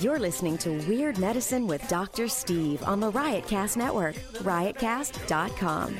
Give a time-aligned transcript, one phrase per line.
[0.00, 2.26] You're listening to Weird Medicine with Dr.
[2.26, 5.94] Steve on the Riotcast Network, riotcast.com.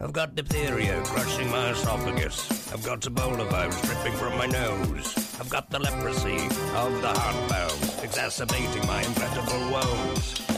[0.00, 2.72] I've got diphtheria crushing my esophagus.
[2.72, 5.14] I've got Ebola virus dripping from my nose.
[5.38, 10.57] I've got the leprosy of the heart valve, exacerbating my incredible woes.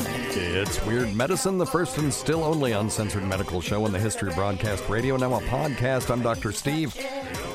[0.53, 4.35] It's Weird Medicine, the first and still only uncensored medical show in the history of
[4.35, 5.15] broadcast radio.
[5.15, 6.11] Now a podcast.
[6.11, 6.51] I'm Dr.
[6.51, 6.93] Steve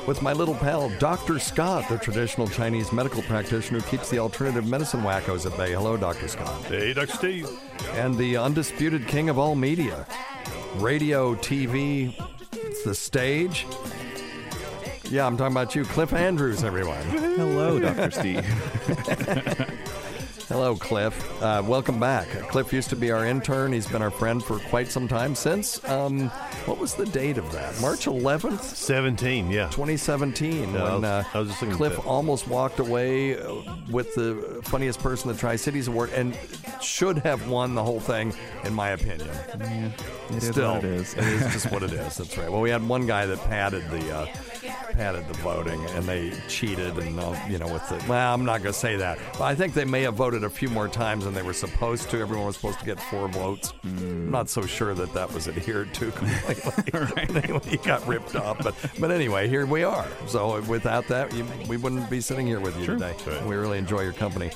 [0.07, 1.37] with my little pal, Dr.
[1.37, 5.73] Scott, the traditional Chinese medical practitioner who keeps the alternative medicine wackos at bay.
[5.73, 6.27] Hello, Dr.
[6.27, 6.59] Scott.
[6.63, 7.13] Hey, Dr.
[7.13, 7.59] Steve.
[7.93, 10.07] And the undisputed king of all media
[10.77, 12.15] radio, TV,
[12.51, 13.67] it's the stage.
[15.11, 17.03] Yeah, I'm talking about you, Cliff Andrews, everyone.
[17.03, 18.09] Hello, Dr.
[18.09, 19.93] Steve.
[20.47, 21.13] Hello, Cliff.
[21.43, 22.29] Uh, welcome back.
[22.47, 23.73] Cliff used to be our intern.
[23.73, 25.83] He's been our friend for quite some time since.
[25.89, 26.29] Um,
[26.65, 27.79] what was the date of that?
[27.81, 29.65] March 11th, 17, yeah.
[29.71, 30.71] 2017.
[30.71, 33.55] No, I when was- uh, I was just Cliff almost walked away uh,
[33.91, 36.37] with the funniest person the Tri Cities Award and
[36.81, 39.27] should have won the whole thing, in my opinion.
[39.59, 39.89] yeah,
[40.29, 41.13] it is Still, what it is.
[41.13, 42.15] it is just what it is.
[42.17, 42.49] That's right.
[42.49, 44.25] Well, we had one guy that padded the uh,
[44.93, 48.61] padded the voting, and they cheated, and uh, you know, with the well, I'm not
[48.63, 51.25] going to say that, but I think they may have voted a few more times
[51.25, 52.19] than they were supposed to.
[52.19, 53.73] Everyone was supposed to get four votes.
[53.83, 56.73] I'm not so sure that that was adhered to completely.
[57.37, 60.07] Anyway, he got ripped off, but but anyway, here we are.
[60.27, 63.13] So without that, you, we wouldn't be sitting here with you today.
[63.25, 63.45] Right.
[63.45, 64.51] We really enjoy your company.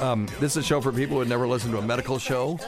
[0.00, 2.58] Um, this is a show for people who had never listened to a medical show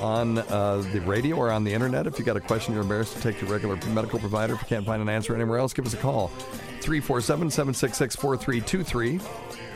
[0.00, 2.06] on uh, the radio or on the internet.
[2.06, 4.62] If you got a question you're embarrassed to take to your regular medical provider, if
[4.62, 6.28] you can't find an answer anywhere else, give us a call.
[6.80, 9.20] 347 766 4323.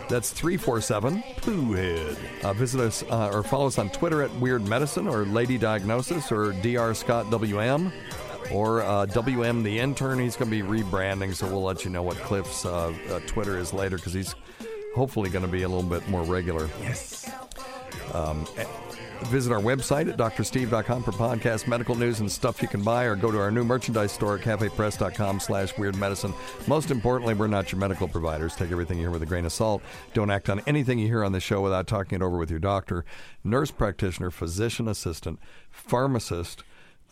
[0.09, 2.17] That's 347 Pooh head.
[2.45, 6.31] uh, visit us uh, or follow us on Twitter at Weird Medicine or Lady Diagnosis
[6.31, 6.95] or Dr.
[6.95, 7.93] Scott WM
[8.53, 10.19] or uh, WM the intern.
[10.19, 13.59] He's going to be rebranding, so we'll let you know what Cliff's uh, uh, Twitter
[13.59, 14.35] is later because he's
[14.95, 16.69] hopefully going to be a little bit more regular.
[16.81, 17.29] Yes.
[19.25, 23.17] Visit our website at drsteve.com for podcast, medical news, and stuff you can buy, or
[23.17, 26.33] go to our new merchandise store at cafepress.com slash weird medicine.
[26.67, 28.55] Most importantly, we're not your medical providers.
[28.55, 29.83] Take everything you hear with a grain of salt.
[30.15, 32.61] Don't act on anything you hear on the show without talking it over with your
[32.61, 33.05] doctor,
[33.43, 35.39] nurse practitioner, physician assistant,
[35.71, 36.63] pharmacist,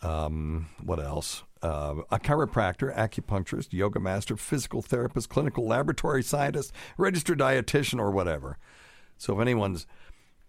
[0.01, 1.43] um, what else?
[1.61, 8.57] Uh, a chiropractor, acupuncturist, yoga master, physical therapist, clinical laboratory scientist, registered dietitian, or whatever.
[9.17, 9.87] So if anyone's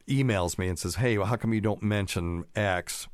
[0.09, 3.09] emails me and says, "Hey, well, how come you don't mention X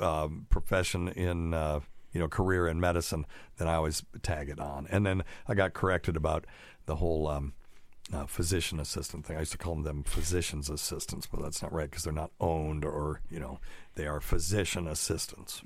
[0.00, 1.80] um, profession in uh,
[2.12, 3.26] you know career in medicine?"
[3.56, 6.46] Then I always tag it on, and then I got corrected about
[6.86, 7.52] the whole um,
[8.12, 9.36] uh, physician assistant thing.
[9.36, 12.30] I used to call them, them physicians assistants, but that's not right because they're not
[12.40, 13.60] owned or you know
[13.94, 15.60] they are physician assistants.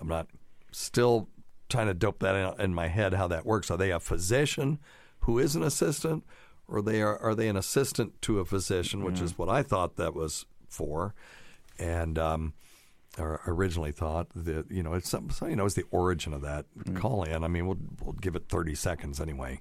[0.00, 0.28] I'm not
[0.72, 1.28] still
[1.68, 3.70] trying to dope that in, in my head how that works.
[3.70, 4.78] Are they a physician
[5.20, 6.24] who is an assistant,
[6.68, 9.96] or they are are they an assistant to a physician, which is what I thought
[9.96, 11.14] that was for,
[11.78, 12.54] and um,
[13.18, 16.42] or originally thought that you know it's some, so, you know it's the origin of
[16.42, 17.44] that call in.
[17.44, 19.60] I mean, we'll we'll give it thirty seconds anyway.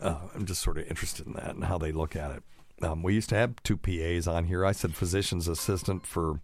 [0.00, 2.42] Uh, I'm just sort of interested in that and how they look at it.
[2.82, 4.64] Um, we used to have two PAs on here.
[4.64, 6.40] I said physician's assistant for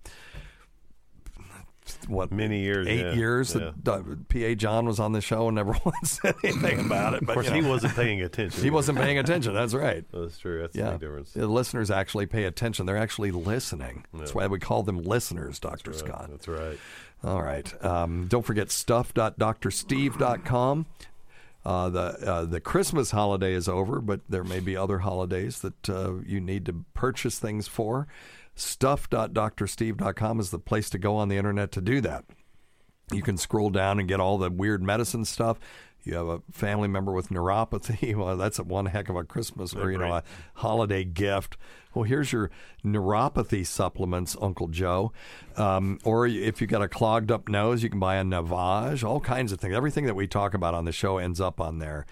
[2.09, 3.55] what Many years, eight yeah, years.
[3.55, 3.71] yeah.
[3.85, 7.21] that PA John was on the show and never once said anything about it.
[7.27, 8.63] But Of course, you he wasn't paying attention.
[8.63, 9.53] he wasn't paying attention.
[9.55, 10.05] That's right.
[10.13, 10.61] That's true.
[10.63, 11.33] That's the Yeah, big difference.
[11.33, 12.87] the listeners actually pay attention.
[12.87, 14.05] They're actually listening.
[14.15, 16.29] That's why we call them listeners, Doctor Scott.
[16.31, 16.79] That's right.
[17.25, 17.85] All right.
[17.85, 20.87] Um, don't forget stuff.drsteve.com.
[21.65, 25.91] Uh, the uh, the Christmas holiday is over, but there may be other holidays that
[25.91, 28.07] uh, you need to purchase things for.
[28.57, 32.25] Stuff.drsteve.com is the place to go on the internet to do that.
[33.13, 35.59] You can scroll down and get all the weird medicine stuff.
[36.03, 38.15] You have a family member with neuropathy.
[38.17, 40.23] Well, that's a one heck of a Christmas or you know a
[40.55, 41.57] holiday gift.
[41.95, 42.51] Well, here's your
[42.85, 45.13] neuropathy supplements, Uncle Joe.
[45.57, 49.03] Um, or if you got a clogged up nose, you can buy a Navage.
[49.03, 49.75] All kinds of things.
[49.75, 52.07] Everything that we talk about on the show ends up on there.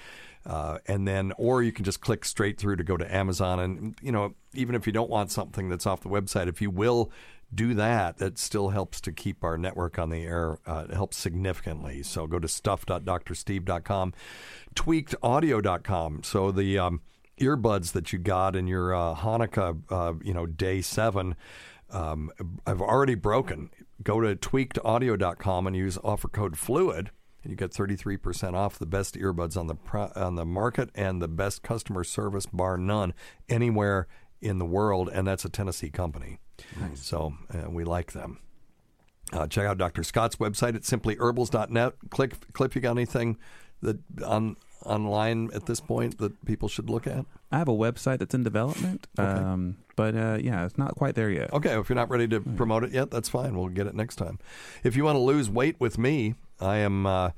[0.46, 3.58] Uh, and then, or you can just click straight through to go to Amazon.
[3.60, 6.70] And, you know, even if you don't want something that's off the website, if you
[6.70, 7.10] will
[7.54, 10.58] do that, that still helps to keep our network on the air.
[10.66, 12.02] Uh, it helps significantly.
[12.02, 14.12] So go to stuff.drsteve.com,
[14.74, 16.22] tweakedaudio.com.
[16.24, 17.00] So the, um,
[17.40, 21.36] earbuds that you got in your uh, Hanukkah, uh, you know, day seven,
[21.90, 22.30] um,
[22.66, 23.70] I've already broken.
[24.02, 27.08] Go to tweakedaudio.com and use offer code FLUID,
[27.44, 31.22] and you get 33% off the best earbuds on the pro- on the market and
[31.22, 33.14] the best customer service, bar none,
[33.48, 34.08] anywhere
[34.40, 35.08] in the world.
[35.12, 36.40] And that's a Tennessee company.
[36.94, 38.38] So uh, we like them.
[39.32, 40.02] Uh, check out Dr.
[40.02, 41.94] Scott's website at simplyherbals.net.
[42.10, 43.38] Click, Cliff, you got anything
[43.82, 47.24] that on online at this point that people should look at?
[47.50, 51.30] I have a website that's in development, um, but uh, yeah, it's not quite there
[51.30, 51.52] yet.
[51.52, 53.56] Okay, if you're not ready to promote it yet, that's fine.
[53.56, 54.38] We'll get it next time.
[54.82, 57.30] If you want to lose weight with me, I am uh,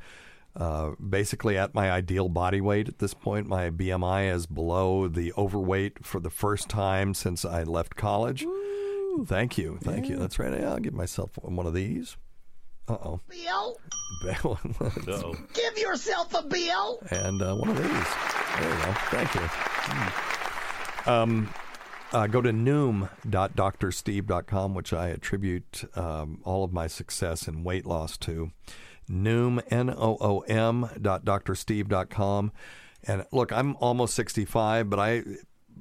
[0.57, 3.47] uh, basically at my ideal body weight at this point.
[3.47, 8.45] My BMI is below the overweight for the first time since I left college.
[9.27, 10.17] Thank you, thank you.
[10.17, 10.53] That's right.
[10.63, 12.17] I'll give myself one of these.
[12.89, 13.21] Uh oh.
[13.29, 13.79] Bill,
[14.25, 15.35] Uh-oh.
[15.55, 17.01] give yourself a bill.
[17.11, 17.89] and uh, one of these.
[17.89, 18.93] There you go.
[19.11, 19.41] Thank you.
[19.43, 21.11] Hmm.
[21.11, 21.49] Um,
[22.13, 28.17] uh, go to noom.drsteve.com, which I attribute um, all of my success in weight loss
[28.19, 28.51] to.
[29.11, 32.53] Noom, N O O M, dot drsteve.com.
[33.05, 35.23] And look, I'm almost 65, but I,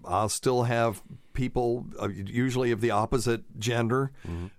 [0.04, 1.02] I'll still have
[1.34, 4.12] people, uh, usually of the opposite gender,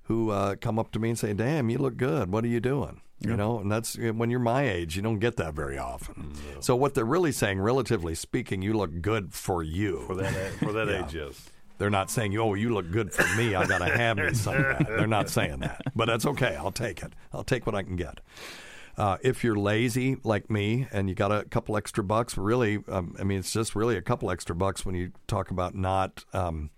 [0.04, 2.32] who uh, come up to me and say, Damn, you look good.
[2.32, 3.00] What are you doing?
[3.20, 6.34] You know, and that's when you're my age, you don't get that very often.
[6.60, 10.02] So, what they're really saying, relatively speaking, you look good for you.
[10.06, 11.48] For that, for that age, yes.
[11.78, 13.54] They're not saying, "Oh, you look good for me.
[13.54, 16.56] I got to have me some of that." They're not saying that, but that's okay.
[16.56, 17.12] I'll take it.
[17.32, 18.20] I'll take what I can get.
[18.96, 23.14] Uh, if you're lazy like me and you got a couple extra bucks, really, um,
[23.20, 26.70] I mean, it's just really a couple extra bucks when you talk about not um,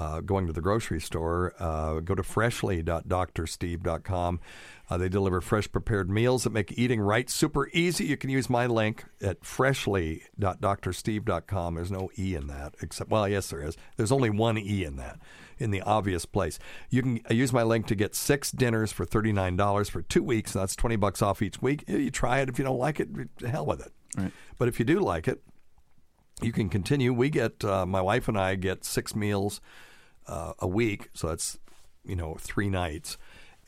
[0.00, 1.52] uh, going to the grocery store.
[1.58, 4.40] Uh, go to freshly.drsteve.com.
[4.88, 8.06] Uh, they deliver fresh prepared meals that make eating right super easy.
[8.06, 11.74] You can use my link at freshly.drsteve.com.
[11.74, 13.76] There's no E in that, except, well, yes, there is.
[13.98, 15.20] There's only one E in that,
[15.58, 16.58] in the obvious place.
[16.88, 20.54] You can uh, use my link to get six dinners for $39 for two weeks.
[20.54, 21.84] That's 20 bucks off each week.
[21.86, 22.48] You you try it.
[22.48, 23.10] If you don't like it,
[23.46, 23.92] hell with it.
[24.16, 24.32] Right.
[24.56, 25.42] But if you do like it,
[26.42, 27.12] you can continue.
[27.12, 29.60] We get, uh, my wife and I get six meals
[30.30, 31.10] uh, a week.
[31.14, 31.58] So that's,
[32.04, 33.18] you know, three nights,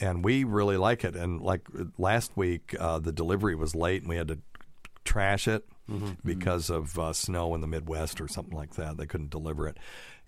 [0.01, 1.15] And we really like it.
[1.17, 1.63] And like
[1.99, 4.39] last week, uh, the delivery was late and we had to
[5.05, 5.65] trash it
[6.25, 8.97] because of uh, snow in the Midwest or something like that.
[8.97, 9.77] They couldn't deliver it.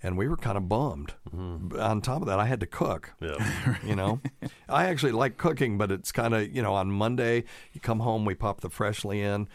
[0.03, 1.15] And we were kind of bummed.
[1.33, 3.15] But On top of that, I had to cook.
[3.21, 3.39] Yeah.
[3.85, 4.21] You know,
[4.69, 8.25] I actually like cooking, but it's kind of, you know, on Monday, you come home,
[8.27, 9.49] we pop the freshly in,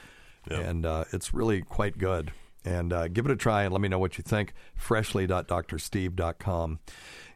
[0.69, 2.31] and uh, it's really quite good.
[2.69, 4.53] And uh, give it a try and let me know what you think.
[4.75, 6.79] Freshly.drsteve.com.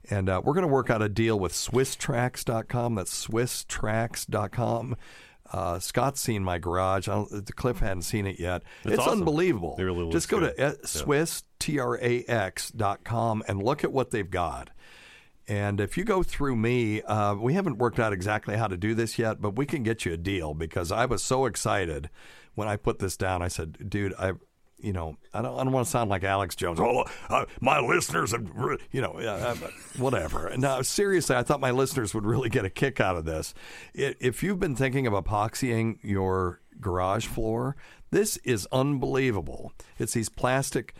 [0.09, 2.93] And uh, we're going to work out a deal with SwissTrax.com.
[2.93, 4.95] That's SwissTrax.com.
[5.51, 7.07] Uh, Scott's seen my garage.
[7.07, 8.61] I don't, Cliff hadn't seen it yet.
[8.85, 9.19] It's, awesome.
[9.19, 9.75] unbelievable.
[9.79, 10.55] Really Just go good.
[10.55, 14.69] to uh, Swiss, T-R-A-X dot com and look at what they've got.
[15.47, 18.93] And if you go through me, uh, we haven't worked out exactly how to do
[18.93, 22.11] this yet, but we can get you a deal because I was so excited
[22.53, 23.41] when I put this down.
[23.41, 24.33] I said, dude, I,
[24.83, 26.79] you know, I don't, I don't want to sound like Alex Jones.
[26.79, 28.33] Oh, uh, my listeners,
[28.91, 29.55] you know, uh,
[29.97, 30.51] whatever.
[30.57, 33.53] No, seriously, I thought my listeners would really get a kick out of this.
[33.95, 37.75] I if you've been thinking of epoxying your garage floor,
[38.11, 39.71] this is unbelievable.
[39.97, 40.93] It's these plastic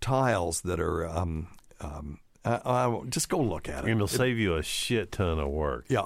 [0.00, 1.06] tiles that are.
[1.06, 1.48] Um,
[1.80, 3.90] um, uh, uh, just go look at it.
[3.90, 5.84] And it'll save you a shit ton of work.
[5.88, 6.02] Yeah,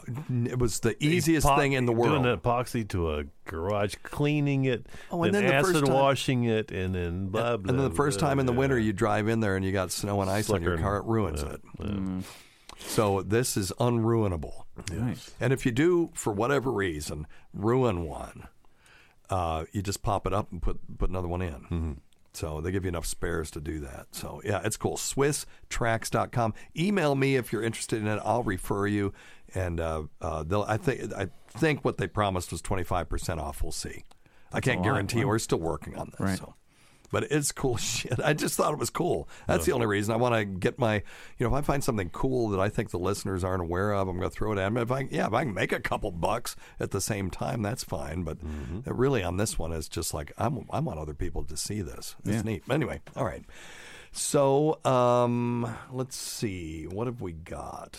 [0.47, 2.23] it was the easiest Epo- thing in the world.
[2.23, 5.87] Doing that epoxy to a garage, cleaning it, Oh, and then, then the first acid
[5.87, 8.53] time- washing it, and then blah, blah and then the first blah, time in the
[8.53, 8.61] blah.
[8.61, 11.05] winter, you drive in there and you got snow and ice on your car, it
[11.05, 11.61] ruins Yeah, it.
[11.81, 12.21] yeah.
[12.79, 14.63] So this is unruinable.
[14.91, 15.33] Nice.
[15.39, 18.49] And if you do, for whatever reason, ruin one,
[19.29, 21.55] uh, you just pop it up and put put another one in.
[21.55, 21.93] Mm-hmm.
[22.33, 24.07] So they give you enough spares to do that.
[24.13, 24.97] So yeah, it's cool.
[24.97, 26.55] SwissTrax.com.
[26.77, 28.21] Email me if you're interested in it.
[28.25, 29.13] I'll refer you,
[29.55, 30.63] and uh, uh, they'll.
[30.63, 33.63] I think I think what they promised was 25 percent off.
[33.63, 34.05] We'll see.
[34.53, 35.25] I can't guarantee.
[35.25, 36.21] We're still working on this.
[36.21, 36.39] Right.
[36.39, 36.55] So.
[37.13, 38.21] But it's cool shit.
[38.25, 39.29] I just thought it was cool.
[39.49, 40.95] That's the only reason I want to get my,
[41.39, 44.07] you know, if I find something cool that I think the listeners aren't aware of,
[44.09, 44.77] I'm going to throw it at them.
[44.77, 47.83] If I, yeah, if I can make a couple bucks at the same time, that's
[47.85, 48.23] fine.
[48.23, 48.39] But
[48.87, 51.83] uh, really, on this one, it's just like I'm, I want other people to see
[51.83, 52.15] this.
[52.25, 52.43] It's Yeah.
[52.43, 52.63] neat.
[52.71, 53.45] Anyway, all right.
[54.13, 56.85] So um, let's see.
[56.85, 57.99] What have we got?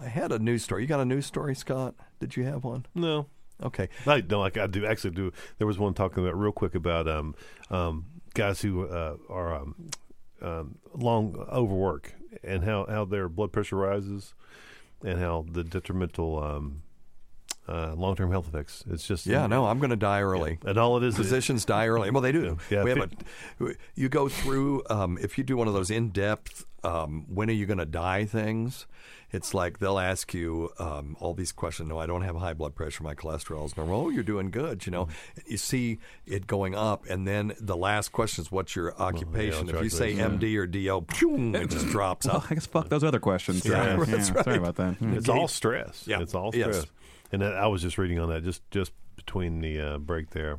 [0.00, 0.82] I had a news story.
[0.82, 1.94] You got a news story, Scott?
[2.20, 2.86] Did you have one?
[2.94, 3.26] No,
[3.62, 3.88] Okay.
[4.06, 5.32] I no, like I do actually do.
[5.58, 7.34] There was one talking about real quick about um,
[7.70, 9.74] um, guys who uh, are um,
[10.42, 14.34] um, long overwork and how, how their blood pressure rises
[15.04, 16.82] and how the detrimental um,
[17.68, 18.84] uh, long term health effects.
[18.90, 20.58] It's just Yeah, no, I'm going to die early.
[20.64, 22.10] and all it is is Physicians die early.
[22.10, 22.58] Well, they do.
[22.70, 23.10] Yeah, we have
[23.60, 27.48] a, you go through, um, if you do one of those in depth, um, when
[27.50, 28.86] are you going to die things?
[29.32, 31.88] It's like they'll ask you um, all these questions.
[31.88, 33.04] No, I don't have high blood pressure.
[33.04, 34.06] My cholesterol is normal.
[34.06, 34.84] Oh, you're doing good.
[34.86, 35.50] You know, Mm-hmm.
[35.52, 39.72] you see it going up, and then the last question is, "What's your occupation?" what's
[39.72, 40.38] your if you say occupation?
[40.40, 42.50] MD or DO, phew, it just drops Oh, up.
[42.50, 43.64] I guess fuck those other questions.
[43.64, 44.08] Yeah, Right.
[44.08, 44.58] that's Sorry right.
[44.58, 44.96] about that.
[45.00, 46.04] It's all stress.
[46.06, 46.20] Yeah.
[46.20, 46.66] it's all Yes.
[46.76, 46.86] stress.
[47.32, 50.58] And I was just reading on that just just between the uh, break there,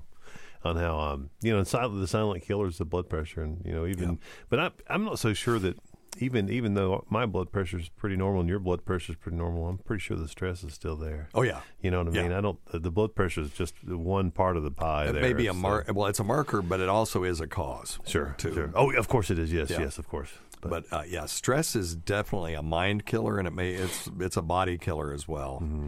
[0.63, 3.85] on how um you know silent, the silent killers of blood pressure and you know
[3.85, 5.77] even but I I'm not so sure that
[6.17, 9.37] even even though my blood pressure is pretty normal and your blood pressure is pretty
[9.37, 11.29] normal, I'm pretty sure the stress is still there.
[11.33, 11.61] Oh yeah.
[11.81, 12.23] You know what I Yeah.
[12.23, 12.31] mean?
[12.33, 12.63] I don't.
[12.71, 15.05] The the blood pressure is just one part of the pie.
[15.07, 15.21] It there.
[15.21, 17.99] may be a so- mar- well, it's a marker, but it also is a cause.
[18.05, 18.53] Sure, too.
[18.53, 18.71] sure.
[18.75, 19.51] Oh, of course it is.
[19.53, 19.81] Yes, Yeah.
[19.81, 20.31] yes, of course.
[20.61, 24.43] But uh, yeah, stress is definitely a mind killer, and it may it's it's a
[24.43, 25.59] body killer as well.
[25.63, 25.87] Mm-hmm.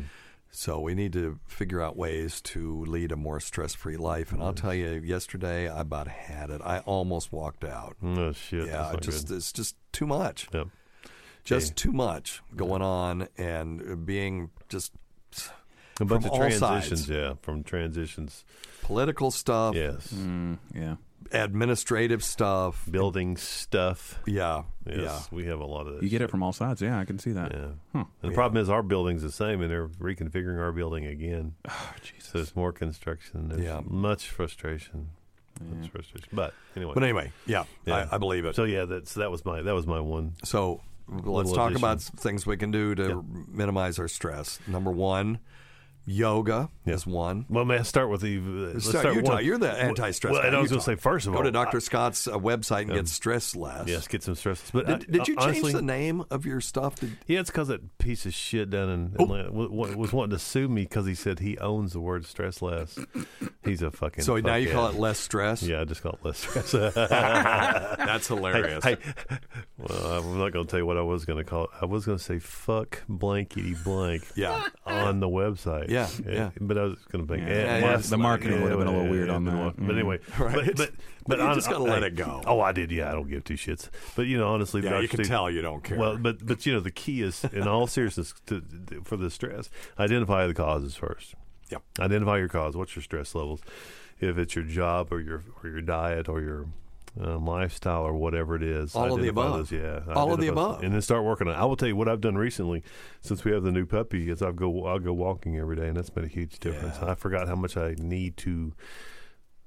[0.55, 4.31] So we need to figure out ways to lead a more stress free life.
[4.31, 6.61] And I'll tell you, yesterday I about had it.
[6.63, 7.95] I almost walked out.
[8.01, 8.67] no shit.
[8.67, 9.37] yeah, that's just good.
[9.37, 10.67] it's just too much, Yep.
[11.43, 11.73] just Yeah.
[11.75, 14.91] too much going on, and being just
[15.99, 17.07] A bunch from of all transitions.
[17.07, 17.09] sides.
[17.09, 18.45] Yeah, from transitions.
[18.83, 20.13] political stuff, Yes.
[20.13, 20.95] Mm, yeah.
[21.33, 22.83] Administrative stuff.
[22.89, 24.19] Building stuff.
[24.25, 25.19] Yeah, Yes, yeah.
[25.31, 26.03] we have a lot of that.
[26.03, 26.21] You get shit.
[26.23, 26.81] it from all sides.
[26.81, 27.51] Yeah, I can see that.
[27.51, 27.67] Yeah.
[27.93, 28.05] Huh.
[28.21, 31.55] And the problem is our building's the same, and they're reconfiguring our building again.
[31.69, 32.29] Oh, Jesus.
[32.29, 33.49] So there's more construction.
[33.49, 33.81] There's Yeah.
[33.85, 35.09] much frustration.
[35.61, 36.29] Much frustration.
[36.33, 36.93] But anyway.
[36.95, 38.07] But anyway, yeah, Yeah.
[38.11, 38.55] I, I believe it.
[38.55, 40.33] so yeah, that's that was my that was my one.
[40.43, 41.83] So let's talk addition.
[41.85, 43.21] about things we can do to Yeah.
[43.49, 44.59] minimize our stress.
[44.67, 45.39] Number one,
[46.05, 46.93] yoga Yeah.
[46.95, 47.45] is one.
[47.49, 48.37] Well, may I start with the?
[48.37, 48.41] Uh,
[48.73, 49.45] let's Start- start you one.
[49.45, 50.47] you're the anti-stress Well, guy.
[50.47, 51.77] and I was going to say first of Go all, to Dr.
[51.77, 53.87] I- Scott's uh, website and Um, get stress less.
[53.87, 54.69] yes, get some stress.
[54.71, 56.95] But Did, I- did you uh, change the name of your stuff?
[56.99, 59.23] Did, Yeah, it's because that piece of shit down in Oh.
[59.23, 62.97] Atlanta was wanting to sue me because he said he owns the word stress less.
[63.63, 64.23] He's a fucking.
[64.25, 65.63] so now you call it less stress?
[65.63, 66.71] Yeah, I just call it less stress.
[67.33, 68.83] That's hilarious.
[68.83, 68.97] hey,
[69.77, 71.69] well, I'm not going to tell you what I was going to call it.
[71.81, 74.67] I was going to say fuck blankety blank Yeah.
[74.85, 75.89] on the website.
[75.93, 76.49] Yeah, yeah.
[76.59, 78.91] But I was going to think Yeah, eh, yeah, the marketing would have been a
[78.91, 79.75] little weird on that.
[79.77, 80.55] But anyway, Right.
[80.55, 80.91] but but,
[81.27, 82.41] but you just gotta let it go.
[82.45, 82.91] Oh, I did.
[82.91, 83.89] Yeah, I don't give two shits.
[84.15, 85.97] But you know, honestly, Yeah, you can tell you don't care.
[85.97, 88.61] Well, but but you know, the key is, in all seriousness, to,
[89.03, 89.69] for the stress,
[89.99, 91.35] identify the causes first.
[91.69, 91.81] Yep.
[91.99, 92.75] Identify your cause.
[92.75, 93.61] What's your stress levels?
[94.19, 96.67] If it's your job or your or your diet or your
[97.19, 99.69] um, lifestyle or whatever it is, All of the above.
[99.69, 100.81] Those, yeah, All of the above.
[100.83, 101.53] and then start working on.
[101.53, 101.57] it.
[101.57, 102.81] I will tell you what I've done recently,
[103.21, 105.95] since we have the new puppy, is I go I'll go walking every day, and
[105.97, 106.97] that's made a huge difference.
[107.01, 107.11] Yeah.
[107.11, 108.73] I forgot how much I need to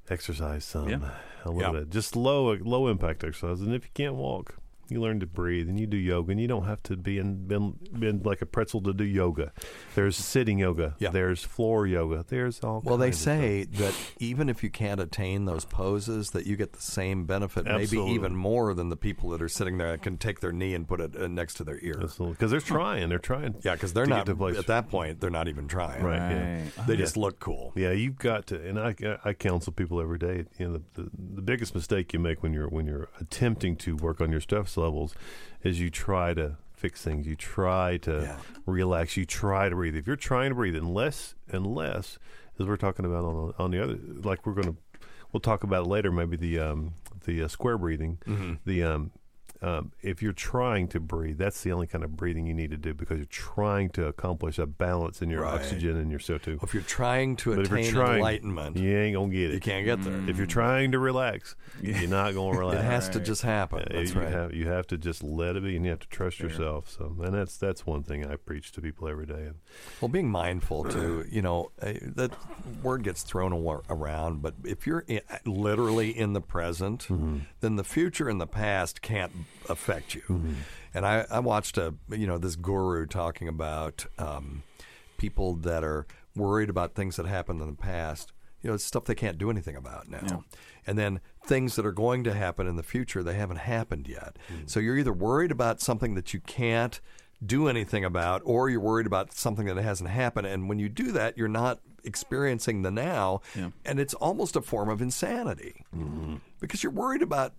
[0.09, 1.11] exercise some Yeah.
[1.45, 1.81] a little Yeah.
[1.81, 3.61] bit, just low low impact exercise.
[3.61, 4.57] And if you can't walk,
[4.88, 7.47] you learn to breathe, and you do yoga, and you don't have to be in
[7.47, 9.52] bend, bend like a pretzel to do yoga.
[9.95, 10.95] There's sitting yoga.
[10.99, 11.11] Yeah.
[11.11, 12.25] There's floor yoga.
[12.28, 12.83] There's all.
[12.85, 16.57] Well, they kinds of say that even if you can't attain those poses, that you
[16.57, 20.02] get the same benefit, maybe even more than the people that are sitting there that
[20.02, 21.95] can take their knee and put it uh, next to their ear.
[21.99, 23.09] because they're trying.
[23.09, 23.57] They're trying.
[23.62, 25.21] Yeah, because they're to not to place- at that point.
[25.21, 26.02] They're not even trying.
[26.02, 26.16] Right.
[26.16, 26.62] yeah.
[26.76, 26.87] Right.
[26.87, 27.73] They just look cool.
[27.75, 30.45] Yeah, you've got to, and I, I counsel people every day.
[30.59, 33.97] You know, the, the, the biggest mistake you make when you're when you're attempting to
[33.97, 34.40] work on your
[34.76, 35.14] levels
[35.64, 37.26] as you try to fix things.
[37.26, 38.37] You try to Yeah.
[38.66, 39.16] relax.
[39.16, 39.97] You try to breathe.
[39.97, 42.18] If you're trying to breathe, unless unless
[42.59, 44.76] as we're talking about on the, on the other, like we're going to,
[45.33, 46.11] we'll talk about later.
[46.12, 48.54] Maybe the um the uh, square breathing, Mm-hmm.
[48.64, 49.11] the um.
[49.62, 52.76] Um, if you're trying to breathe, that's the only kind of breathing you need to
[52.76, 55.54] do because you're trying to accomplish a balance in your Right.
[55.54, 56.58] oxygen and your CO2.
[56.62, 59.54] If you're trying to But if you're attain trying, enlightenment, you ain't gonna get it.
[59.54, 60.28] you can't get there.
[60.28, 62.78] If you're trying to relax, you're not gonna relax.
[62.80, 63.84] It has to just happen.
[63.90, 64.30] Yeah, That's you right.
[64.32, 66.90] Have, you have to just let it be, and you have to trust yourself.
[66.90, 69.46] So, and that's that's one thing I preach to people every day.
[69.46, 69.54] And
[70.00, 72.32] Well, being mindful too, you know, uh, that
[72.82, 77.38] word gets thrown awa- around, but if you're i literally in the present, Mm-hmm.
[77.60, 79.32] then the future and the past can't
[79.69, 80.23] affect you.
[80.23, 80.55] Mm-hmm.
[80.95, 84.62] And I, I watched a, you know, this guru talking about um,
[85.19, 88.33] people that are worried about things that happened in the past.
[88.62, 90.45] You know, it's stuff they can't do anything about now.
[90.87, 94.38] And then things that are going to happen in the future, they haven't happened yet.
[94.67, 97.00] So you're either worried about something that you can't
[97.45, 100.47] do anything about, or you're worried about something that hasn't happened.
[100.47, 103.43] And when you do that, you're not experiencing the now.
[103.55, 103.71] Yeah.
[103.85, 105.85] And it's almost a form of insanity
[106.59, 107.53] because you're worried about.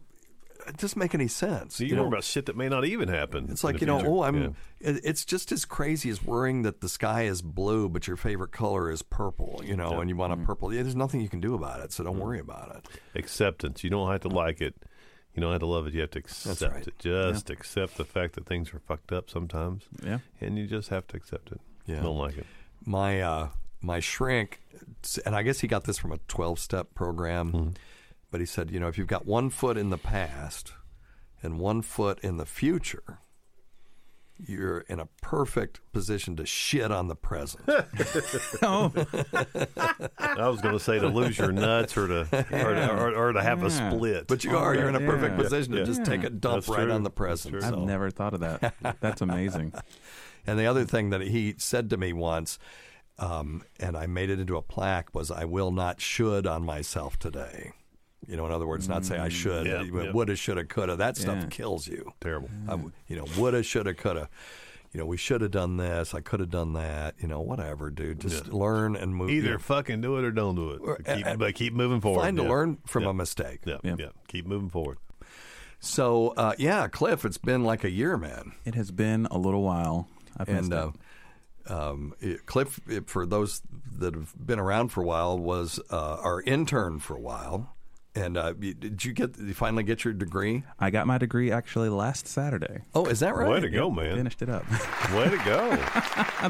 [0.67, 1.75] It doesn't make any sense.
[1.77, 3.47] so you, worry about shit that may not even happen.
[3.49, 4.11] It's like the you know, future.
[4.11, 4.41] oh, I'm.
[4.41, 4.49] Yeah.
[4.81, 8.91] It's just as crazy as worrying that the sky is blue, but your favorite color
[8.91, 9.61] is purple.
[9.63, 10.73] You know, and you want a purple.
[10.73, 12.99] Yeah, there's nothing you can do about it, so don't worry about it.
[13.17, 13.83] acceptance.
[13.83, 14.75] You don't have to like it.
[15.33, 15.93] You don't have to love it.
[15.93, 16.87] You have to accept right.
[16.87, 16.97] it.
[16.97, 20.19] Just accept the fact that things are fucked up sometimes, Yeah.
[20.41, 21.61] and you just have to accept it.
[21.85, 22.01] Yeah.
[22.01, 22.45] Don't like it.
[22.85, 23.49] My uh,
[23.81, 24.61] my shrink,
[25.25, 27.69] and I guess he got this from a 12 step program, Mm-hmm.
[28.31, 30.73] But he said, you know, if you've got one foot in the past
[31.41, 33.19] and one foot in the future,
[34.39, 37.63] you're in a perfect position to shit on the present.
[38.61, 38.91] Oh,
[40.19, 43.33] I was going to say to lose your nuts or to or, to- or, or
[43.33, 44.27] to have a split.
[44.27, 45.43] But you are, you're in a perfect Yeah.
[45.43, 45.85] position to Yeah.
[45.85, 46.91] just take a dump That's right true.
[46.93, 47.55] on the present.
[47.59, 47.63] true.
[47.67, 48.75] I've never thought of that.
[49.01, 49.73] That's amazing.
[50.49, 52.57] And the other thing that he said to me once,
[53.19, 57.19] um, and I made it into a plaque, was I will not should on myself
[57.19, 57.73] today.
[58.27, 59.65] You know, in other words, not say I should.
[59.65, 60.11] Yeah, but yeah.
[60.11, 60.95] Woulda, shoulda, coulda.
[60.97, 61.47] That stuff Yeah.
[61.49, 62.11] kills you.
[62.19, 62.49] Terrible.
[62.67, 64.29] I w you know, woulda, shoulda, coulda.
[64.93, 66.13] You know, we should have done this.
[66.13, 67.15] I could have done that.
[67.19, 68.19] You know, whatever, dude.
[68.21, 69.29] Just learn and move.
[69.29, 70.81] Either you know, fucking do it or don't do it.
[70.81, 72.21] Or- But keep, uh, but keep moving forward.
[72.21, 73.09] find to learn from Yeah.
[73.09, 73.59] a mistake.
[73.65, 73.95] Yeah, Yeah.
[73.99, 74.09] yeah.
[74.27, 74.97] Keep moving forward.
[75.79, 78.53] So, uh, yeah, Cliff, it's been like a year, man.
[78.65, 80.07] It has been a little while.
[80.35, 80.91] I've missed and uh,
[81.67, 83.61] um, it- Cliff, it, for those
[83.99, 87.75] that have been around for a while, was uh, our intern for a while.
[88.17, 89.33] And uh, did you get?
[89.33, 90.63] Did you finally get your degree?
[90.79, 92.79] I got my degree actually last Saturday.
[92.95, 93.47] Oh, is that right?
[93.47, 94.15] Way to go, man.
[94.15, 94.69] Finished it up.
[95.13, 95.75] Way to go.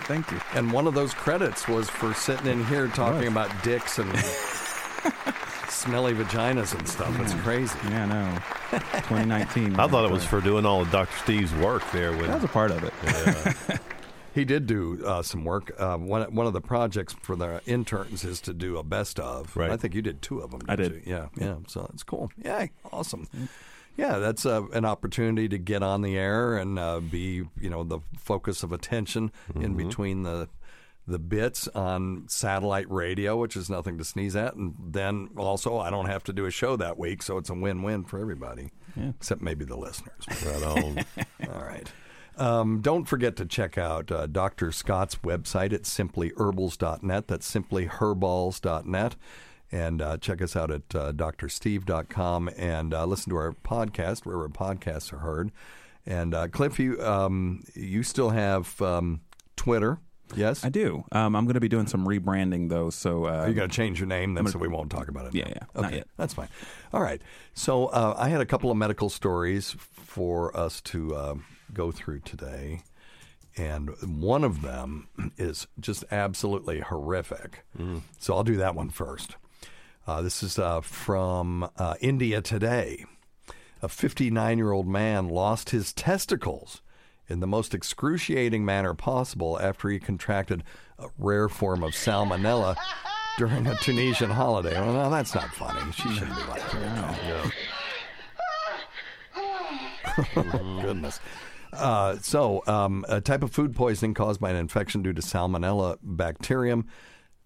[0.02, 0.40] Thank you.
[0.54, 4.18] And one of those credits was for sitting in here talking about dicks and
[5.68, 7.20] smelly vaginas and stuff.
[7.20, 7.78] It's crazy.
[7.90, 8.38] Yeah, no.
[8.72, 9.78] 2019.
[9.78, 11.18] I thought it was for doing all of Dr.
[11.18, 13.80] Steve's work there with That was a part of it.
[14.38, 15.74] He did do uh, some work.
[15.80, 19.58] Uh, one one of the projects for the interns is to do a best of.
[19.58, 19.72] Right.
[19.72, 20.62] I think you did two of them.
[20.68, 20.92] I did.
[20.92, 21.02] you?
[21.06, 21.56] Yeah, yeah.
[21.68, 22.32] So it's cool.
[22.38, 23.28] Yeah, awesome.
[23.96, 27.84] Yeah, that's uh, an opportunity to get on the air and uh, be, you know,
[27.84, 30.50] the focus of attention in between the
[31.08, 35.90] the bits on satellite radio, which is nothing to sneeze at, and then also I
[35.90, 39.42] don't have to do a show that week, so it's a win-win for everybody, except
[39.42, 40.14] maybe the listeners.
[40.46, 41.06] right on.
[41.52, 41.92] All right.
[42.38, 44.72] Um, don't forget to check out uh, Dr.
[44.72, 47.28] Scott's website at simplyherbals.net.
[47.28, 49.16] That's simplyherballs.net.
[49.72, 54.48] And uh, check us out at uh, drsteve.com and uh, listen to our podcast wherever
[54.48, 55.52] podcasts are heard.
[56.06, 59.20] And uh, Cliff, you, um, you still have um,
[59.58, 60.00] Twitter,
[60.34, 60.64] yes?
[60.64, 61.04] I do.
[61.12, 62.90] Um, I'm going to be doing some rebranding though.
[62.90, 65.26] So uh, Are you going to change your name then so we won't talk about
[65.26, 65.36] it?
[65.36, 65.52] Yeah, now?
[65.76, 66.48] yeah, Okay, that's fine.
[66.94, 67.22] All right.
[67.54, 71.36] So uh, I had a couple of medical stories for us to uh,
[71.74, 72.82] go through today.
[73.56, 73.90] And
[74.22, 77.66] one of them is just absolutely horrific.
[78.20, 79.36] So I'll do that one first.
[80.06, 83.06] Uh, this is uh, from uh, India Today.
[83.82, 86.82] A 59 year old man lost his testicles
[87.28, 90.64] in the most excruciating manner possible after he contracted
[90.98, 92.76] a rare form of salmonella
[93.38, 94.80] during a Tunisian holiday.
[94.80, 95.92] Well, no, that's not funny.
[95.92, 96.72] She shouldn't be at
[100.36, 100.82] that.
[100.82, 101.20] Goodness.
[101.74, 105.98] Uh, so, um, a type of food poisoning caused by an infection due to salmonella
[106.02, 106.88] bacterium.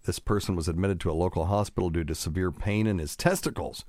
[0.04, 3.84] This person was admitted to a local hospital due to severe pain in his testicles.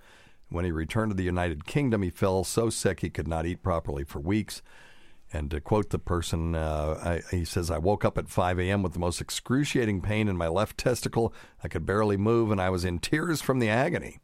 [0.49, 3.63] When he returned to the United Kingdom, he fell so sick he could not eat
[3.63, 4.61] properly for weeks.
[5.31, 8.83] And to quote the person, uh, I, he says, I woke up at 5 a.m.
[8.83, 11.33] with the most excruciating pain in my left testicle.
[11.63, 14.19] I could barely move, and I was in tears from the agony.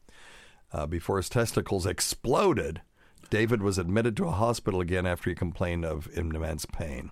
[0.72, 2.82] Uh, before his testicles exploded,
[3.30, 7.12] David was admitted to a hospital again after he complained of immense pain.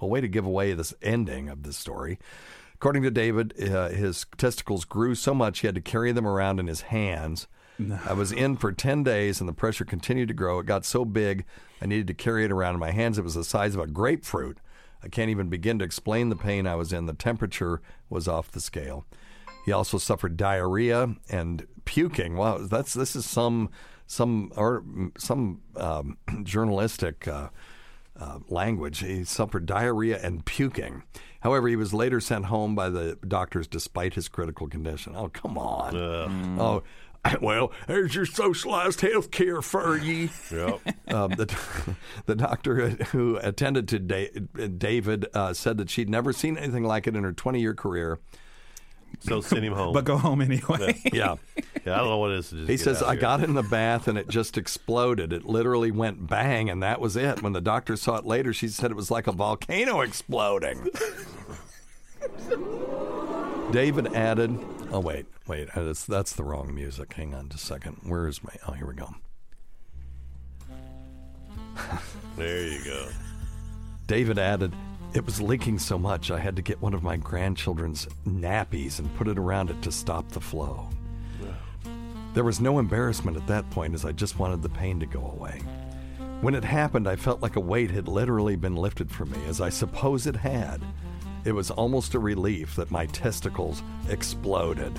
[0.00, 2.18] A way to give away this ending of this story.
[2.74, 6.60] According to David, uh, his testicles grew so much he had to carry them around
[6.60, 7.46] in his hands.
[8.06, 10.58] I was in for 10 days and the pressure continued to grow.
[10.60, 11.44] It got so big,
[11.80, 13.18] I needed to carry it around in my hands.
[13.18, 14.58] It was the size of a grapefruit.
[15.02, 17.06] I can't even begin to explain the pain I was in.
[17.06, 19.06] The temperature was off the scale.
[19.64, 22.36] He also suffered diarrhea and puking.
[22.36, 23.70] Wow, that's this is some
[24.06, 24.84] some or
[25.18, 27.48] some um, journalistic uh,
[28.18, 29.00] uh, language.
[29.00, 31.02] He suffered diarrhea and puking.
[31.40, 35.14] However, he was later sent home by the doctors despite his critical condition.
[35.14, 35.94] Oh, come on.
[36.58, 36.82] Oh,
[37.40, 40.30] well, there's your socialized health care for ye.
[40.50, 40.80] Yep.
[41.06, 41.54] Um, the,
[42.26, 44.30] the doctor who attended to da-
[44.78, 48.18] David uh, said that she'd never seen anything like it in her 20 year career.
[49.20, 49.92] So send him home.
[49.92, 51.00] but go home anyway.
[51.12, 51.36] Yeah.
[51.84, 52.50] yeah, I don't know what it is.
[52.68, 55.32] He says, I here." got in the bath and it just exploded.
[55.32, 57.42] It literally went bang, and that was it.
[57.42, 60.88] When the doctor saw it later, she said it was like a volcano exploding.
[63.72, 64.58] David added,
[64.92, 67.12] Oh, wait, wait, uh, that's, that's the wrong music.
[67.14, 67.96] Hang on just a second.
[68.04, 68.52] Where is my.
[68.68, 69.14] Oh, here we go.
[72.36, 73.08] There you go.
[74.06, 74.72] David added,
[75.14, 79.14] It was leaking so much I had to get one of my grandchildren's nappies and
[79.14, 80.88] put it around it to stop the flow.
[82.34, 85.20] There was no embarrassment at that point as I just wanted the pain to go
[85.20, 85.60] away.
[86.40, 89.60] When it happened, I felt like a weight had literally been lifted from me, as
[89.60, 90.82] I suppose it had.
[91.44, 94.98] it was almost a relief that my testicles exploded.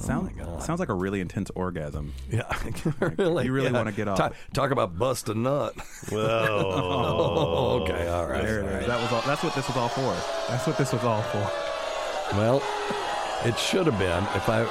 [0.00, 0.62] Sound, oh my God.
[0.62, 2.14] sounds like a really intense orgasm.
[2.30, 2.42] Yeah,
[3.18, 3.44] really.
[3.44, 3.72] you really yeah.
[3.72, 4.16] wanna get off.
[4.16, 5.74] Talk, talk about bust a nut.
[6.10, 6.22] Well,
[6.72, 7.82] oh.
[7.82, 8.42] okay, all right.
[8.42, 8.74] There it all is.
[8.76, 8.86] right.
[8.86, 10.16] That was all, that's what this was all for.
[10.48, 11.50] That's what this was all for.
[12.34, 12.62] Well,
[13.44, 14.22] it should have been.
[14.34, 14.66] If I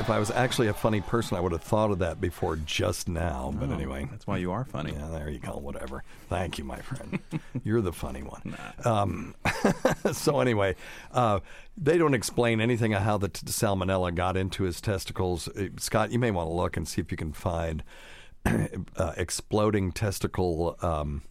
[0.00, 3.08] if I was actually a funny person, I would have thought of that before just
[3.08, 3.52] now.
[3.54, 4.92] But Oh, anyway, that's why you are funny.
[4.92, 5.52] yeah, there you go.
[5.52, 6.02] Whatever.
[6.28, 7.18] Thank you, my friend.
[7.64, 8.56] You're the funny one.
[8.84, 9.34] Um,
[10.12, 10.76] so anyway,
[11.12, 11.40] uh,
[11.76, 15.48] they don't explain anything of how the t- salmonella got into his testicles.
[15.48, 17.82] Uh, Scott, you may want to look and see if you can find
[18.46, 20.76] uh, exploding testicle.
[20.82, 21.22] Um,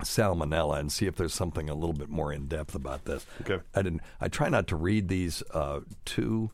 [0.00, 3.26] salmonella and see if there's something a little bit more in depth about this.
[3.42, 3.58] Okay.
[3.74, 4.00] I didn't.
[4.18, 6.50] I try not to read these uh, too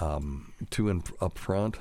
[0.00, 1.78] um, too in, up front.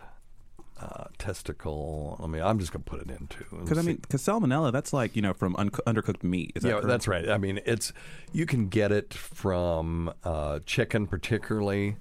[0.82, 2.18] Uh, testicle.
[2.24, 5.14] I mean, I'm just gonna put it into Because I mean, because salmonella, that's like
[5.14, 6.54] you know from un- undercooked meat.
[6.56, 6.88] Is that yeah, correct?
[6.88, 7.30] that's right.
[7.30, 7.92] I mean, it's
[8.32, 11.98] you can get it from uh, chicken, particularly.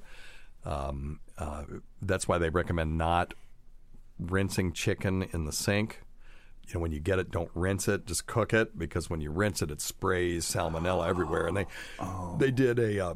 [0.64, 1.64] Um, uh,
[2.02, 3.34] that's why they recommend not
[4.20, 6.02] rinsing chicken in the sink.
[6.68, 8.06] You know, when you get it, don't rinse it.
[8.06, 11.48] Just cook it because when you rinse it, it sprays salmonella everywhere.
[11.48, 11.66] And they
[12.38, 13.14] they did a, uh,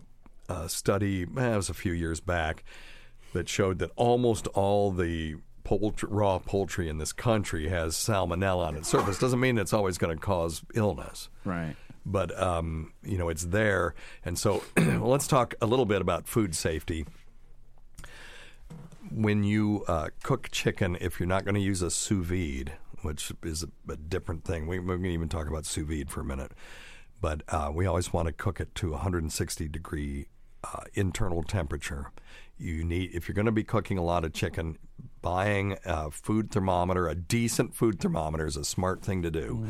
[0.48, 1.22] a study.
[1.22, 2.64] eh, it was a few years back
[3.32, 8.76] that showed that almost all the poultry, raw poultry in this country has salmonella on
[8.76, 9.18] its surface.
[9.18, 11.76] Doesn't mean it's always going to cause illness right.
[12.04, 13.94] but um, you know it's there.
[14.24, 17.06] And so, let's talk a little bit about food safety.
[19.10, 23.32] When you uh, cook chicken, if you're not going to use a sous vide, which
[23.42, 26.20] is a, a different thing, we, we're going to even talk about sous vide for
[26.20, 26.52] a minute.
[27.20, 30.26] But uh, we always want to cook it to 160 degree
[30.64, 32.10] uh, internal temperature.
[32.58, 34.78] You need if you're going to be cooking a lot of chicken,
[35.20, 39.66] buying a food thermometer, a decent food thermometer is a smart thing to do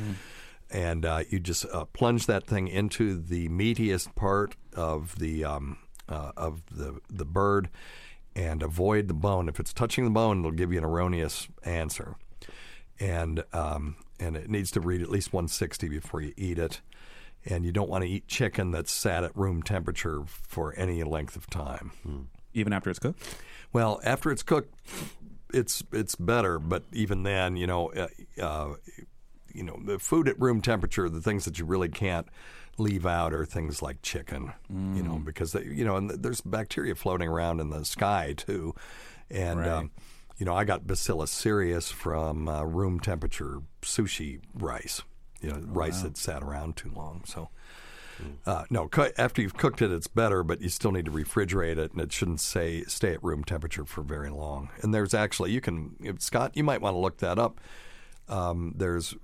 [0.72, 5.78] and uh, you just uh, plunge that thing into the meatiest part of the um,
[6.08, 7.68] uh, of the the bird,
[8.34, 9.48] and avoid the bone.
[9.48, 12.16] If it's touching the bone, it'll give you an erroneous answer,
[12.98, 16.80] and um, and it needs to read at least 160 before you eat it.
[17.44, 21.34] And you don't want to eat chicken that's sat at room temperature for any length
[21.34, 21.90] of time.
[22.54, 23.22] Even after it's cooked.
[23.72, 24.74] Well, after it's cooked,
[25.52, 26.58] it's it's better.
[26.58, 28.08] But even then, you know, uh,
[28.40, 28.74] uh,
[29.52, 32.26] you know, the food at room temperature, the things that you really can't
[32.78, 34.52] leave out are things like chicken.
[34.96, 38.74] You know, because they, you know, and there's bacteria floating around in the sky too,
[39.30, 39.60] and.
[39.60, 39.68] Right.
[39.68, 39.90] Um,
[40.38, 45.02] you know, I got Bacillus cereus from uh, room temperature sushi rice.
[45.40, 47.22] You know, rice that sat around too long.
[47.26, 47.48] So,
[48.46, 51.78] uh, no, cu- after you've cooked it, it's better, but you still need to refrigerate
[51.78, 54.70] it, and it shouldn't say stay at room temperature for very long.
[54.82, 57.60] And there's actually you can Scott, you might want to look that up.
[58.28, 59.14] Um, there's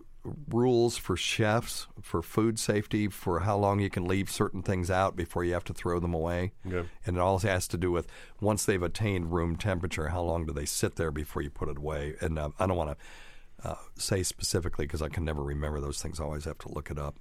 [0.48, 5.16] rules for chefs for food safety for how long you can leave certain things out
[5.16, 6.52] before you have to throw them away.
[6.66, 6.88] Okay.
[7.06, 8.08] And it all has to do with
[8.40, 11.78] once they've attained room temperature, how long do they sit there before you put it
[11.78, 12.14] away?
[12.20, 12.98] And uh, I don't want
[13.62, 16.20] to uh, say specifically because I can never remember those things.
[16.20, 17.16] I always have to look it up.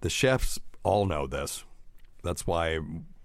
[0.00, 1.64] The chefs all know this.
[2.22, 2.78] That's why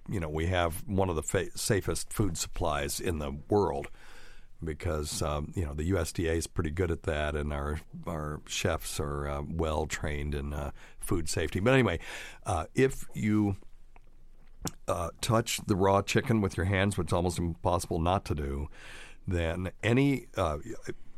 [0.09, 3.87] you know we have one of the fa- safest food supplies in the world
[4.63, 8.99] because um, you know the USDA is pretty good at that, and our our chefs
[8.99, 11.59] are uh, well trained in uh, food safety.
[11.59, 11.99] But anyway,
[12.45, 13.57] uh, if you
[14.87, 18.69] uh, touch the raw chicken with your hands, which is almost impossible not to do,
[19.27, 20.57] then any uh,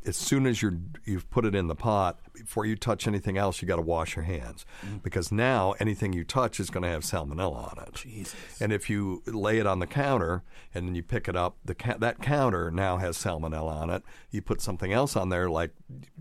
[0.08, 3.60] as soon as you're you've put it in the pot, before you touch anything else,
[3.60, 4.96] you got to wash your hands mm-hmm.
[4.98, 7.94] because now anything you touch is going to have salmonella on it.
[7.94, 8.34] Jesus.
[8.60, 10.42] And if you lay it on the counter
[10.74, 14.02] and then you pick it up, the ca- that counter now has salmonella on it.
[14.30, 15.72] You put something else on there, like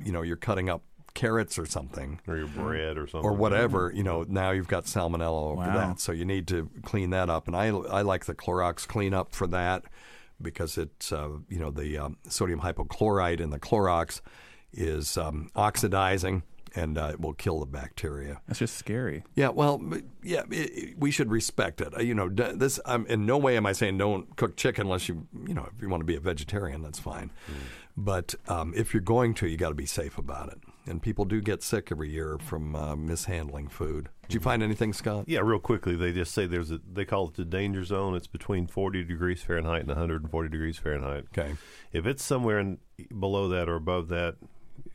[0.04, 3.28] you know you're cutting up carrots or something or your bread or something.
[3.28, 3.97] or whatever, mm-hmm.
[3.97, 5.73] you know, now you've got salmonella over Wow.
[5.73, 6.00] that.
[6.00, 7.47] So you need to clean that up.
[7.47, 9.84] And I, I like the Clorox cleanup for that
[10.41, 14.21] because it's, uh, you know, the um, sodium hypochlorite in the Clorox
[14.71, 16.43] is um, oxidizing
[16.76, 18.39] and uh, it will kill the bacteria.
[18.47, 19.23] That's just scary.
[19.36, 19.82] Yeah, well,
[20.21, 21.95] yeah, it, it- we should respect it.
[21.97, 22.80] Uh, You know, this.
[22.86, 25.82] I'm in no way am I saying don't cook chicken unless you, you know, if
[25.82, 27.32] you want to be a vegetarian, that's fine.
[27.95, 30.60] But um, if you're going to, you got to be safe about it.
[30.88, 34.10] And people do get sick every year from uh, mishandling food.
[34.28, 35.26] Did you find anything, Scott?
[35.28, 38.15] Yeah, real quickly, they just say there's a they call it the danger zone.
[38.15, 41.26] It's between 40 degrees Fahrenheit and 140 degrees Fahrenheit.
[41.38, 41.56] Okay.
[41.91, 42.80] If it's somewhere in,
[43.19, 44.36] below that or above that,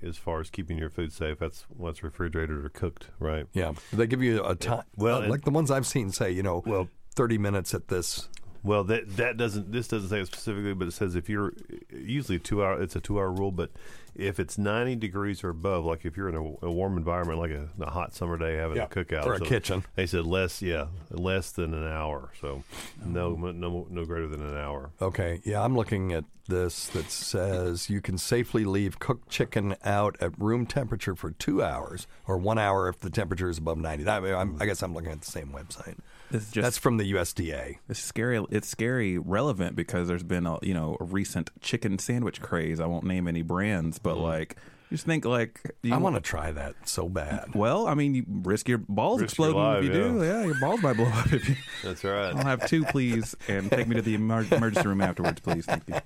[0.02, 3.46] as far as keeping your food safe, that's what's refrigerated or cooked, right?
[3.52, 3.72] Yeah.
[3.92, 4.85] They give you a time.
[4.96, 8.28] Well, uh, like the ones I've seen say, you know, Well- 30 minutes at this.
[8.64, 11.52] Well, that that doesn't this doesn't say it specifically, but it says if you're
[11.90, 12.81] usually two hour.
[12.81, 13.72] It's a two hour rule, but
[14.14, 17.51] if it's 90 degrees or above, like if you're in a, a warm environment, like
[17.51, 19.85] a, a hot summer day having Yeah, a cookout or a so kitchen.
[19.94, 22.31] they said less, yeah, less than an hour.
[22.40, 22.62] So
[23.05, 23.53] no, oh.
[23.53, 24.90] no, no greater than an hour.
[25.01, 30.16] Okay, yeah, I'm looking at this that says you can safely leave cooked chicken out
[30.20, 34.05] at room temperature for two hours, or one hour if the temperature is above 90.
[34.05, 35.96] That, I'm, I guess I'm looking at the same website.
[36.32, 37.76] This is just That's from the USDA.
[37.88, 38.44] It's scary.
[38.50, 42.80] It's scary relevant because there's been a you know a recent chicken sandwich craze.
[42.80, 44.56] I won't name any brands, but like
[44.90, 47.54] just think like you I want to try that so bad.
[47.54, 50.24] Well, I mean, you risk your balls Risk your exploding if you life, do.
[50.24, 50.40] yeah.
[50.40, 51.56] Yeah, your balls might blow up if you.
[51.82, 52.34] That's right.
[52.34, 55.64] I'll have two, please, and take me to the emer- emergency room afterwards, please.
[55.66, 55.96] Thank you.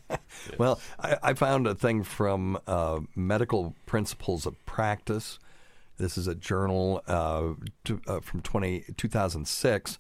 [0.58, 5.38] Well, I, I found a thing from uh, Medical Principles of Practice.
[5.98, 7.54] This is a journal uh,
[7.85, 9.98] to, uh, from 20, 2006,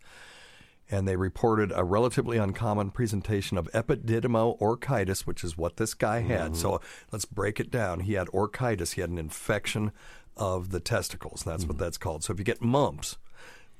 [0.90, 6.54] and they reported a relatively uncommon presentation of epididymo-orchitis, which is what this guy had.
[6.56, 6.80] So
[7.10, 8.00] let's break it down.
[8.00, 8.92] He had orchitis.
[8.92, 9.90] He had an infection
[10.36, 11.42] of the testicles.
[11.44, 12.22] That's what that's called.
[12.22, 13.16] So if you get mumps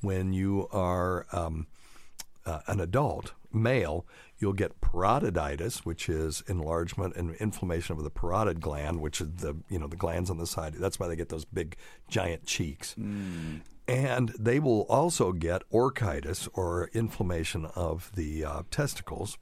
[0.00, 1.66] when you are um,
[2.44, 4.06] uh, an adult male,
[4.38, 9.56] you'll get parotiditis, which is enlargement and inflammation of the parotid gland, which is the
[9.68, 10.74] you know the glands on the side.
[10.74, 11.76] That's why they get those big
[12.08, 12.94] giant cheeks.
[13.88, 19.38] And they will also get orchitis or inflammation of the uh, testicles.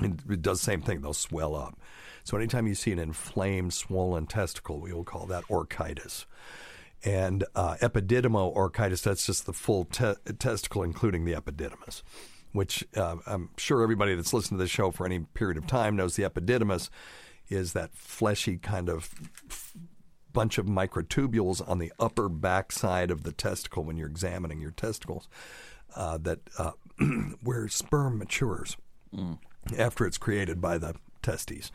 [0.00, 1.78] And it does the same thing; they'll swell up.
[2.22, 6.26] So anytime you see an inflamed, swollen testicle, we will call that orchitis
[7.04, 12.02] and uh, epididymo orchitis, that's just the full te- testicle, including the epididymis,
[12.52, 15.96] which uh, I'm sure everybody that's listened to this show for any period of time
[15.96, 16.88] knows the epididymis
[17.48, 19.10] is that fleshy kind of
[19.48, 19.74] f-
[20.32, 25.28] bunch of microtubules on the upper backside of the testicle when you're examining your testicles
[25.96, 26.72] uh, that uh,
[27.42, 28.76] where sperm matures
[29.78, 31.70] after it's created by the testes.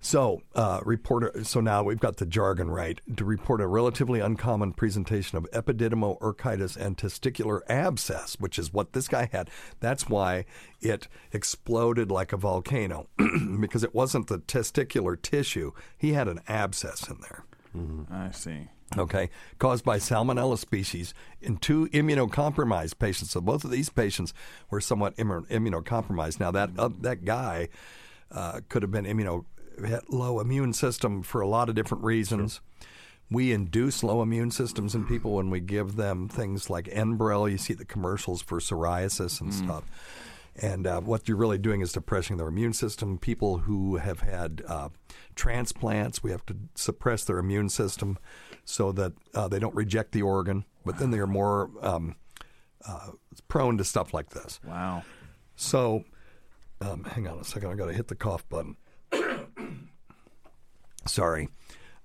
[0.00, 1.32] So, uh, reporter.
[1.44, 6.76] So now we've got the jargon right to report a relatively uncommon presentation of epididymo-orchitis
[6.76, 9.50] and testicular abscess, which is what this guy had.
[9.80, 10.44] That's why
[10.80, 13.08] it exploded like a volcano
[13.60, 15.72] because it wasn't the testicular tissue.
[15.96, 17.44] He had an abscess in there
[18.10, 18.68] I see.
[18.96, 19.28] okay,
[19.58, 23.32] caused by salmonella species in two immunocompromised patients.
[23.32, 24.32] So both of these patients
[24.70, 26.40] were somewhat immu- immunocompromised.
[26.40, 27.68] Now that uh, that guy
[28.30, 29.44] uh, could have been immuno
[30.08, 32.60] low immune system for a lot of different reasons.
[33.30, 37.50] We induce low immune systems in people when we give them things like Enbrel.
[37.50, 39.84] You see the commercials for psoriasis and stuff.
[40.62, 43.18] And uh, what you're really doing is depressing their immune system.
[43.18, 44.88] People who have had uh,
[45.34, 48.16] transplants, we have to suppress their immune system
[48.64, 52.16] so that uh, they don't reject the organ, but then they're more um,
[52.88, 53.10] uh,
[53.48, 54.60] prone to stuff like this.
[54.64, 55.02] Wow.
[55.56, 56.04] So,
[56.80, 57.70] um, hang on a second.
[57.70, 58.76] I got to hit the cough button.
[61.06, 61.48] Sorry.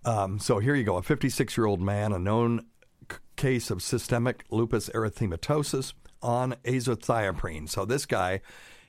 [0.05, 0.97] Um, so here you go.
[0.97, 2.65] A 56 year old man, a known
[3.11, 7.69] c- case of systemic lupus erythematosus on azathioprine.
[7.69, 8.41] So this guy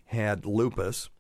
[0.07, 1.11] had lupus,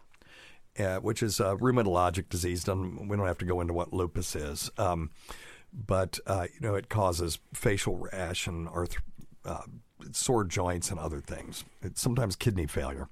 [0.78, 2.64] uh, which is a rheumatologic disease.
[2.64, 4.70] Doesn't- We don't have to go into what lupus is.
[4.78, 5.11] Um,
[5.72, 8.96] but uh, you know it causes facial rash and arth-
[9.44, 9.62] uh,
[10.12, 11.64] sore joints and other things.
[11.83, 13.09] It's sometimes kidney failure.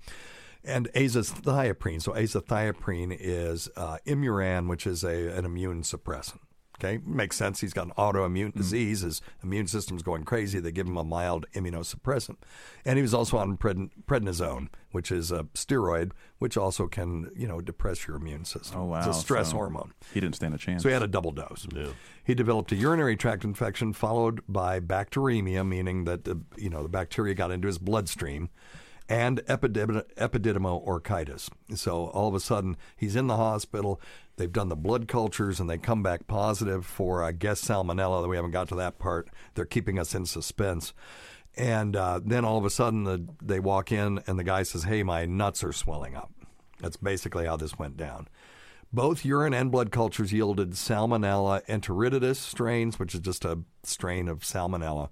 [0.64, 2.02] And azathioprine.
[2.02, 6.40] So azathioprine is uh, Imuran, which is a, an immune suppressant.
[6.82, 7.60] Okay, makes sense.
[7.60, 9.02] He's got an autoimmune disease.
[9.02, 10.60] His immune system's going crazy.
[10.60, 12.36] They give him a mild immunosuppressant,
[12.86, 17.46] and he was also on pred- prednisone, which is a steroid, which also can you
[17.46, 18.80] know depress your immune system.
[18.80, 18.98] Oh wow.
[19.00, 19.92] It's a stress So hormone.
[20.14, 20.82] He didn't stand a chance.
[20.82, 21.66] So he had a double dose.
[22.24, 26.88] He developed a urinary tract infection followed by bacteremia, meaning that the you know the
[26.88, 28.48] bacteria got into his bloodstream,
[29.10, 31.50] and epidym- epididymo-orchitis.
[31.74, 34.00] So all of a sudden he's in the hospital.
[34.36, 38.26] They've done the blood cultures and they come back positive for I guess salmonella.
[38.28, 39.28] We haven't got to that part.
[39.54, 40.94] They're keeping us in suspense.
[41.56, 44.84] And uh, then all of a sudden the, they walk in and the guy says,
[44.84, 46.30] "Hey, my nuts are swelling up."
[46.78, 48.28] That's basically how this went down.
[48.92, 54.40] Both urine and blood cultures yielded Salmonella enteritidis strains, which is just a strain of
[54.40, 55.10] Salmonella,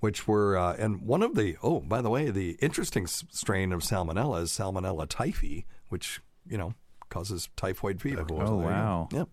[0.00, 3.80] which were, uh, and one of the, oh, by the way, the interesting strain of
[3.80, 6.74] Salmonella is Salmonella typhi, which, you know,
[7.08, 8.24] causes typhoid fever.
[8.30, 9.08] Oh wow.
[9.12, 9.28] Yep.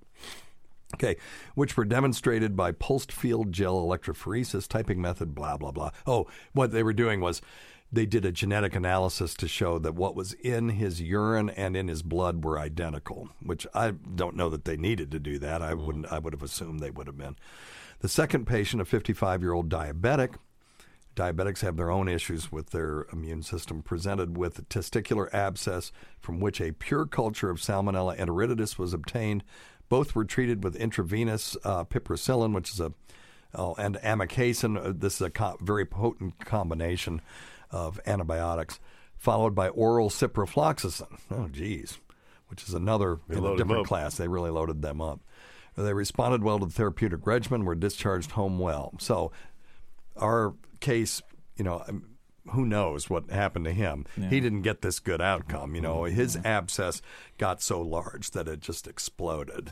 [0.95, 1.17] Okay,
[1.55, 5.91] which were demonstrated by pulsed field gel electrophoresis typing method, blah, blah, blah.
[6.05, 7.41] Oh, what they were doing was
[7.91, 11.87] they did a genetic analysis to show that what was in his urine and in
[11.87, 15.61] his blood were identical, which I don't know that they needed to do that.
[15.61, 17.35] I wouldn't I would have assumed they would have been.
[17.99, 20.35] The second patient, a 55 year old diabetic,
[21.17, 26.39] Diabetics have their own issues with their immune system, presented with a testicular abscess from
[26.39, 29.43] which a pure culture of Salmonella enteritidis was obtained
[29.89, 32.93] Both were treated with intravenous uh, piperacillin, which is a
[33.55, 34.77] oh, and amikacin.
[34.77, 37.21] Uh, This is a co- very potent combination
[37.71, 38.79] of antibiotics,
[39.17, 41.17] followed by oral ciprofloxacin.
[41.31, 41.99] Oh, geez,
[42.47, 44.17] which is another in a different class.
[44.17, 45.19] They really loaded them up.
[45.75, 48.93] They responded well to the therapeutic regimen, were discharged home well.
[48.99, 49.31] So,
[50.17, 51.21] our case,
[51.55, 52.03] you know, um,
[52.51, 54.05] who knows what happened to him?
[54.15, 55.75] He didn't get this good outcome.
[55.75, 57.01] You know, his abscess
[57.37, 59.71] got so large that it just exploded.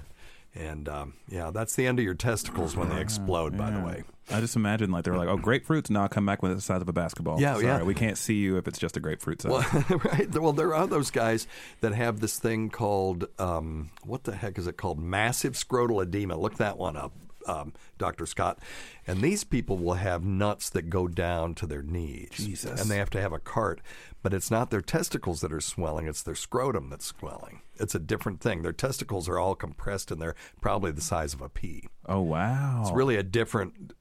[0.54, 3.58] And um, yeah, that's the end of your testicles when they explode.
[3.58, 6.56] By the way, I just imagine like they're like, oh, grapefruits now come back with
[6.56, 7.41] the size of a basketball.
[7.41, 7.84] Yeah, Sorry, yeah.
[7.84, 9.52] We can't see you if it's just a grapefruit size.
[9.52, 10.30] Well, right.
[10.34, 11.46] Well, there are those guys
[11.82, 14.98] that have this thing called um, what the heck is it called?
[14.98, 16.38] Massive scrotal edema.
[16.38, 17.12] Look that one up,
[17.45, 18.60] um, Doctor Scott.
[19.08, 22.29] And these people will have nuts that go down to their knees.
[22.34, 22.81] Jesus.
[22.81, 23.81] And they have to have a cart.
[24.23, 27.62] But it's not their testicles that are swelling; it's their scrotum that's swelling.
[27.79, 28.63] It's a different thing.
[28.63, 31.88] Their testicles are all compressed, and they're probably the size of a pea.
[32.08, 32.81] oh wow.
[32.81, 33.93] It's really a different,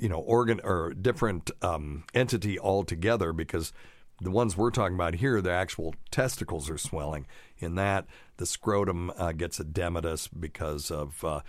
[0.00, 3.72] you know, organ or different um, entity altogether because
[4.20, 7.26] the ones we're talking about here, the actual testicles are swelling.
[7.58, 11.40] In that, the scrotum uh, gets edematous because of uh,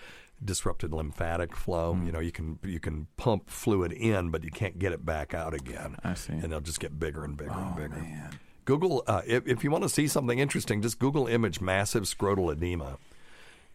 [0.44, 1.94] disrupted lymphatic flow.
[1.94, 2.06] Hmm.
[2.06, 5.34] You know, you can you can pump fluid in, but you can't get it back
[5.34, 5.98] out again.
[6.04, 6.34] I see.
[6.34, 8.30] Oh, and they'll just get bigger and bigger and bigger.
[8.66, 12.52] Google uh, if, if you want to see something interesting, just Google image massive scrotal
[12.52, 12.98] edema.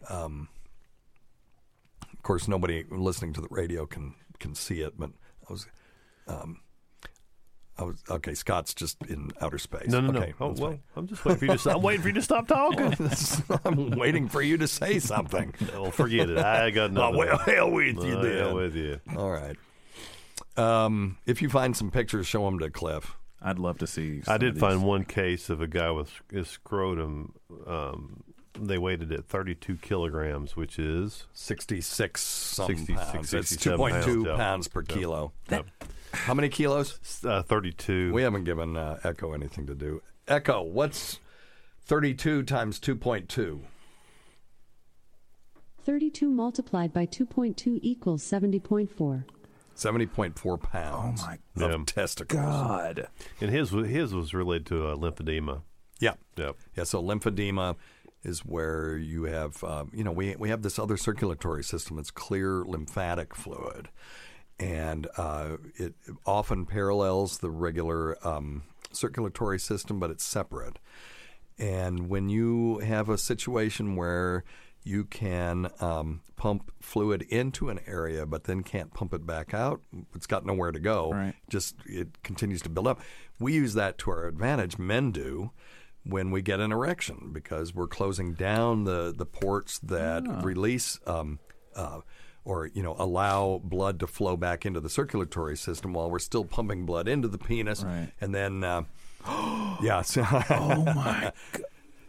[0.09, 0.49] Um,
[2.01, 5.11] of course, nobody listening to the radio can can see it, but
[5.49, 5.67] I was,
[6.27, 6.59] um,
[7.79, 8.33] was okay.
[8.33, 9.87] Scott's just in outer space.
[9.87, 10.45] No, no, okay, no.
[10.45, 10.79] Oh, that's well, fine.
[10.95, 11.57] I'm just waiting for you to.
[11.59, 12.93] Stop, I'm waiting for you to stop talking.
[13.65, 15.53] I'm waiting for you to say something.
[15.75, 16.37] oh, forget it.
[16.37, 17.17] I got oh, nothing.
[17.17, 18.37] well, hell with you, Oh, then.
[18.37, 18.99] hell with you.
[19.17, 19.57] All right.
[20.57, 23.15] Um, if you find some pictures, show them to Cliff.
[23.41, 24.21] I'd love to see.
[24.21, 24.61] some I of did these.
[24.61, 27.33] find one case of a guy with his scrotum.
[27.65, 28.23] Um,
[28.59, 33.33] they weighed it at 32 kilograms, which is 66 some 60, pounds.
[33.33, 34.95] It's 2.2 pounds, pounds per Yeah.
[34.95, 35.31] kilo.
[35.49, 35.65] Yep.
[36.13, 36.99] How many kilos?
[37.25, 38.11] uh, 32.
[38.13, 40.01] We haven't given uh, Echo anything to do.
[40.27, 41.19] Echo, what's
[41.85, 43.61] 32 times 2.2?
[45.83, 49.23] 32 multiplied by 2.2 equals 70.4.
[49.75, 51.83] 70.4 pounds Oh, my of Yeah.
[51.85, 52.39] testicles.
[52.39, 53.07] God.
[53.39, 55.61] and his was- his was related to uh, lymphedema.
[55.99, 56.15] Yeah.
[56.37, 56.57] Yep.
[56.75, 57.77] Yeah, so lymphedema
[58.23, 61.97] is where you have, um, you know, we, we have this other circulatory system.
[61.97, 63.89] It's clear lymphatic fluid.
[64.61, 65.95] And uh, it
[66.25, 70.77] often parallels the regular um, circulatory system, but it's separate.
[71.57, 74.43] And when you have a situation where
[74.83, 79.81] you can um, pump fluid into an area, but then can't pump it back out,
[80.15, 81.11] it's got nowhere to go.
[81.11, 81.33] Right.
[81.49, 83.01] Just it continues to build up.
[83.39, 84.77] We use that to our advantage.
[84.77, 85.51] Men do
[86.03, 90.99] when we get an erection because we're closing down the the ports that release.
[91.05, 91.39] Um,
[91.75, 92.01] uh,
[92.45, 96.45] or you know allow blood to flow back into the circulatory system while we're still
[96.45, 98.09] pumping blood into the penis, Right.
[98.19, 98.83] and then uh,
[99.81, 101.31] yeah, so- Oh my.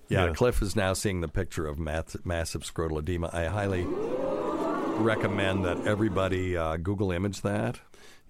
[0.09, 0.33] yeah, Yeah.
[0.35, 3.31] Cliff is now seeing the picture of math- massive scrotal edema.
[3.33, 3.85] I highly
[4.99, 7.81] recommend that everybody uh, Google image that.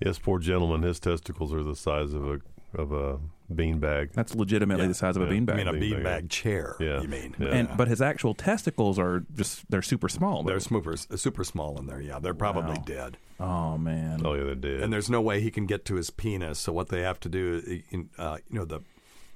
[0.04, 0.82] Yes, poor gentleman.
[0.82, 2.40] His testicles are the size of a
[2.74, 3.18] of a
[3.52, 4.12] beanbag.
[4.12, 4.88] That's legitimately Yeah.
[4.88, 5.40] the size of a Yeah.
[5.40, 5.52] beanbag.
[5.52, 6.02] I mean, a Beanbag.
[6.04, 6.76] beanbag chair.
[6.80, 7.00] Yeah.
[7.02, 7.34] You mean?
[7.38, 7.48] Yeah.
[7.48, 10.42] and but his actual testicles are just they're super small.
[10.42, 12.00] They're super, super small in there.
[12.00, 12.84] Yeah, they're probably Wow.
[12.86, 13.16] dead.
[13.40, 14.22] Oh man.
[14.24, 14.82] Oh yeah, they did.
[14.82, 16.58] and there's no way he can get to his penis.
[16.58, 18.80] So what they have to do, is, in- uh, you know, the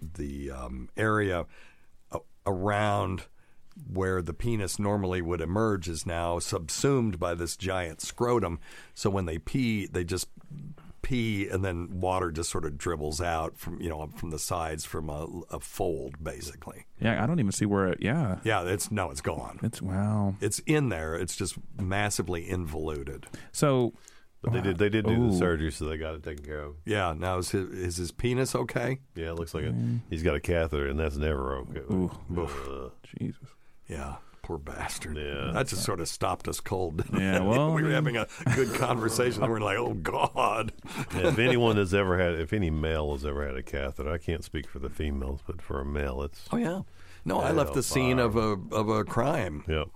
[0.01, 1.47] the um, area
[2.47, 3.25] around
[3.93, 8.59] where the penis normally would emerge is now subsumed by this giant scrotum.
[8.95, 10.29] So when they pee, they just
[11.07, 14.85] pee, and then water just sort of dribbles out from you know from the sides
[14.85, 16.87] from a, a fold, basically.
[17.01, 17.99] Yeah, I don't even see where it.
[18.01, 18.39] Yeah.
[18.43, 19.61] Yeah, it's no, it's gone.
[19.63, 20.35] It's wow.
[20.41, 21.15] It's in there.
[21.15, 23.29] It's just massively involuted.
[23.53, 23.95] So
[24.43, 25.31] but they did they did do Ooh.
[25.31, 26.75] the surgery, so they got it taken care of.
[26.85, 27.15] Yeah.
[27.17, 28.99] Now is his, is his penis okay?
[29.15, 29.75] Yeah, it looks like it.
[30.11, 31.81] He's got a catheter, and that's never okay.
[31.93, 32.11] Ooh.
[32.37, 33.49] Uh, Jesus.
[33.89, 35.17] Yeah, poor bastard.
[35.17, 35.51] Yeah.
[35.53, 37.05] that just sort of stopped us cold.
[37.13, 40.73] Yeah, well, we were having a good conversation, and we're like, "Oh God."
[41.15, 44.19] yeah, if anyone has ever had, if any male has ever had a catheter, I
[44.19, 46.83] can't speak for the females, but for a male, it's Oh yeah.
[47.25, 49.65] No, I left the scene of a of a crime.
[49.67, 49.89] Yep.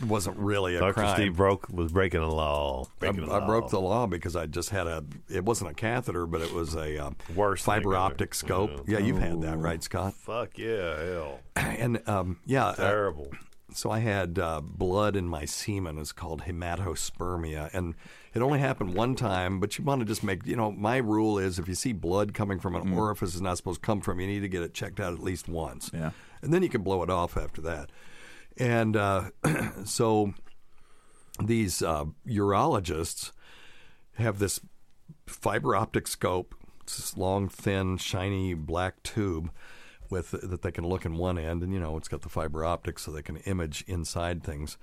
[0.00, 0.94] It wasn't really a Dr.
[0.94, 1.14] crime.
[1.14, 2.86] Steve broke was breaking a law.
[2.86, 3.46] I, Breaking a I law.
[3.46, 5.04] broke the law because I just had a.
[5.30, 8.88] It wasn't a catheter, but it was a um, thing fiber optic scope.
[8.88, 10.14] Yeah, you've had that, right, Scott?
[10.14, 13.30] Fuck yeah, hell, And um, yeah, uh, terrible.
[13.74, 15.98] So I had uh, blood in my semen.
[15.98, 17.94] It's called hematospermia, and
[18.32, 19.58] it only happened one time.
[19.58, 22.34] But you want to just make, you know, my rule is if you see blood
[22.34, 24.74] coming from an orifice it's not supposed to come from, you need to get it
[24.74, 25.90] checked out at least once.
[25.92, 26.10] Yeah.
[26.40, 27.90] and then you can blow it off after that.
[28.56, 29.30] And uh,
[29.84, 30.34] so
[31.42, 33.32] these uh, urologists
[34.14, 34.60] have this
[35.26, 39.50] fiber optic scope, it's this long, thin, shiny black tube
[40.14, 42.64] with that they can look in one end, and you know it's got the fiber
[42.64, 44.78] optics, so they can image inside things.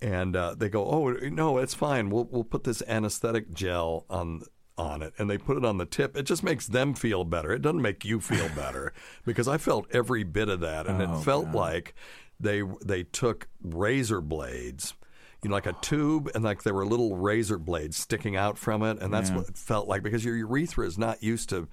[0.00, 2.10] And uh, they go, "Oh no, it's fine.
[2.10, 4.42] We'll we'll put this anesthetic gel on."
[4.78, 6.16] On it, and they put it on the tip.
[6.16, 7.52] It just makes them feel better.
[7.52, 8.94] It doesn't make you feel better
[9.26, 11.54] because I felt every bit of that, and Oh, it felt God.
[11.54, 11.94] like
[12.40, 14.94] they they took razor blades
[15.42, 18.82] you know, like a tube, and like there were little razor blades sticking out from
[18.82, 19.36] it, and that's Yeah.
[19.36, 21.68] what it felt like because your urethra is not used to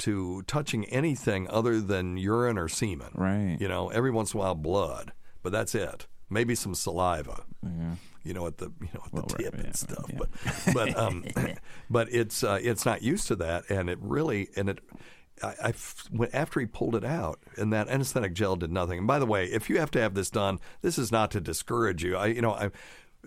[0.00, 3.10] to touching anything other than urine or semen.
[3.14, 3.56] Right.
[3.60, 6.06] You know, every once in a while blood, but that's it.
[6.28, 7.44] Maybe some saliva.
[8.22, 10.18] You know, at the you know at the Well, right, tip yeah, and stuff, yeah.
[10.18, 10.28] but
[10.74, 11.24] but um,
[11.88, 14.80] but it's uh, it's not used to that, and it really and it.
[15.42, 18.98] I, I f- when- after he pulled it out, and that anesthetic gel did nothing.
[18.98, 21.40] And by the way, if you have to have this done, this is not to
[21.40, 22.14] discourage you.
[22.16, 22.70] I, you know, I,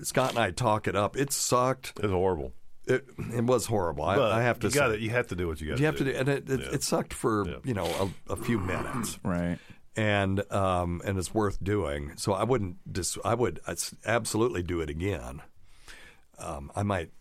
[0.04, 1.18] Scott and I talk it up.
[1.18, 1.94] It sucked.
[1.98, 2.54] It's horrible.
[2.86, 4.04] It, it was horrible.
[4.04, 5.00] I, I have to you got say, it.
[5.02, 6.12] You have to do what you got you have to do.
[6.12, 6.68] and it, it, Yeah.
[6.74, 7.56] it sucked for Yeah.
[7.64, 7.86] you know
[8.28, 9.58] a, a few minutes, Right.
[9.96, 12.12] and um, and it's worth doing.
[12.18, 13.60] So I wouldn't dis- I would
[14.06, 15.42] absolutely do it again.
[16.40, 17.12] Um, I might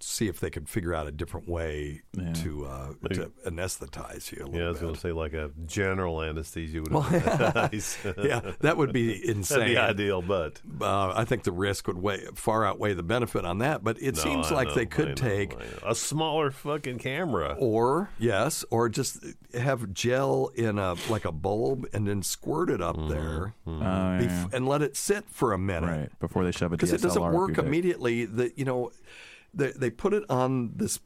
[0.00, 2.32] see if they could figure out a different way Yeah.
[2.34, 5.50] to uh, to anesthetize you a little Yeah, I was going to say like a
[5.66, 7.72] general anesthesia would Well, have
[8.22, 9.66] yeah, that would be That'd insane.
[9.68, 13.58] be ideal, but Uh, I think the risk would weigh, far outweigh the benefit on
[13.58, 13.82] that.
[13.84, 17.56] But it No, seems I like know, they could know, take a smaller fucking camera.
[17.58, 22.80] Or yes, or just have gel in a like a bulb and then squirt it
[22.82, 24.46] up there Oh, bef- yeah.
[24.52, 26.18] and let it sit for a minute Right.
[26.20, 28.24] Before they shove a because it doesn't work immediately.
[28.24, 28.90] That you know,
[29.54, 31.00] they they put it on this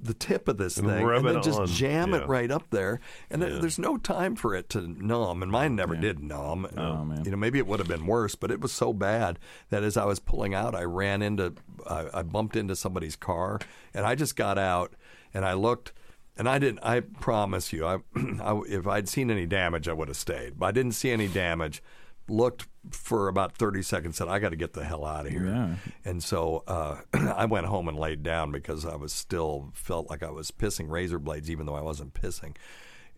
[0.00, 1.66] the tip of this And thing and then just on.
[1.68, 2.18] jam Yeah.
[2.22, 3.00] it right up there,
[3.30, 3.58] and Yeah.
[3.60, 5.42] there's no time for it to numb.
[5.42, 6.66] And mine never did numb.
[6.76, 7.24] Oh, man.
[7.24, 9.38] You know, maybe it would have been worse, but it was so bad
[9.70, 11.54] that as I was pulling out, I ran into,
[11.88, 13.60] I, I bumped into somebody's car,
[13.94, 14.94] and I just got out
[15.32, 15.92] and I looked.
[16.36, 16.80] And I didn't.
[16.82, 17.98] I promise you, I,
[18.42, 20.58] I, if I'd seen any damage, I would have stayed.
[20.58, 21.80] But I didn't see any damage.
[22.28, 24.16] Looked for about thirty seconds.
[24.16, 25.74] Said, "I got to get the hell out of here." Yeah.
[26.04, 30.22] And so uh, I went home and laid down because I was still felt like
[30.22, 32.56] I was pissing razor blades, even though I wasn't pissing.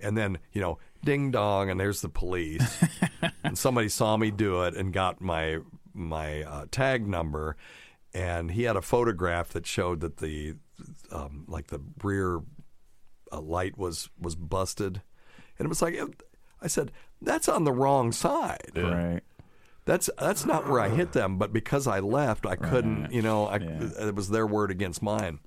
[0.01, 2.85] And then you know, ding dong, and there's the police.
[3.45, 5.59] and somebody saw me do it and got my
[5.95, 7.57] my uh, tag number,
[8.13, 10.55] and he had a photograph that showed that the
[11.11, 12.41] um, like the rear
[13.33, 15.03] uh, light was was busted,
[15.59, 15.99] and it was like
[16.61, 18.73] I said, that's on the wrong side.
[18.75, 19.23] Right.
[19.87, 23.13] That's that's not where I hit them, but because I left, I couldn't.
[23.13, 24.09] You know, I, Yeah.
[24.09, 25.39] it was their word against mine.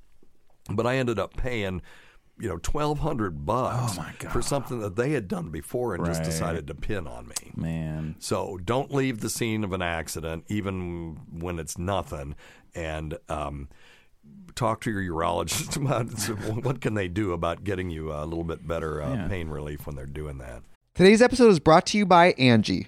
[0.72, 1.82] But I ended up paying,
[2.40, 6.24] you know, twelve hundred bucks Oh, for something that they had done before and just
[6.24, 7.52] decided to pin on me.
[7.56, 8.16] Man.
[8.20, 12.36] So don't leave the scene of an accident, even when it's nothing,
[12.74, 13.68] and um,
[14.56, 18.66] talk to your urologist about what can they do about getting you a little bit
[18.66, 19.28] better uh, Yeah.
[19.28, 20.62] pain relief when they're doing that.
[20.96, 22.88] Today's episode is brought to you by Angie.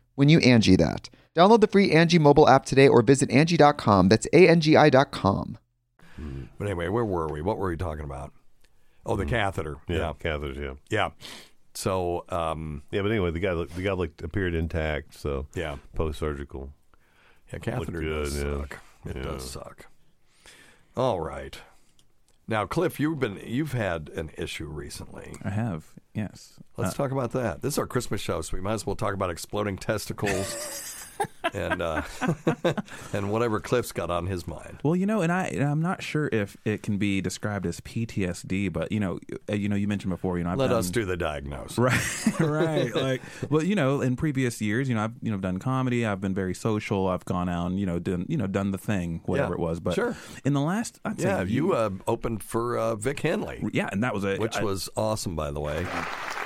[0.15, 1.09] when you Angie that.
[1.35, 4.09] Download the free Angie mobile app today or visit Angie.com.
[4.09, 5.57] That's A-N-G-I dot com.
[6.57, 7.41] But anyway, where were we?
[7.41, 8.31] What were we talking about?
[9.05, 9.77] Oh, the catheter.
[9.87, 10.13] Yeah, Yeah.
[10.19, 10.57] catheters.
[10.57, 11.09] Yeah, Yeah.
[11.73, 13.01] So, um, yeah.
[13.01, 15.15] But anyway, the guy looked, the guy looked appeared intact.
[15.15, 15.77] So yeah.
[15.95, 16.73] post surgical.
[17.51, 18.41] Yeah, catheter good, does yeah.
[18.59, 18.79] suck.
[19.05, 19.23] It Yeah.
[19.23, 19.87] does suck.
[20.95, 21.57] All right.
[22.47, 25.35] Now, Cliff, you've been you've had an issue recently.
[25.43, 26.59] I have, yes.
[26.77, 27.61] Let's Uh, talk about that.
[27.61, 31.00] This is our Christmas show, so we might as well talk about exploding testicles
[31.53, 32.01] and uh,
[33.13, 34.79] and whatever Cliff's got on his mind.
[34.83, 37.79] Well, you know, and I and I'm not sure if it can be described as
[37.81, 40.77] PTSD, but you know, uh, you know, you mentioned before, you know, I've Let done,
[40.79, 41.77] us do the diagnosis.
[42.39, 42.95] Right, right.
[42.95, 46.05] Like, well, you know, in previous years, you know, I've you know done comedy.
[46.05, 47.07] I've been very social.
[47.07, 49.59] I've gone out, and, you know, done you know done the thing, whatever Yeah, it
[49.59, 49.79] was.
[49.79, 50.15] But sure.
[50.45, 54.03] in the last, I'd say Yeah, you uh, opened for uh, Vic Henley, yeah, and
[54.03, 55.85] that was a which I- was awesome, by the way.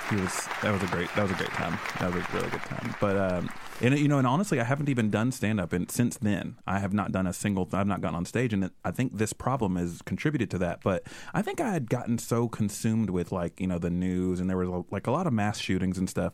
[0.10, 1.78] he was that was a great that was a great time.
[2.00, 2.96] That was a really good time.
[3.00, 3.50] But um,
[3.82, 6.80] and you know, and honestly, I haven't even done stand up, and since then, I
[6.80, 7.68] have not done a single.
[7.74, 10.82] I've not gotten on stage, and it, I think this problem has contributed to that.
[10.84, 11.04] But
[11.34, 14.58] I think I had gotten so consumed with like you know the news, and there
[14.58, 16.34] was like a lot of mass shootings and stuff,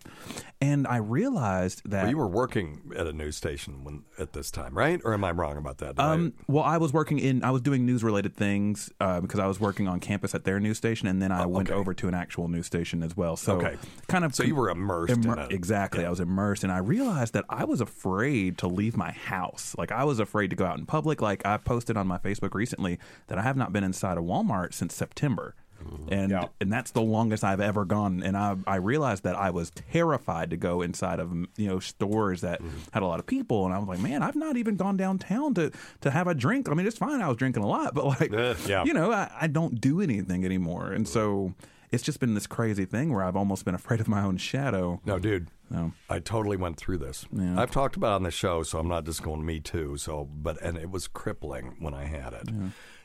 [0.61, 4.51] and I realized that Well, you were working at a news station when at this
[4.51, 5.01] time, right?
[5.03, 5.95] Or am I wrong about that?
[5.95, 9.19] Did I- Um, well, I was working in, I was doing news related things uh,
[9.21, 11.73] because I was working on campus at their news station, and then I went Oh,
[11.73, 11.79] okay.
[11.79, 13.35] over to an actual news station as well.
[13.35, 13.77] So, Okay.
[14.07, 15.51] kind of, So you were immersed in it.
[15.51, 19.75] Exactly, I was immersed, and I realized that I was afraid to leave my house.
[19.77, 21.21] Like I was afraid to go out in public.
[21.21, 24.73] Like I posted on my Facebook recently that I have not been inside a Walmart
[24.73, 25.55] since September.
[25.83, 26.13] Mm-hmm.
[26.13, 28.21] And and that's the longest I've ever gone.
[28.23, 32.41] And I I realized that I was terrified to go inside of you know stores
[32.41, 32.77] that mm-hmm.
[32.91, 33.65] had a lot of people.
[33.65, 35.71] And I was like, man, I've not even gone downtown to
[36.01, 36.69] to have a drink.
[36.69, 37.21] I mean, it's fine.
[37.21, 38.83] I was drinking a lot, but like, yeah.
[38.85, 40.91] you know, I, I don't do anything anymore.
[40.91, 41.13] And mm-hmm.
[41.13, 41.53] so
[41.91, 45.01] it's just been this crazy thing where I've almost been afraid of my own shadow.
[45.05, 45.47] no, dude.
[45.71, 45.93] No.
[46.09, 47.25] I totally went through this.
[47.31, 47.59] Yeah.
[47.61, 49.95] I've talked about it on the show, so I'm not just going me too.
[49.97, 52.49] So, but and it was crippling when I had it.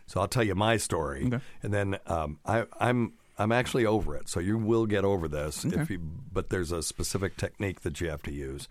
[0.06, 1.40] So I'll tell you my story, Okay.
[1.62, 4.28] and then um, I, I'm I'm actually over it.
[4.28, 5.98] So you will get over this if you.
[5.98, 8.68] But there's a specific technique that you have to use.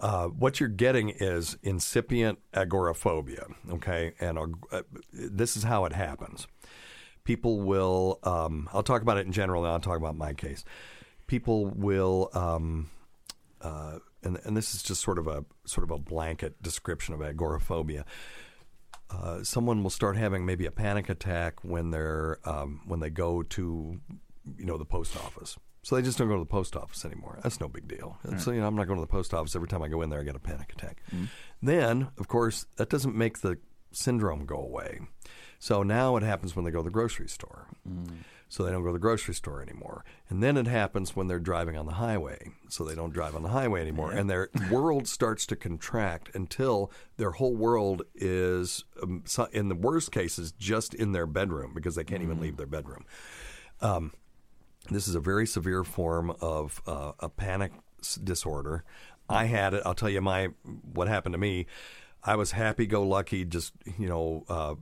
[0.00, 3.46] Uh, what you're getting is incipient agoraphobia.
[3.70, 4.38] Okay, and
[4.72, 6.46] uh, this is how it happens.
[7.24, 8.18] People will.
[8.22, 10.64] Um, I'll talk about it in general, and I'll talk about my case.
[11.26, 12.28] People will.
[12.34, 12.90] Um,
[13.64, 17.22] uh, and, and this is just sort of a sort of a blanket description of
[17.22, 18.04] agoraphobia.
[19.10, 23.42] Uh, someone will start having maybe a panic attack when they're um, when they go
[23.42, 24.00] to
[24.56, 25.56] you know the post office.
[25.82, 27.38] So they just don't go to the post office anymore.
[27.42, 28.16] That's no big deal.
[28.38, 30.08] So you know, I'm not going to the post office every time I go in
[30.10, 30.20] there.
[30.20, 31.02] I get a panic attack.
[31.62, 33.58] Then, of course, that doesn't make the
[33.92, 35.00] syndrome go away.
[35.58, 37.66] So now it happens when they go to the grocery store.
[38.48, 40.04] So they don't go to the grocery store anymore.
[40.28, 42.50] And then it happens when they're driving on the highway.
[42.68, 44.12] So they don't drive on the highway anymore.
[44.12, 49.74] And their world starts to contract until their whole world is, um, so- in the
[49.74, 53.04] worst cases, just in their bedroom because they can't even leave their bedroom.
[53.80, 54.12] Um,
[54.90, 57.72] this is a very severe form of uh, a panic
[58.22, 58.84] disorder.
[59.28, 59.82] I had it.
[59.86, 60.48] I'll tell you my
[60.92, 61.66] what happened to me.
[62.22, 63.44] I was happy-go-lucky.
[63.46, 64.74] Just you know, uh,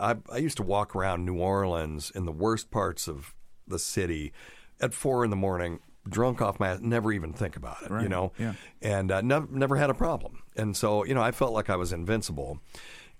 [0.00, 3.34] I, I used to walk around New Orleans in the worst parts of
[3.66, 4.32] the city
[4.80, 6.76] at four in the morning, drunk off my.
[6.80, 7.90] Never even think about it.
[8.02, 8.54] You know, Yeah.
[8.80, 10.42] and uh, nev- never had a problem.
[10.56, 12.60] And so, you know, I felt like I was invincible.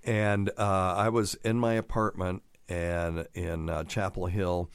[0.04, 4.68] And uh, I was in my apartment and in uh, Chapel Hill,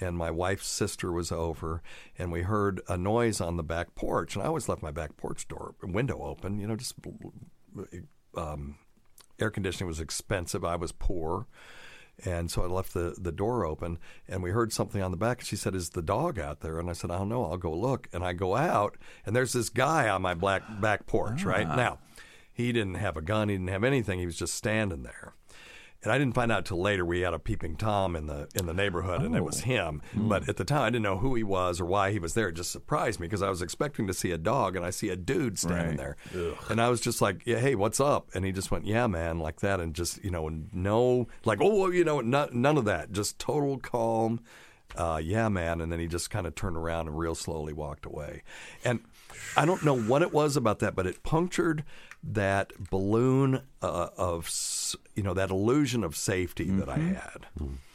[0.00, 1.82] and my wife's sister was over,
[2.18, 4.34] and we heard a noise on the back porch.
[4.34, 6.94] And I always left my back porch door window open, you know, just
[8.36, 8.76] um,
[9.38, 10.64] air conditioning was expensive.
[10.64, 11.46] I was poor.
[12.24, 15.38] And so I left the, the door open and we heard something on the back.
[15.40, 16.78] And she said, Is the dog out there?
[16.78, 17.44] And I said, I don't know.
[17.44, 18.08] I'll go look.
[18.12, 21.66] And I go out and there's this guy on my black back porch, right?
[21.68, 21.74] Ah.
[21.74, 21.98] Now,
[22.52, 24.20] he didn't have a gun, he didn't have anything.
[24.20, 25.34] He was just standing there.
[26.04, 28.66] And I didn't find out till later we had a peeping tom in the in
[28.66, 30.02] the neighborhood, and it was him.
[30.14, 32.48] But at the time, I didn't know who he was or why he was there.
[32.50, 35.08] It just surprised me because I was expecting to see a dog, and I see
[35.08, 36.16] a dude standing Right.
[36.32, 39.06] there, and I was just like, yeah, "Hey, what's up?" And he just went, "Yeah,
[39.06, 42.84] man," like that, and just you know, no, like, oh, you know, not, none of
[42.84, 44.40] that, just total calm.
[44.96, 45.80] Uh, yeah, man.
[45.80, 48.42] And then he just kind of turned around and real slowly walked away.
[48.84, 49.00] And
[49.56, 51.82] I don't know what it was about that, but it punctured
[52.22, 54.48] that balloon uh, of,
[55.14, 57.46] you know, that illusion of safety that I had.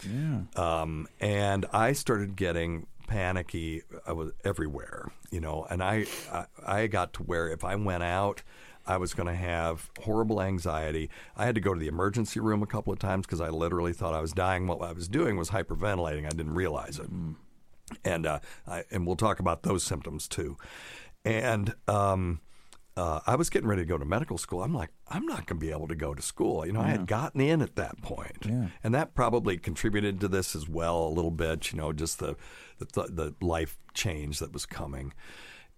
[0.03, 0.41] Yeah.
[0.55, 3.83] Um, and I started getting panicky.
[4.07, 8.03] I was everywhere, you know, and I, I, I got to where if I went
[8.03, 8.43] out,
[8.85, 11.09] I was going to have horrible anxiety.
[11.35, 13.93] I had to go to the emergency room a couple of times because I literally
[13.93, 14.65] thought I was dying.
[14.65, 16.25] What I was doing was hyperventilating.
[16.25, 17.09] I didn't realize it.
[18.03, 20.57] And uh, I, and we'll talk about those symptoms too.
[21.25, 22.41] And um,
[22.97, 24.61] uh, I was getting ready to go to medical school.
[24.63, 26.65] I'm like, I'm not going to be able to go to school.
[26.65, 28.67] You know, I had gotten in at that point, Yeah.
[28.83, 31.71] and that probably contributed to this as well a little bit.
[31.71, 32.35] You know, just the
[32.79, 35.13] the, the life change that was coming.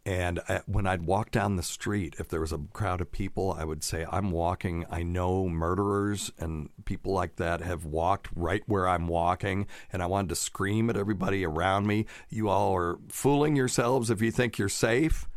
[0.04, 3.56] And I, when I'd walk down the street, if there was a crowd of people,
[3.56, 4.84] I would say, I'm walking.
[4.90, 9.68] I know murderers and people like that have walked right where I'm walking.
[9.94, 12.08] And I wanted to scream at everybody around me.
[12.30, 15.28] You all are fooling yourselves if you think you're safe.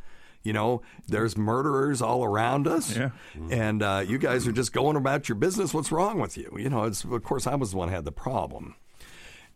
[0.45, 2.97] You know, there's murderers all around us.
[2.97, 3.11] Yeah.
[3.51, 5.74] And uh, you guys are just going about your business.
[5.74, 6.55] What's wrong with you?
[6.57, 8.76] You know, it's, of course, I was the one who had the problem.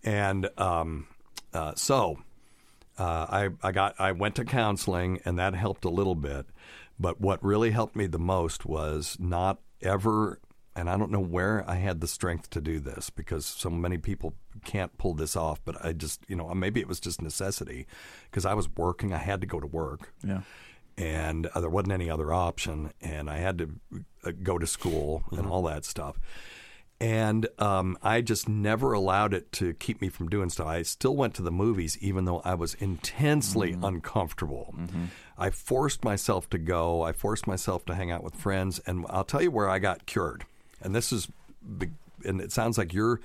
[0.02, 1.06] And um,
[1.52, 2.18] uh, so
[2.98, 6.46] uh, I, I got I went to counseling and that helped a little bit.
[6.98, 10.40] But what really helped me the most was not ever
[10.78, 13.98] and I don't know where I had the strength to do this because so many
[13.98, 14.34] people
[14.64, 15.60] can't pull this off.
[15.64, 17.88] But I just, you know, maybe it was just necessity
[18.30, 19.12] because I was working.
[19.12, 20.12] I had to go to work.
[20.24, 20.42] Yeah.
[20.98, 22.92] And uh, there wasn't any other option.
[23.00, 23.70] And I had to
[24.24, 26.18] uh, go to school and all that stuff.
[27.00, 30.66] And um, I just never allowed it to keep me from doing stuff.
[30.66, 34.74] I still went to the movies, even though I was intensely uncomfortable.
[35.38, 37.02] I forced myself to go.
[37.02, 38.80] I forced myself to hang out with friends.
[38.84, 40.44] And I'll tell you where I got cured.
[40.82, 41.28] And this is,
[42.24, 43.20] and it sounds like you're,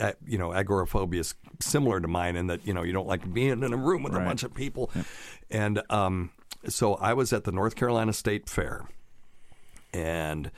[0.00, 3.30] uh, you know, agoraphobia is similar to mine in that, you know, you don't like
[3.30, 4.90] being in a room with a bunch of people.
[5.50, 6.30] And um,
[6.68, 8.86] so I was at the North Carolina State Fair
[9.92, 10.50] and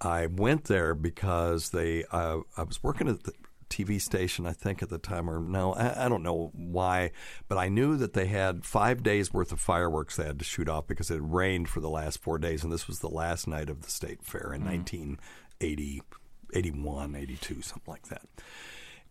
[0.00, 2.04] I went there because they.
[2.10, 3.32] Uh, I was working at the
[3.70, 7.10] TV station, I think, at the time, or no, I, I don't know why,
[7.48, 10.68] but I knew that they had five days worth of fireworks they had to shoot
[10.68, 13.48] off because it had rained for the last four days, and this was the last
[13.48, 16.02] night of the state fair in 1980,
[16.52, 18.26] 81, 82, something like that.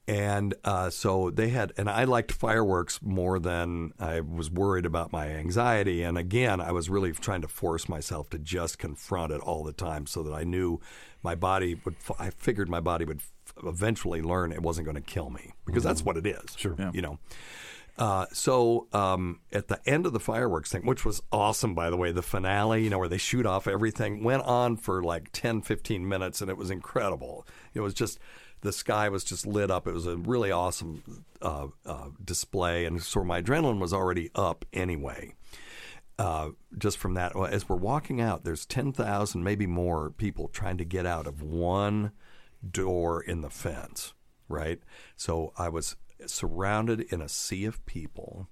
[0.05, 5.13] And uh, so they had, and I liked fireworks more than I was worried about
[5.13, 6.03] my anxiety.
[6.03, 9.71] And again, I was really trying to force myself to just confront it all the
[9.71, 10.81] time so that I knew
[11.21, 15.01] my body would, I figured my body would f- eventually learn it wasn't going to
[15.01, 16.53] kill me because that's what it is.
[16.57, 16.75] Sure.
[16.93, 17.19] You know.
[17.97, 21.97] Uh, so um, at the end of the fireworks thing, which was awesome, by the
[21.97, 25.61] way, the finale, you know, where they shoot off everything, went on for like 10,
[25.61, 27.45] 15 minutes, and it was incredible.
[27.73, 28.19] It was just,
[28.63, 29.87] the sky was just lit up.
[29.87, 34.65] It was a really awesome uh, uh, display, and so my adrenaline was already up
[34.73, 35.35] anyway.
[36.17, 40.85] Uh, just from that, as we're walking out, there's 10,000, maybe more people trying to
[40.85, 42.11] get out of one
[42.69, 44.13] door in the fence,
[44.47, 44.79] right?
[45.17, 48.47] So I was surrounded in a sea of people.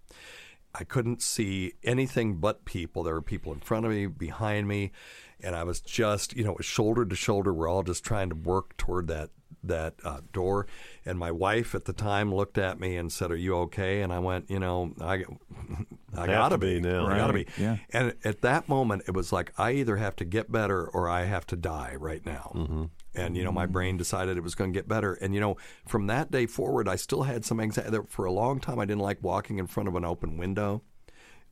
[0.74, 3.03] I couldn't see anything but people.
[3.03, 4.91] There were people in front of me, behind me,
[5.39, 7.53] and I was just, you know, shoulder to shoulder.
[7.53, 9.30] We're all just trying to work toward that
[9.64, 10.68] that uh, door.
[11.05, 14.12] And my wife at the time looked at me and said, "Are you okay?" And
[14.14, 15.24] I went, "You know, I,
[16.18, 17.07] I gotta to be now.
[17.07, 17.78] I gotta be." Yeah.
[17.91, 21.26] And at that moment, it was like I either have to get better or I
[21.26, 22.51] have to die right now.
[22.55, 22.84] Mm-hmm.
[23.14, 25.14] And you know, my brain decided it was going to get better.
[25.14, 27.97] And you know, from that day forward, I still had some anxiety.
[28.07, 30.82] For a long time, I didn't like walking in front of an open window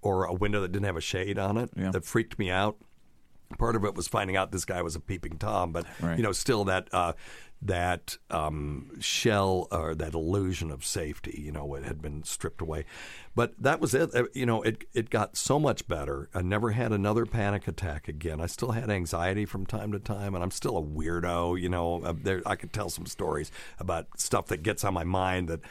[0.01, 1.69] or a window that didn't have a shade on it.
[1.75, 1.91] Yeah.
[1.91, 2.77] That freaked me out.
[3.57, 6.17] Part of it was finding out this guy was a peeping tom, but Right.
[6.17, 7.13] you know, still that uh,
[7.63, 12.85] that um, shell or that illusion of safety, you know, it had been stripped away.
[13.35, 14.13] But that was it.
[14.15, 16.29] Uh, You know, it it got so much better.
[16.33, 18.39] I never had another panic attack again.
[18.39, 21.59] I still had anxiety from time to time, and I'm still a weirdo.
[21.59, 25.03] You know, Uh, there I could tell some stories about stuff that gets on my
[25.03, 25.61] mind that.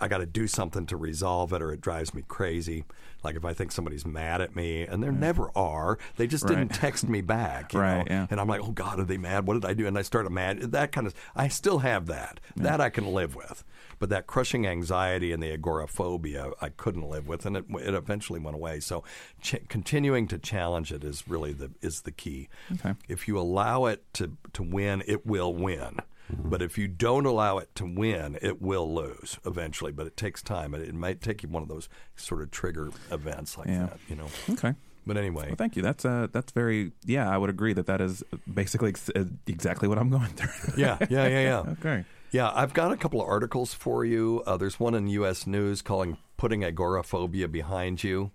[0.00, 2.84] I got to do something to resolve it, or it drives me crazy.
[3.22, 5.98] Like if I think somebody's mad at me, and they never are.
[6.16, 7.72] They just didn't text me back.
[7.74, 8.26] Right, yeah.
[8.30, 9.46] And I'm like, oh God, are they mad?
[9.46, 9.86] What did I do?
[9.86, 10.60] And I start mad.
[10.72, 11.14] That kind of.
[11.34, 12.40] I still have that.
[12.56, 13.64] That I can live with.
[13.98, 18.40] But that crushing anxiety and the agoraphobia, I couldn't live with, and it, it eventually
[18.40, 18.80] went away.
[18.80, 19.04] So,
[19.42, 22.48] ch- continuing to challenge it is really the is the key.
[22.72, 22.94] Okay.
[23.08, 25.98] If you allow it to to win, it will win.
[26.44, 29.92] But if you don't allow it to win, it will lose eventually.
[29.92, 32.90] But it takes time, and it might take you one of those sort of trigger
[33.10, 33.86] events like Yeah.
[33.86, 33.98] that.
[34.08, 34.26] You know.
[34.50, 34.74] Okay.
[35.06, 35.82] But anyway, Well, thank you.
[35.82, 36.92] That's uh, that's very.
[37.04, 38.22] Yeah, I would agree that that is
[38.52, 40.74] basically ex- uh, exactly what I'm going through.
[40.76, 41.58] yeah, yeah, yeah, yeah.
[41.80, 42.04] okay.
[42.32, 44.42] Yeah, I've got a couple of articles for you.
[44.46, 45.46] Uh, there's one in U.S.
[45.46, 48.30] News calling "Putting Agoraphobia Behind You,"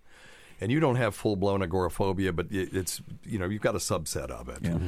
[0.60, 3.80] and you don't have full blown agoraphobia, but it- it's you know you've got a
[3.80, 4.80] subset of it, Yeah.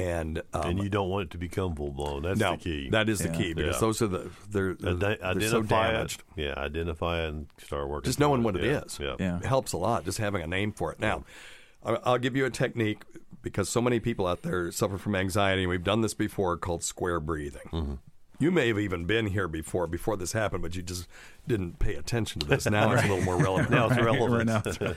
[0.00, 2.22] And um, and you don't want it to become full blown.
[2.22, 2.90] That's no, the key.
[2.90, 3.36] that is the Yeah.
[3.36, 3.80] key because Yeah.
[3.80, 6.22] those are the they're, they're, Ide- they're so identify damaged.
[6.36, 6.42] it.
[6.42, 8.06] Yeah, identify and start working.
[8.08, 8.80] Just through knowing what it yeah.
[8.80, 8.98] is.
[9.00, 9.16] Yeah.
[9.18, 9.38] Yeah.
[9.38, 11.00] It helps a lot just having a name for it.
[11.00, 11.24] Now,
[11.84, 13.04] I- I'll give you a technique
[13.42, 16.82] because so many people out there suffer from anxiety, and we've done this before called
[16.84, 17.68] square breathing.
[17.72, 17.94] Mm-hmm.
[18.40, 21.06] You may have even been here before before this happened, but you just
[21.46, 22.64] didn't pay attention to this.
[22.66, 23.70] Now it's a little more relevant.
[23.70, 24.48] Now it's relevant.
[24.48, 24.96] Right now,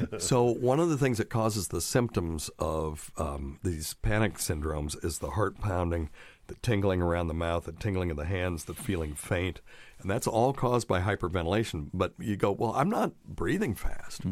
[0.00, 5.02] it's- So one of the things that causes the symptoms of um, these panic syndromes
[5.04, 6.08] is the heart pounding,
[6.46, 9.60] the tingling around the mouth, the tingling of the hands, the feeling faint,
[10.00, 11.88] and that's all caused by hyperventilation.
[11.92, 14.22] But you go, well, I'm not breathing fast.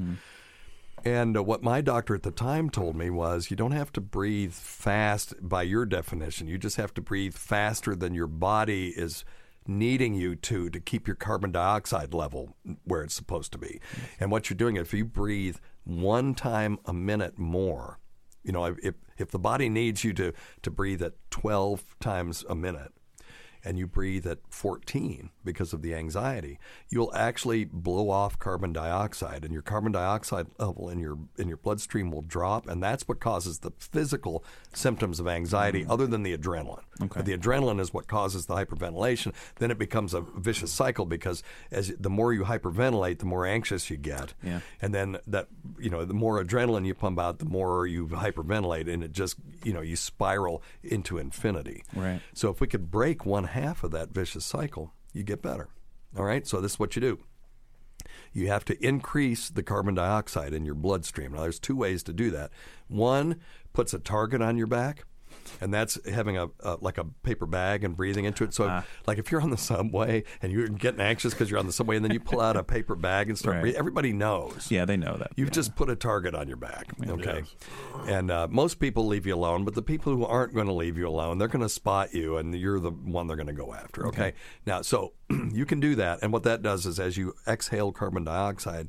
[1.04, 4.00] And uh, what my doctor at the time told me was you don't have to
[4.00, 6.46] breathe fast by your definition.
[6.46, 9.24] You just have to breathe faster than your body is
[9.66, 13.80] needing you to to keep your carbon dioxide level where it's supposed to be.
[14.20, 17.98] And what you're doing if you breathe one time a minute more,
[18.42, 20.32] you know, if if the body needs you to
[20.62, 22.92] to breathe at 12 times a minute,
[23.64, 26.58] and you breathe at 14 because of the anxiety,
[26.88, 31.56] you'll actually blow off carbon dioxide, and your carbon dioxide level in your in your
[31.56, 35.90] bloodstream will drop, and that's what causes the physical symptoms of anxiety, mm.
[35.90, 36.82] other than the adrenaline.
[36.98, 39.32] But the adrenaline is what causes the hyperventilation.
[39.56, 43.90] Then it becomes a vicious cycle because as the more you hyperventilate, the more anxious
[43.90, 44.60] you get, Yeah.
[44.80, 45.48] and then that
[45.78, 49.36] you know the more adrenaline you pump out, the more you hyperventilate, and it just
[49.64, 51.84] you know you spiral into infinity.
[51.94, 52.20] Right.
[52.34, 55.68] So if we could break one half of that vicious cycle, you get better.
[56.16, 56.46] All right.
[56.46, 57.18] So this is what you do.
[58.32, 61.32] You have to increase the carbon dioxide in your bloodstream.
[61.32, 62.50] Now, there's two ways to do that.
[62.88, 63.40] One
[63.72, 65.04] puts a target on your back,
[65.60, 68.54] and that's having a, a like a paper bag and breathing into it.
[68.54, 68.84] So, Ah.
[69.06, 71.96] like if you're on the subway and you're getting anxious because you're on the subway,
[71.96, 73.60] and then you pull out a paper bag and start Right.
[73.62, 74.70] breathing, everybody knows.
[74.70, 75.32] Yeah, they know that.
[75.36, 75.52] You've Yeah.
[75.54, 77.42] just put a target on your back, okay?
[78.06, 80.96] And uh, most people leave you alone, but the people who aren't going to leave
[80.98, 83.72] you alone, they're going to spot you, and you're the one they're going to go
[83.74, 84.32] after, okay?
[84.66, 85.12] Now, so
[85.52, 88.88] you can do that, and what that does is as you exhale carbon dioxide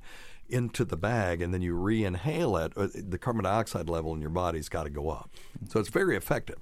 [0.54, 4.30] into the bag and then you re-inhale it, uh, the carbon dioxide level in your
[4.30, 5.30] body's got to go up.
[5.70, 6.60] So it's very effective,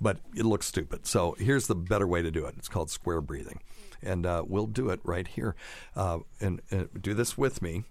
[0.00, 1.06] but it looks stupid.
[1.06, 2.54] So here's the better way to do it.
[2.58, 3.60] It's called square breathing,
[4.02, 5.56] and uh, we'll do it right here.
[5.96, 7.84] Uh, and, and do this with me.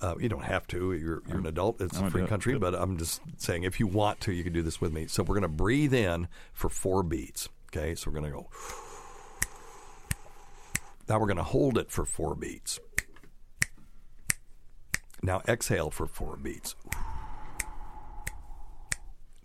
[0.00, 0.92] Uh, you don't have to.
[0.92, 1.80] You're, you're an adult.
[1.80, 4.52] It's a gonna free country, but I'm just saying if you want to, you can
[4.52, 5.06] do this with me.
[5.06, 7.48] So we're going to breathe in for four beats.
[7.70, 8.48] Okay, so we're going to go.
[11.08, 12.78] Now we're going to hold it for four beats.
[15.28, 16.74] Now exhale for four beats.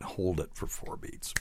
[0.01, 1.33] Hold it for four beats.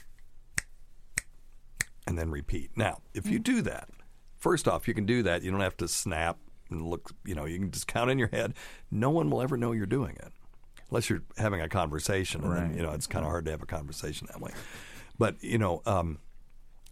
[2.05, 2.71] And then repeat.
[2.75, 3.87] Now, if you do that,
[4.35, 5.43] first off, you can do that.
[5.43, 6.39] You don't have to snap
[6.69, 8.53] and look, you know, you can just count in your head.
[8.91, 10.33] No one will ever know you're doing it
[10.89, 12.43] unless you're having a conversation.
[12.43, 14.51] And then, you know, it's kind of hard to have a conversation that way.
[15.17, 16.19] But, you know, um,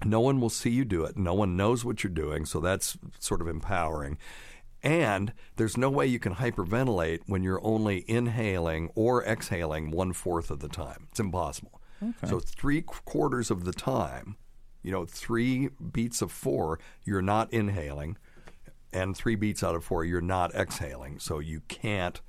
[0.06, 1.18] no one will see you do it.
[1.18, 4.18] No one knows what you're doing, so that's sort of empowering.
[4.84, 10.50] And there's no way you can hyperventilate when you're only inhaling or exhaling one fourth
[10.50, 11.08] of the time.
[11.12, 11.80] It's impossible.
[12.28, 14.36] So three quarters of the time,
[14.82, 18.18] you know, three beats of four, you're not inhaling,
[18.92, 21.20] and three beats out of four, you're not exhaling.
[21.20, 22.20] So you can't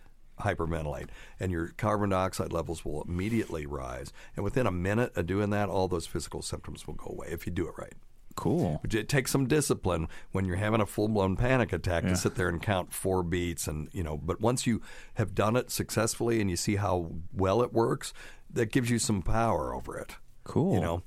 [0.41, 1.09] hyperventilate,
[1.41, 4.13] and your carbon dioxide levels will immediately rise.
[4.37, 7.47] And within a minute of doing that, all those physical symptoms will go away if
[7.47, 7.95] you do it right.
[8.37, 8.80] Cool.
[8.83, 12.35] But it takes some discipline when you're having a full blown panic attack to sit
[12.35, 14.16] there and count four beats and you know.
[14.16, 14.80] But once you
[15.14, 18.12] have done it successfully and you see how well it works,
[18.51, 20.16] that gives you some power over it.
[20.45, 20.74] Cool.
[20.74, 21.03] You know.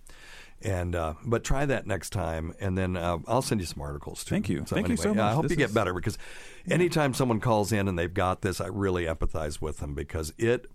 [0.61, 4.23] And uh, but try that next time, and then uh, I'll send you some articles
[4.23, 4.30] too.
[4.34, 4.63] Thank you.
[4.63, 6.17] Thank you so yeah, I hope This you get is- better because
[6.67, 10.65] anytime someone calls in and they've got this, I really empathize with them because it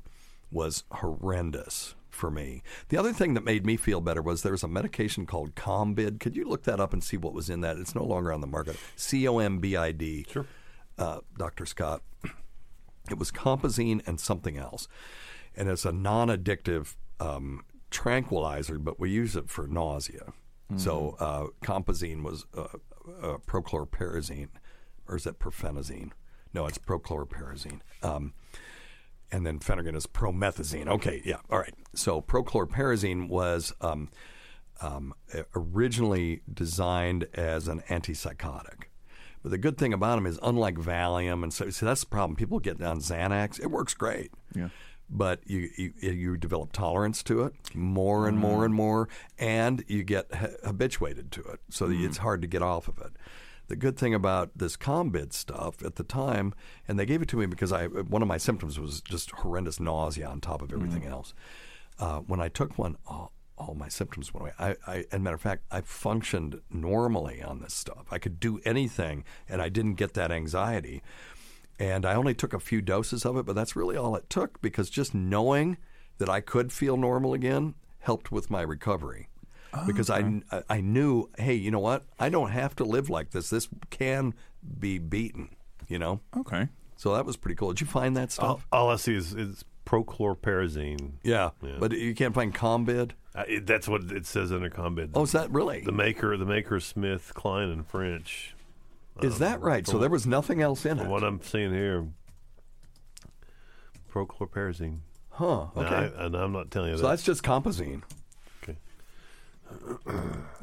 [0.52, 2.62] was horrendous for me.
[2.88, 6.20] The other thing that made me feel better was there was a medication called Combid.
[6.20, 7.76] Could you look that up and see what was in that?
[7.76, 8.76] It's no longer on the market.
[8.96, 10.26] C O M B I D.
[10.30, 10.46] Sure.
[10.98, 11.66] Uh, Dr.
[11.66, 12.02] Scott.
[13.10, 14.86] It was compazine and something else.
[15.56, 20.32] And it's a non addictive um, tranquilizer, but we use it for nausea.
[20.76, 22.68] So uh, compazine was uh,
[23.20, 24.50] uh, prochlorperazine,
[25.08, 26.12] or is that perphenazine?
[26.54, 27.80] No, it's prochlorperazine.
[28.04, 28.34] Um,
[29.32, 30.88] and then Phenergan is promethazine.
[30.88, 31.74] Okay, yeah, all right.
[31.94, 34.10] So prochlorperazine was um,
[34.80, 35.14] um,
[35.54, 38.84] originally designed as an antipsychotic.
[39.42, 42.36] But the good thing about them is, unlike Valium, and so, see that's the problem.
[42.36, 44.32] People get on Xanax; it works great.
[44.54, 44.68] Yeah.
[45.08, 49.08] But you, you you develop tolerance to it more and more and more,
[49.38, 52.98] and you get ha- habituated to it, so that it's hard to get off of
[52.98, 53.12] it.
[53.70, 56.54] The good thing about this Combid stuff at the time,
[56.88, 59.78] and they gave it to me because I one of my symptoms was just horrendous
[59.78, 61.34] nausea on top of everything else.
[61.96, 64.52] Uh, when I took one, all, all my symptoms went away.
[64.58, 68.06] I, I, as a matter of fact, I functioned normally on this stuff.
[68.10, 71.00] I could do anything, and I didn't get that anxiety.
[71.78, 74.60] And I only took a few doses of it, but that's really all it took
[74.60, 75.76] because just knowing
[76.18, 79.28] that I could feel normal again helped with my recovery.
[79.86, 82.04] Because I, I knew, hey, you know what?
[82.18, 83.50] I don't have to live like this.
[83.50, 84.34] This can
[84.78, 85.50] be beaten,
[85.88, 86.20] you know?
[86.36, 86.68] Okay.
[86.96, 87.68] So that was pretty cool.
[87.68, 88.66] Did you find that stuff?
[88.72, 91.12] all I see is, is prochlorperazine.
[91.22, 91.50] yeah.
[91.62, 91.76] Yeah.
[91.78, 93.12] But you can't find Combid?
[93.34, 95.12] Uh, it, that's what it says under Combid.
[95.14, 95.82] Oh, is that really?
[95.82, 98.54] the maker, the maker Smith, Kline, and French.
[99.22, 99.86] Is that right?
[99.86, 101.10] So there was nothing else in From it.
[101.10, 102.06] what I'm seeing here,
[104.12, 104.98] prochlorperazine.
[105.30, 105.66] Huh.
[105.76, 105.94] Now, Okay.
[106.16, 107.08] I, and I'm not telling you so that.
[107.10, 108.02] that's just compazine.
[110.06, 110.18] Okay.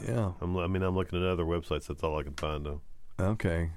[0.08, 0.32] Yeah.
[0.42, 1.88] I'm, I mean, I'm looking at other websites.
[1.88, 2.82] That's all I can find, though.
[3.20, 3.72] Okay.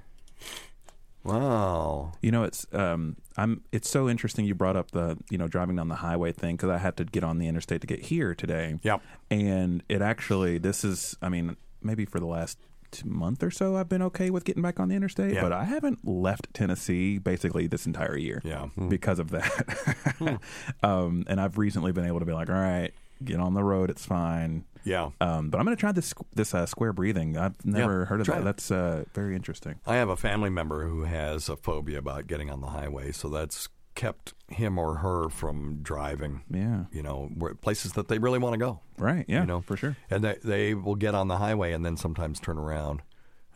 [1.23, 2.13] Wow.
[2.21, 3.63] You know, it's um, I'm.
[3.71, 6.69] It's so interesting you brought up the you know driving down the highway thing because
[6.69, 8.79] I had to get on the interstate to get here today.
[8.81, 9.01] Yep.
[9.29, 12.57] And it actually, this is, I mean, maybe for the last
[13.05, 15.41] month or so, I've been okay with getting back on the interstate, Yeah.
[15.41, 18.41] but I haven't left Tennessee basically this entire year.
[18.43, 18.67] Yeah.
[18.89, 20.39] Because of that.
[20.83, 22.91] um, and I've recently been able to be like, all right,
[23.23, 24.65] get on the road, it's fine.
[24.83, 25.11] Yeah.
[25.19, 27.37] Um, but I'm going to try this this uh, square breathing.
[27.37, 28.39] I've never heard of that.
[28.41, 28.43] it.
[28.43, 29.79] That's uh, very interesting.
[29.85, 33.29] I have a family member who has a phobia about getting on the highway, so
[33.29, 36.41] that's kept him or her from driving.
[36.49, 36.85] Yeah.
[36.91, 38.79] You know, where, places that they really want to go.
[38.97, 39.25] Right.
[39.27, 39.41] Yeah.
[39.41, 39.97] you know, for sure.
[40.09, 43.01] And they they will get on the highway and then sometimes turn around.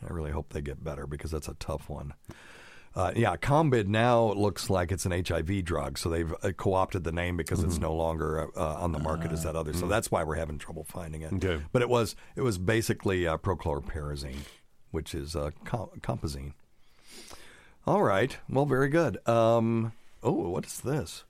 [0.02, 2.12] I really hope they get better because that's a tough one.
[2.96, 7.12] Uh, yeah, Combid now looks like it's an HIV drug, so they've uh, co-opted the
[7.12, 9.74] name because it's no longer uh, on the market as that other.
[9.74, 11.30] So that's why we're having trouble finding it.
[11.34, 11.62] Okay.
[11.72, 14.38] But it was it was basically uh, prochlorperazine,
[14.92, 16.54] which is uh, com- compazine.
[17.86, 18.34] All right.
[18.48, 19.18] Well, very good.
[19.28, 19.92] Um,
[20.22, 21.24] oh, what is this?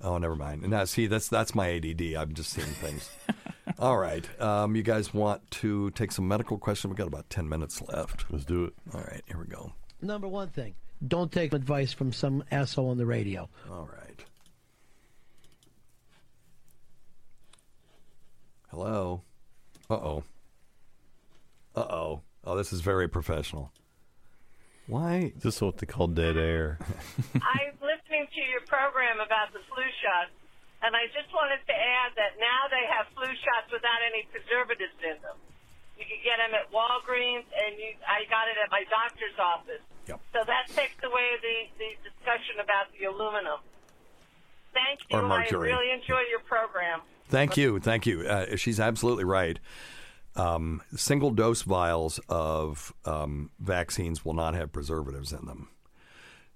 [0.00, 0.62] Oh, never mind.
[0.62, 2.14] Now, see, that's that's my ADD.
[2.16, 3.10] I'm just seeing things.
[3.78, 4.26] All right.
[4.40, 6.90] Um, you guys want to take some medical questions?
[6.90, 8.24] We've got about 10 minutes left.
[8.30, 8.72] Let's do it.
[8.94, 9.22] All right.
[9.26, 9.72] Here we go.
[10.00, 10.74] Number one thing,
[11.06, 13.48] don't take advice from some asshole on the radio.
[13.70, 14.24] All right.
[18.68, 19.22] Hello.
[19.88, 20.24] Uh oh.
[21.74, 22.20] Uh oh.
[22.44, 23.72] Oh, this is very professional.
[24.86, 25.32] Why?
[25.42, 26.78] This is what they call dead air?
[27.34, 30.30] I'm listening to your program about the flu shots,
[30.82, 34.94] and I just wanted to add that now they have flu shots without any preservatives
[35.02, 35.38] in them.
[35.98, 39.82] You can get them at Walgreens, and you, I got it at my doctor's office.
[40.06, 40.20] Yep.
[40.32, 43.60] So that takes away the, the discussion about the aluminum.
[44.72, 45.18] Thank you.
[45.18, 45.72] Or mercury.
[45.72, 47.00] I really enjoy your program.
[47.28, 47.80] Thank you.
[47.80, 48.22] Thank you.
[48.22, 49.58] Uh, she's absolutely right.
[50.36, 55.70] Um, single dose vials of um, vaccines will not have preservatives in them.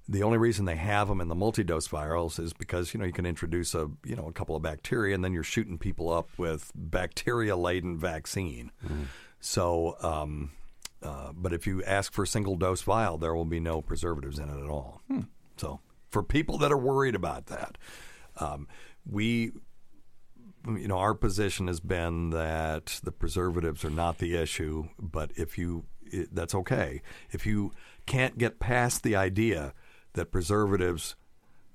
[0.06, 3.12] The only reason they have them in the multi-dose vials is because you know you
[3.12, 6.28] can introduce a you know a couple of bacteria and then you're shooting people up
[6.36, 8.72] with bacteria-laden vaccine.
[9.40, 10.52] So, um,
[11.02, 14.38] uh, but if you ask for a single dose vial, there will be no preservatives
[14.38, 15.02] in it at all.
[15.56, 15.80] So,
[16.10, 17.78] for people that are worried about that,
[18.36, 18.68] um,
[19.08, 19.52] we
[20.66, 25.56] you know, our position has been that the preservatives are not the issue, but if
[25.56, 27.02] you, it, that's okay.
[27.30, 27.72] If you
[28.06, 29.72] can't get past the idea
[30.12, 31.16] that preservatives,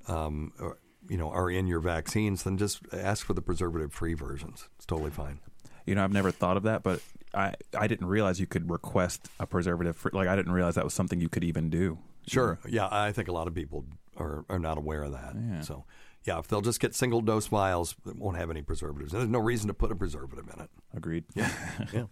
[0.07, 0.77] um, are,
[1.09, 4.69] you know, are in your vaccines, then just ask for the preservative-free versions.
[4.75, 5.39] It's totally fine.
[5.85, 7.01] You know, I've never thought of that, but
[7.35, 9.95] I I didn't realize you could request a preservative.
[9.97, 11.97] For, like I didn't realize that was something you could even do.
[12.27, 12.57] Sure.
[12.67, 13.85] Yeah, I think a lot of people
[14.17, 15.35] are, are not aware of that.
[15.35, 15.61] Yeah.
[15.61, 15.85] So,
[16.23, 19.11] yeah, if they'll just get single dose vials, it won't have any preservatives.
[19.11, 20.69] There's no reason to put a preservative in it.
[20.95, 21.25] Agreed.
[21.35, 21.51] Yeah.
[21.93, 22.05] yeah.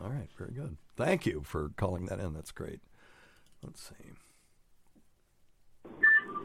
[0.00, 0.28] All right.
[0.38, 0.76] Very good.
[0.96, 2.34] Thank you for calling that in.
[2.34, 2.78] That's great.
[3.64, 4.12] Let's see.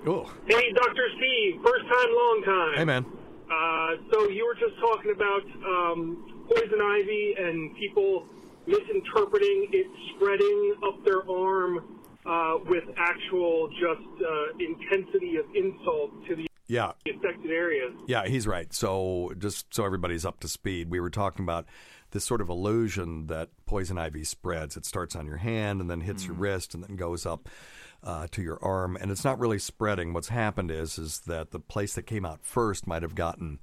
[0.08, 1.08] Oh, Hey, Dr.
[1.18, 2.74] Steve, first time, long time.
[2.78, 3.06] hey, man.
[3.52, 8.26] Uh, so you were just talking about um, poison ivy and people
[8.68, 16.36] misinterpreting it spreading up their arm uh, with actual just uh, intensity of insult to
[16.36, 16.94] the Yeah.
[17.06, 17.94] affected areas.
[18.08, 18.74] Yeah, he's right.
[18.74, 21.66] So, just so everybody's up to speed, we were talking about
[22.12, 24.78] this sort of illusion that poison ivy spreads.
[24.78, 27.50] It starts on your hand and then hits your wrist and then goes up
[28.04, 30.14] uh, to your arm, and it's not really spreading.
[30.14, 33.60] What's happened is is that the place that came out first might have gotten.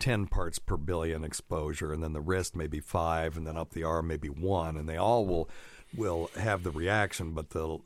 [0.00, 3.84] 10 parts per billion exposure and then the wrist maybe 5 and then up the
[3.84, 5.48] arm maybe 1 and they all will
[5.96, 7.78] will have the reaction but the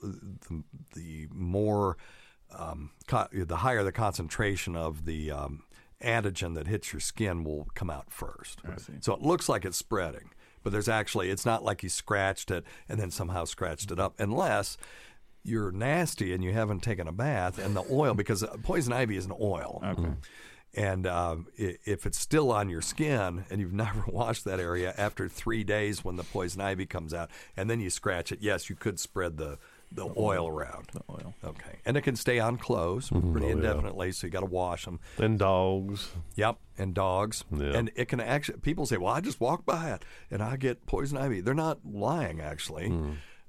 [0.49, 0.63] the,
[0.95, 1.97] the more
[2.57, 5.65] um, co- the higher the concentration of the um,
[6.03, 8.61] antigen that hits your skin will come out first.
[9.01, 10.31] So it looks like it's spreading,
[10.63, 14.15] but there's actually it's not like you scratched it and then somehow scratched it up,
[14.19, 14.77] unless
[15.43, 19.27] you're nasty and you haven't taken a bath and the oil because poison ivy is
[19.27, 19.83] an oil.
[19.85, 20.11] Okay.
[20.77, 25.29] And um, if it's still on your skin and you've never washed that area after
[25.29, 28.77] three days when the poison ivy comes out, and then you scratch it, yes, you
[28.77, 29.59] could spread the,
[29.93, 30.89] the oil around.
[30.93, 31.35] The oil.
[31.45, 31.79] Okay.
[31.87, 34.99] And it can stay on clothes pretty indefinitely, so you got to wash them.
[35.19, 36.11] And dogs.
[36.35, 37.45] Yep, and dogs.
[37.57, 37.77] Yeah.
[37.77, 40.87] And it can actually, people say, well, I just walk by it and I get
[40.87, 41.41] poison ivy.
[41.41, 42.93] They're not lying, actually.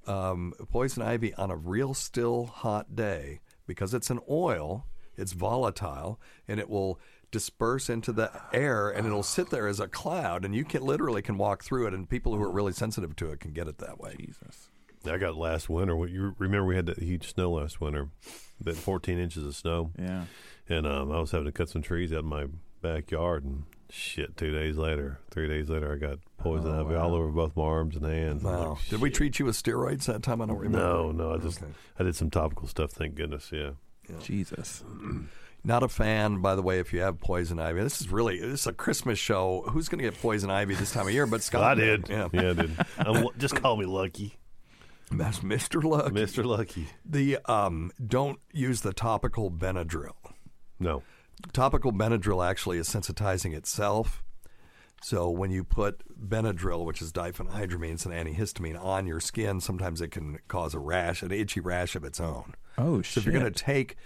[0.07, 4.85] Um, poison ivy on a real still hot day, because it's an oil,
[5.17, 6.99] it's volatile, and it will
[7.31, 11.21] disperse into the air and it'll sit there as a cloud and you can literally
[11.21, 13.77] can walk through it and people who are really sensitive to it can get it
[13.79, 14.15] that way.
[14.17, 14.69] Jesus.
[15.07, 15.95] I got last winter.
[16.07, 16.65] You remember?
[16.65, 18.09] We had that huge snow last winter,
[18.61, 19.91] that 14 inches of snow.
[19.99, 20.23] Yeah.
[20.67, 22.47] and um, I was having to cut some trees out in my
[22.81, 27.13] backyard, and shit, two days later, three days later, I got poison Oh, ivy all
[27.13, 28.41] over both my arms and hands.
[28.43, 28.69] Wow.
[28.73, 30.41] like, Did we treat you with steroids that time?
[30.41, 30.79] I don't remember.
[30.79, 31.71] No, no, I just Okay.
[31.99, 32.91] I did some topical stuff.
[32.91, 33.51] Thank goodness.
[33.51, 33.71] Yeah.
[34.21, 34.83] Jesus.
[35.65, 37.81] Not a fan, by the way, if you have poison ivy.
[37.81, 39.63] This is really this is a Christmas show.
[39.69, 41.25] Who's going to get poison ivy this time of year?
[41.25, 42.07] But Scott I did.
[42.07, 42.71] Yeah, Yeah, I did.
[42.99, 44.37] I'm, just call me Lucky,
[45.11, 45.83] that's Mr.
[45.83, 46.13] Lucky.
[46.13, 46.87] Mister Lucky.
[47.03, 50.15] The um, don't use the topical Benadryl.
[50.79, 51.03] No.
[51.53, 54.23] Topical Benadryl actually is sensitizing itself.
[55.01, 60.01] So when you put Benadryl, which is diphenhydramine, it's an antihistamine, on your skin, sometimes
[60.01, 62.55] it can cause a rash, an itchy rash of its own.
[62.77, 63.13] Oh, shit.
[63.13, 63.97] So if you're going to take,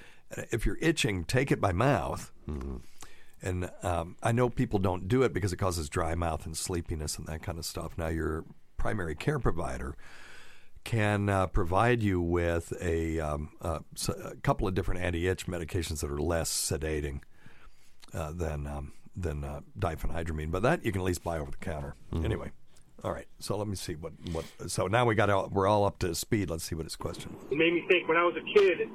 [0.52, 2.32] if you're itching, take it by mouth.
[3.42, 7.18] And um, I know people don't do it because it causes dry mouth and sleepiness
[7.18, 7.98] and that kind of stuff.
[7.98, 8.44] Now, your
[8.76, 9.96] primary care provider
[10.84, 16.02] can uh, provide you with a, um, uh, s- a couple of different anti-itch medications
[16.02, 17.22] that are less sedating
[18.14, 21.58] uh, than um, than uh, diphenhydramine, but that you can at least buy over the
[21.58, 21.96] counter.
[22.24, 22.52] Anyway,
[23.04, 23.28] all right.
[23.40, 24.46] So let me see what what.
[24.68, 26.50] So now we got all, we're all up to speed.
[26.50, 27.52] Let's see what his question was.
[27.52, 28.88] It made me think when I was a kid,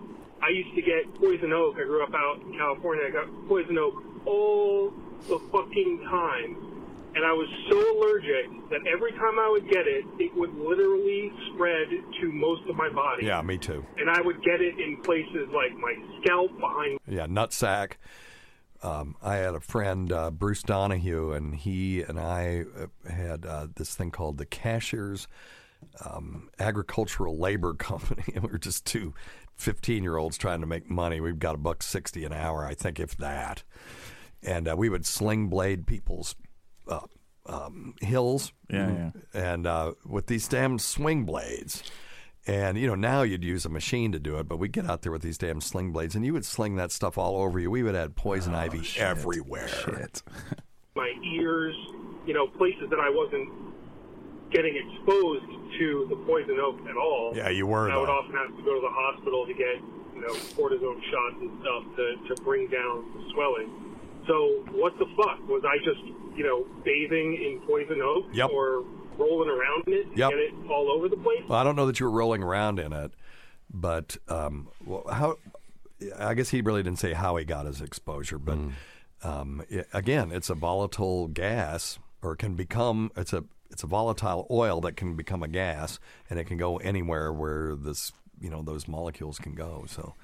[0.45, 1.77] I used to get poison oak.
[1.77, 3.05] I grew up out in California.
[3.07, 3.95] I got poison oak
[4.27, 4.93] all
[5.27, 6.71] the fucking time.
[7.17, 11.33] And I was so allergic that every time I would get it, it would literally
[11.55, 11.89] spread
[12.21, 13.25] to most of my body.
[13.27, 13.87] Yeah, me too.
[13.97, 17.93] And I would get it in places like my scalp, behind Yeah, nutsack.
[18.83, 23.69] Um, I had a friend, uh, Bruce Donahue, and he and I uh, had uh,
[23.77, 25.27] this thing called the Cashiers
[26.05, 28.25] um, Agricultural Labor Company.
[28.35, 29.15] And we were just two
[29.57, 31.21] 15 year olds trying to make money.
[31.21, 33.63] We've got a buck 60 an hour, I think, if that.
[34.43, 36.35] And uh, we would sling blade people's
[36.89, 37.01] uh,
[37.47, 38.53] um, hills.
[38.71, 39.11] Yeah, yeah.
[39.33, 41.83] And uh, with these damn swing blades.
[42.47, 45.01] And you know now you'd use a machine to do it, but we'd get out
[45.01, 47.71] there with these damn sling blades, and you would sling that stuff all over you.
[47.71, 49.69] We would have poison ivy everywhere.
[49.69, 50.23] Shit.
[50.95, 51.75] my ears,
[52.27, 53.49] you know, places that I wasn't
[54.55, 55.45] getting exposed
[55.79, 57.33] to the poison oak at all.
[57.35, 58.13] Yeah, you were, I would though.
[58.13, 59.83] often have to go to the hospital to get,
[60.15, 63.69] you know, cortisone shots and stuff to, to bring down the swelling.
[64.29, 65.43] So what the fuck?
[65.49, 66.01] Was I just,
[66.39, 68.51] you know, bathing in poison oak Yep.
[68.51, 68.85] or
[69.19, 70.31] rolling around in it to Yep.
[70.31, 71.43] get it all over the place?
[71.49, 73.11] Well, I don't know that you were rolling around in it,
[73.73, 75.37] but um, well, how?
[76.19, 78.59] I guess he really didn't say how he got his exposure, but
[79.23, 83.11] um, i- again, it's a volatile gas, or can become.
[83.17, 83.45] It's a
[83.75, 85.99] it's a volatile oil that can become a gas,
[86.31, 89.85] and it can go anywhere where this you know those molecules can go.
[89.89, 90.15] So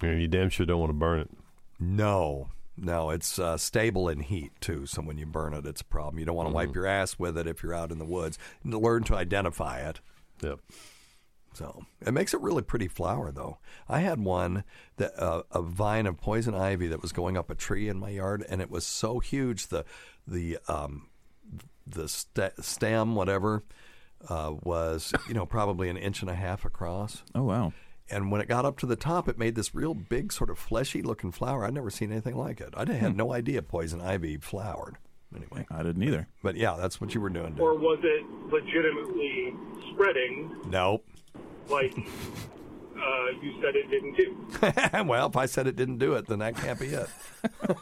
[0.00, 1.30] And you damn sure don't want to burn it.
[1.78, 2.48] no.
[2.76, 4.84] No, it's uh, stable in heat too.
[4.86, 6.18] So when you burn it, it's a problem.
[6.18, 8.36] You don't want to wipe your ass with it if you're out in the woods.
[8.64, 10.00] Learn to identify it.
[10.42, 10.58] Yep.
[11.52, 13.58] So it makes a really pretty flower, though.
[13.88, 14.64] I had one
[14.96, 18.08] that uh, a vine of poison ivy that was going up a tree in my
[18.10, 19.84] yard, and it was so huge the
[20.26, 21.06] the um,
[21.86, 23.62] the st- stem, whatever,
[24.28, 27.22] uh, was you know probably an inch and a half across.
[27.34, 27.72] Oh wow.
[28.10, 30.58] And when it got up to the top, it made this real big, sort of
[30.58, 31.64] fleshy looking flower.
[31.64, 32.74] I'd never seen anything like it.
[32.76, 34.96] I had no idea poison ivy flowered.
[35.34, 36.28] Anyway, I didn't either.
[36.42, 37.52] but yeah, that's what you were doing.
[37.52, 37.60] dude.
[37.60, 39.54] Or was it legitimately
[39.90, 41.04] spreading Nope.
[41.70, 41.96] like
[42.96, 45.04] uh, you said it didn't do?
[45.08, 47.08] well, if I said it didn't do it, then that can't be it.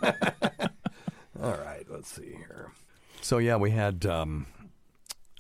[1.42, 2.70] All right, let's see here.
[3.23, 4.47] So yeah, we had um,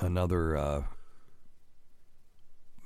[0.00, 0.82] another uh,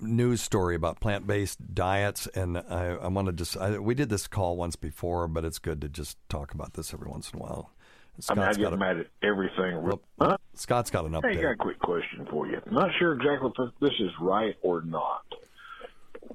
[0.01, 4.27] news story about plant-based diets, and I, I want to just I, we did this
[4.27, 7.43] call once before, but it's good to just talk about this every once in a
[7.43, 7.71] while.
[8.31, 9.83] I mean, I get a- mad at everything.
[9.83, 10.39] Well, Huh?
[10.55, 11.43] Scott's got an Hey, update.
[11.43, 12.59] got a quick question for you.
[12.67, 15.26] I'm not sure exactly if this is right or not,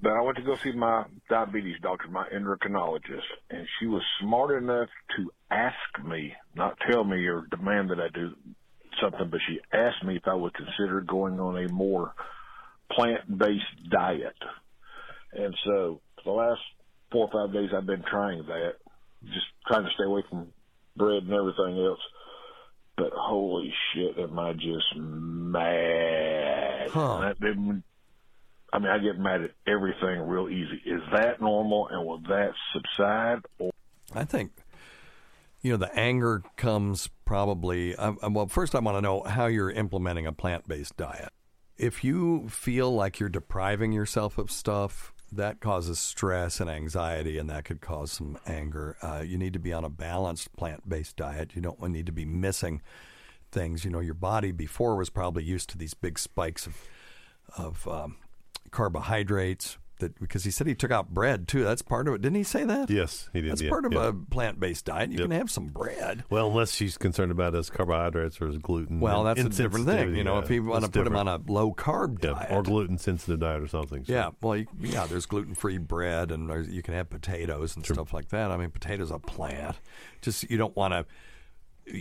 [0.01, 4.61] but I went to go see my diabetes doctor, my endocrinologist, and she was smart
[4.61, 8.31] enough to ask me, not tell me or demand that I do
[8.99, 12.13] something, but she asked me if I would consider going on a more
[12.91, 14.35] plant-based diet.
[15.33, 16.61] And so for the last
[17.11, 18.73] four or five days, I've been trying that,
[19.23, 20.47] just trying to stay away from
[20.95, 21.99] bread and everything else.
[22.97, 26.89] But holy shit, am I just mad?
[26.91, 27.33] Huh.
[27.39, 27.81] That-
[28.73, 30.81] I mean, I get mad at everything real easy.
[30.85, 33.39] Is that normal, and will that subside?
[33.59, 33.71] Or
[34.13, 34.51] I think,
[35.61, 37.95] you know, the anger comes probably.
[37.97, 41.29] Well, first, I want to know how you're implementing a plant based diet.
[41.77, 47.49] If you feel like you're depriving yourself of stuff, that causes stress and anxiety, and
[47.49, 48.97] that could cause some anger.
[49.01, 51.55] Uh, you need to be on a balanced plant based diet.
[51.55, 52.81] You don't need to be missing
[53.51, 53.83] things.
[53.83, 56.77] You know, your body before was probably used to these big spikes of,
[57.57, 58.17] of um,
[58.71, 61.63] carbohydrates that because he said he took out bread too.
[61.63, 62.21] That's part of it.
[62.21, 62.89] Didn't he say that?
[62.89, 63.51] Yes, he did.
[63.51, 64.07] That's yeah, part of yeah.
[64.09, 65.11] a plant-based diet.
[65.11, 65.29] You Yep.
[65.29, 66.23] can have some bread.
[66.29, 68.99] Well, unless she's concerned about his carbohydrates or his gluten.
[68.99, 70.15] Well, that's a different thing.
[70.15, 72.63] You know, if you want to put him on a low carb yeah, diet or
[72.63, 74.03] gluten sensitive diet or something.
[74.03, 78.11] so- Yeah, well, you, yeah, there's gluten-free bread, and you can have potatoes and stuff
[78.13, 78.51] like that.
[78.51, 79.79] I mean, potatoes are a plant.
[80.21, 81.05] Just you don't want to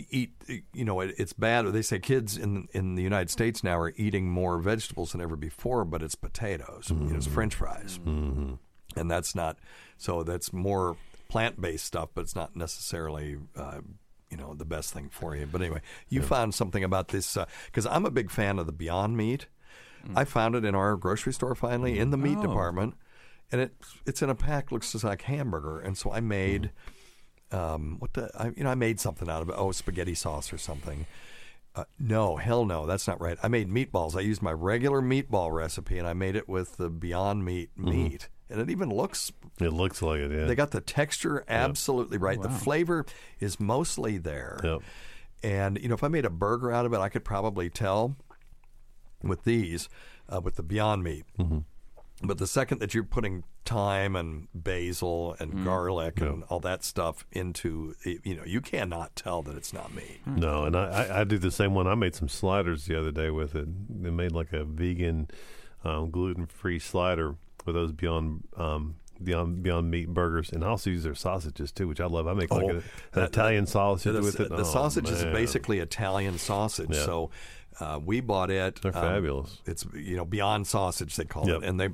[0.09, 0.31] eat.
[0.73, 1.65] You know, it, it's bad.
[1.67, 5.35] They say kids in in the United States now are eating more vegetables than ever
[5.35, 6.89] before, but it's potatoes.
[6.89, 8.53] You know, it's French fries, mm-hmm.
[8.95, 9.57] and that's not.
[9.97, 10.97] So that's more
[11.29, 13.37] plant-based stuff, but it's not necessarily.
[13.55, 13.81] Uh,
[14.29, 17.85] you know the best thing for you, but anyway, you found something about this because
[17.85, 19.47] I'm a big fan of the Beyond Meat.
[20.15, 22.43] I found it in our grocery store finally in the meat Oh.
[22.43, 22.95] department,
[23.51, 23.73] and it
[24.05, 25.79] it's in a pack looks just like hamburger.
[25.79, 26.71] And so I made
[27.51, 29.55] um, what the I, you know I made something out of it.
[29.57, 31.05] Oh, spaghetti sauce or something.
[31.73, 33.37] Uh, no, hell no, that's not right.
[33.41, 34.15] I made meatballs.
[34.15, 38.27] I used my regular meatball recipe, and I made it with the Beyond Meat meat,
[38.49, 39.31] and it even looks.
[39.61, 40.31] It looks like it.
[40.31, 40.45] Yeah.
[40.45, 42.41] They got the texture absolutely right.
[42.41, 43.05] The flavor
[43.39, 44.59] is mostly there.
[44.63, 44.81] Yep.
[45.43, 48.17] And you know, if I made a burger out of it, I could probably tell
[49.23, 49.87] with these,
[50.27, 51.25] uh, with the Beyond Meat.
[51.39, 51.59] Mm-hmm.
[52.23, 57.25] But the second that you're putting thyme and basil and garlic and all that stuff
[57.31, 60.19] into, you know, you cannot tell that it's not meat.
[60.25, 61.87] No, and I, I, do the same one.
[61.87, 63.67] I made some sliders the other day with it.
[64.03, 65.29] They made like a vegan,
[65.83, 70.89] um, gluten free slider with those Beyond um, Beyond Beyond Meat burgers, and I also
[70.89, 72.27] use their sausages too, which I love.
[72.27, 74.49] I make like Oh, a, an that- Italian sausage the, with it.
[74.49, 76.89] The Oh, sausage is basically Italian sausage.
[76.91, 77.05] Yeah.
[77.05, 77.29] So
[77.79, 78.81] uh, we bought it.
[78.81, 79.59] They're um, fabulous.
[79.65, 81.63] It's you know beyond sausage they call Yep.
[81.63, 81.87] it, and they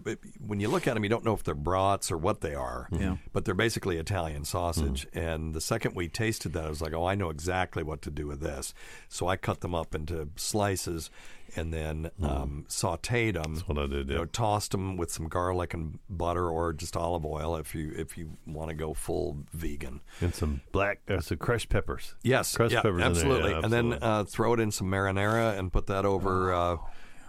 [0.46, 2.88] when you look at them, you don't know if they're brats or what they are.
[2.92, 3.18] Yeah.
[3.34, 5.08] But they're basically Italian sausage.
[5.08, 5.20] Mm-hmm.
[5.20, 8.12] And the second we tasted that, I was like, oh, I know exactly what to
[8.12, 8.74] do with this.
[9.08, 11.10] So I cut them up into slices
[11.58, 13.56] and then um, sautéed them.
[13.56, 14.10] That's what I did.
[14.10, 17.92] You know, tossed them with some garlic and butter, or just olive oil if you
[17.96, 20.02] if you want to go full vegan.
[20.22, 22.16] and some black, uh, some crushed peppers.
[22.24, 22.94] Yes, crushed yeah, peppers.
[22.94, 23.54] in there, absolutely.
[23.54, 26.78] And then uh, throw it in some marinara and put that over, uh,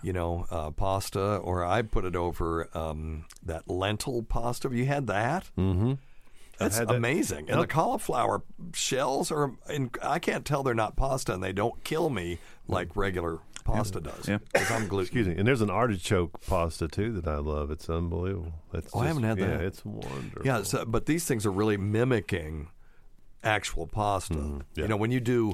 [0.02, 1.36] you know, uh, pasta.
[1.36, 4.68] Or I put it over um, that lentil pasta.
[4.68, 5.50] Have you had that?
[5.56, 5.94] mm-hmm.
[6.58, 6.90] That's that.
[6.90, 7.48] amazing.
[7.48, 8.42] And the cauliflower
[8.74, 12.96] shells are, in, I can't tell they're not pasta, and they don't kill me like
[12.96, 13.38] regular
[13.72, 14.28] pasta does.
[14.28, 14.38] Yeah.
[14.54, 15.04] 'Cause I'm gluten.
[15.06, 15.36] Excuse me.
[15.36, 17.70] And there's an artichoke pasta too that I love.
[17.70, 18.52] It's unbelievable.
[18.72, 19.60] It's Oh, I haven't had yeah, that.
[19.62, 20.42] it's wonderful.
[20.44, 22.68] Yeah, so, but these things are really mimicking
[23.44, 24.34] actual pasta.
[24.34, 24.58] Mm-hmm.
[24.74, 24.82] yeah.
[24.82, 25.52] You know, when you do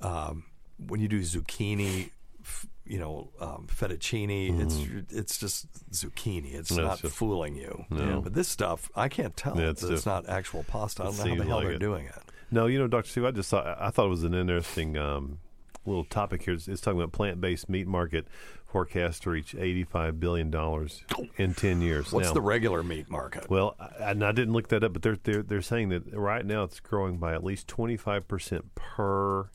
[0.00, 0.44] um,
[0.86, 2.10] when you do zucchini,
[2.44, 4.78] f- you know, um, fettuccine, it's
[5.10, 6.54] it's just zucchini.
[6.54, 6.82] It's Mm-hmm.
[6.84, 7.84] Not it's just- fooling you.
[7.90, 8.20] No.
[8.20, 11.02] But this stuff, I can't tell Yeah, that it's it's, diff- not actual pasta.
[11.02, 11.78] I don't know how the hell like they're it.
[11.80, 12.14] doing it.
[12.50, 15.38] No, you know, Doctor Steve, I just thought I thought it was an interesting um,
[15.86, 16.54] little topic here.
[16.54, 18.26] It's, it's talking about plant-based meat market
[18.66, 21.02] forecast to reach eighty-five billion dollars
[21.36, 22.12] in ten years.
[22.12, 23.48] What's Now- the regular meat market?
[23.48, 26.44] Well, I, and I didn't look that up, but they're they're they're saying that right
[26.44, 29.48] now it's growing by at least twenty-five percent per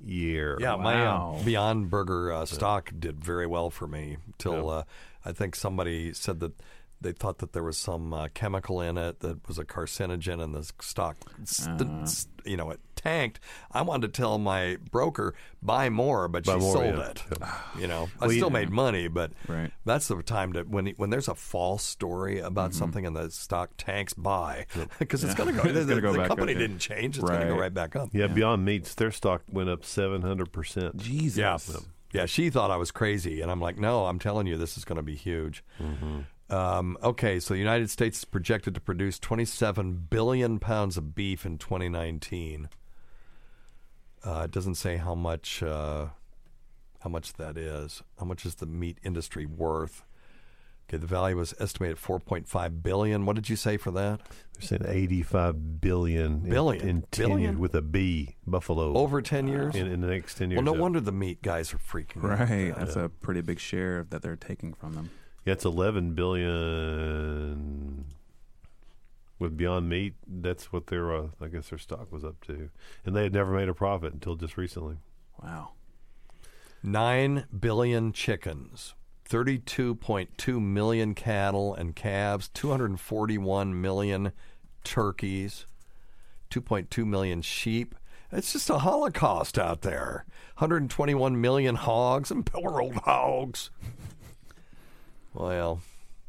[0.00, 0.56] year.
[0.60, 1.38] Yeah, my Wow.
[1.40, 4.84] uh, Beyond Burger uh, stock did very well for me till uh,
[5.24, 6.52] I think somebody said that
[7.00, 10.52] they thought that there was some uh, chemical in it that was a carcinogen, and
[10.54, 12.06] the stock, st- Uh-huh.
[12.06, 13.40] st- you know, it tanked.
[13.72, 17.10] I wanted to tell my broker buy more, but Buy she more, sold yeah.
[17.10, 17.22] it.
[17.80, 19.72] You know, I Well, you- still made money, but Right.
[19.84, 22.78] that's the time to when when there's a false story about Mm-hmm.
[22.78, 24.66] something and the stock tanks, buy
[24.98, 25.68] because it's going to go.
[25.68, 26.66] It's the gonna go the back company up, yeah.
[26.66, 27.60] didn't change; it's going to go Right.
[27.60, 28.08] right back up.
[28.12, 30.96] Yeah, Beyond Meats, their stock went up seven hundred percent.
[30.96, 31.38] Jesus.
[31.38, 31.78] Yeah.
[32.10, 34.84] Yeah, she thought I was crazy, and I'm like, no, I'm telling you, this is
[34.86, 35.62] going to be huge.
[36.50, 41.44] Um, okay, so the United States is projected to produce 27 billion pounds of beef
[41.44, 42.70] in 2019.
[44.24, 46.06] Uh, it doesn't say how much uh,
[47.00, 48.02] how much that is.
[48.18, 50.04] How much is the meat industry worth?
[50.88, 53.26] Okay, the value is estimated at 4.5 billion.
[53.26, 54.20] What did you say for that?
[54.54, 56.88] They're saying eighty-five billion, in- Billion?
[56.88, 57.40] in, ten Billion?
[57.42, 58.94] years with a B, Buffalo.
[58.96, 59.74] Over 10 years?
[59.76, 60.56] in, in the next ten years.
[60.58, 60.80] well, no yeah.
[60.80, 62.48] wonder the meat guys are freaking out.
[62.48, 62.74] Right.
[62.74, 65.10] That's a pretty big share that they're taking from them.
[65.44, 68.06] Yeah, it's eleven billion
[69.38, 70.14] with Beyond Meat.
[70.26, 72.70] That's what their, uh, I guess, their stock was up to,
[73.04, 74.96] and they had never made a profit until just recently.
[75.42, 75.70] Wow.
[76.82, 78.94] 9 billion chickens,
[79.28, 84.32] 32.2 million cattle and calves, 241 million
[84.84, 85.66] turkeys,
[86.50, 87.94] 2.2 million sheep.
[88.30, 90.24] It's just a holocaust out there.
[90.58, 93.70] 121 million hogs and poor old hogs.
[95.34, 95.82] Well,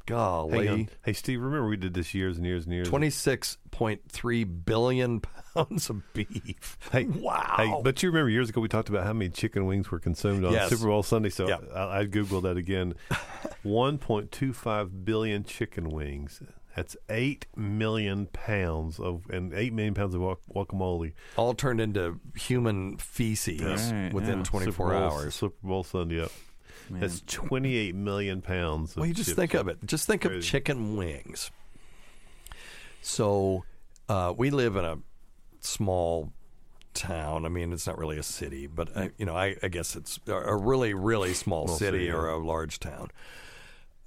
[0.09, 0.65] golly.
[0.67, 0.89] Hang on.
[1.05, 2.89] Hey, Steve, remember we did this years and years and years.
[2.89, 5.21] 26.3 billion
[5.53, 6.77] pounds of beef.
[6.91, 7.53] Hey, wow.
[7.57, 10.43] Hey, but you remember years ago we talked about how many chicken wings were consumed
[10.45, 10.69] on Yes.
[10.69, 11.29] Super Bowl Sunday.
[11.29, 11.57] So Yeah.
[11.75, 12.95] I, I googled that again.
[13.65, 16.41] 1.25 billion chicken wings.
[16.75, 21.13] That's eight million pounds of and eight million pounds of guacamole.
[21.35, 23.61] All turned into human feces
[23.91, 24.43] Right, within yeah.
[24.45, 25.35] 24 Super Bowl- hours.
[25.35, 26.17] Super Bowl Sunday.
[26.17, 26.31] Yep.
[26.91, 28.91] That's 28 million pounds.
[28.91, 29.77] Of Well, you just think of it.
[29.85, 31.51] Just think of chicken wings.
[33.01, 33.63] So,
[34.07, 34.97] uh, we live in a
[35.61, 36.31] small
[36.93, 37.45] town.
[37.45, 40.19] I mean, it's not really a city, but uh, you know, I, I guess it's
[40.27, 43.09] a- a really, really small Small city, city, or a large town.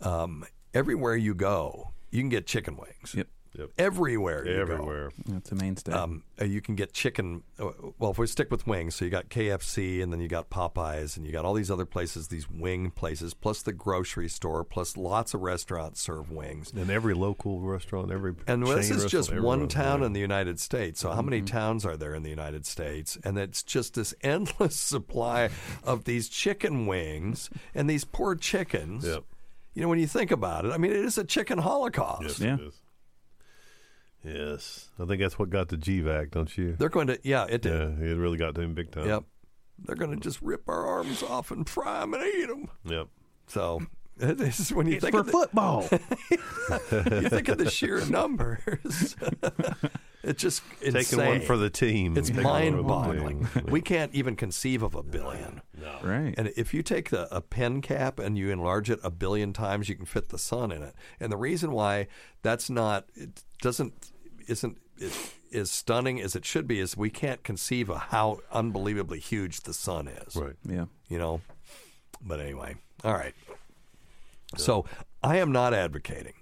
[0.01, 0.45] Um,
[0.75, 3.15] everywhere you go, you can get chicken wings.
[3.17, 3.29] Yep.
[3.59, 3.69] Yep.
[3.77, 4.61] Everywhere, you go.
[4.63, 5.11] everywhere.
[5.27, 5.93] That's a mainstay.
[5.93, 7.43] Um, uh, you can get chicken.
[7.61, 7.69] uh,
[7.99, 11.19] Well, if we stick with wings, so you got KFC, and then you got Popeyes,
[11.19, 14.97] and you got all these other places, these wing places, plus the grocery store, plus
[14.97, 16.73] lots of restaurants serve wings.
[16.75, 20.07] And every local restaurant, every And chain this is just one town yeah.
[20.07, 21.01] in the United States.
[21.01, 21.47] So, how many Mm-hmm.
[21.47, 23.19] towns are there in the United States?
[23.23, 25.51] And it's just this endless supply
[25.85, 29.05] of these chicken wings and these poor chickens.
[29.05, 29.25] Yep.
[29.75, 32.23] You know, when you think about it, I mean, it is a chicken holocaust.
[32.23, 32.55] Yes, Yeah.
[32.55, 32.82] it is.
[34.25, 36.77] Yes, I think that's what got the GVAC, don't you?
[36.79, 37.73] They're going to, yeah, it did.
[37.73, 39.07] Yeah, it really got to him big time.
[39.07, 39.25] Yep.
[39.79, 42.69] They're going to just rip our arms off and fry them and eat them.
[42.85, 43.09] Yep.
[43.49, 43.81] So
[44.17, 45.89] this is when you it's think for of the, football.
[47.21, 49.17] you think of the sheer numbers.
[50.23, 51.27] it's just Taking insane.
[51.27, 52.17] one for the team.
[52.17, 53.49] It's Taking one for the mind-boggling.
[53.69, 55.63] we can't even conceive of a billion.
[56.03, 56.35] right.
[56.39, 59.89] And if you take the, a pen cap and you enlarge it a billion times,
[59.89, 60.95] you can fit the sun in it.
[61.19, 62.07] And the reason why
[62.43, 64.12] that's not it doesn't
[64.49, 69.19] isn't is, is stunning as it should be is we can't conceive of how unbelievably
[69.21, 70.37] huge the sun is.
[70.37, 70.57] Right.
[70.69, 70.87] yeah.
[71.09, 71.41] You know.
[72.21, 73.35] But anyway, all right.
[74.57, 74.85] So
[75.23, 76.35] I am not advocating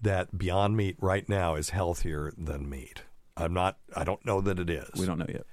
[0.00, 3.02] that Beyond Meat right now is healthier than meat.
[3.36, 3.78] I'm not.
[3.94, 4.88] I don't know that it is.
[4.98, 5.46] We don't know yet.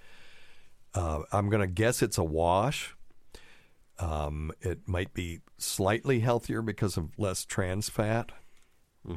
[0.93, 2.95] Uh, I'm going to guess it's a wash.
[3.99, 8.31] Um, it might be slightly healthier because of less trans fat.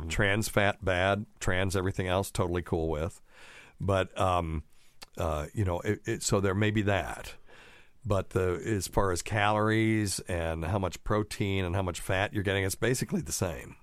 [0.08, 3.20] Trans fat bad, trans everything else totally cool with.
[3.80, 4.62] But um,
[5.16, 7.34] uh, you know, it, it, so there may be that.
[8.04, 12.42] But the as far as calories and how much protein and how much fat you're
[12.42, 13.76] getting, it's basically the same.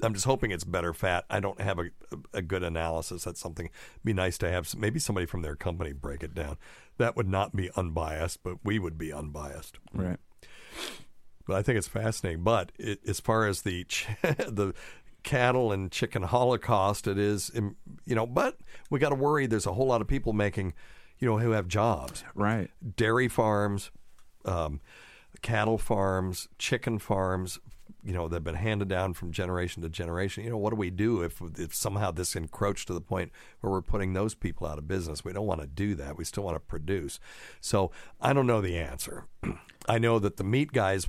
[0.00, 1.24] I'm just hoping it's better fat.
[1.28, 1.86] I don't have a,
[2.32, 3.24] a good analysis.
[3.24, 3.68] That's something
[4.04, 4.72] be nice to have.
[4.76, 6.56] Maybe somebody from their company break it down.
[6.98, 9.78] That would not be unbiased, but we would be unbiased.
[9.92, 10.20] Right.
[11.48, 12.44] But I think it's fascinating.
[12.44, 14.72] But it, as far as the ch- the
[15.28, 18.26] cattle and chicken holocaust, it is, you know.
[18.26, 18.56] But
[18.88, 19.46] we got to worry.
[19.46, 20.72] There's a whole lot of people making,
[21.18, 22.24] you know, who have jobs.
[22.34, 22.70] Right.
[22.96, 23.90] Dairy farms,
[24.46, 24.80] um,
[25.42, 27.58] cattle farms, chicken farms.
[28.02, 30.44] You know, they've been handed down from generation to generation.
[30.44, 33.30] You know, what do we do if if somehow this encroached to the point
[33.60, 35.26] where we're putting those people out of business?
[35.26, 36.16] We don't want to do that.
[36.16, 37.20] We still want to produce.
[37.60, 39.26] So I don't know the answer.
[39.88, 41.06] I know that the meat guys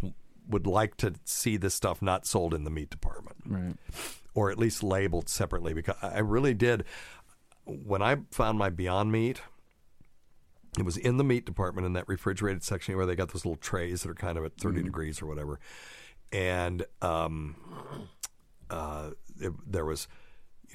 [0.50, 3.76] would like to see this stuff not sold in the meat department Right.
[4.34, 6.84] or at least labeled separately because I I really did
[7.66, 9.42] when I found my Beyond Meat.
[10.78, 13.56] It was in the meat department in that refrigerated section where they got those little
[13.58, 15.60] trays that are kind of at 30 degrees or whatever.
[16.32, 17.56] And um,
[18.70, 19.12] uh,
[19.42, 20.08] it, there was,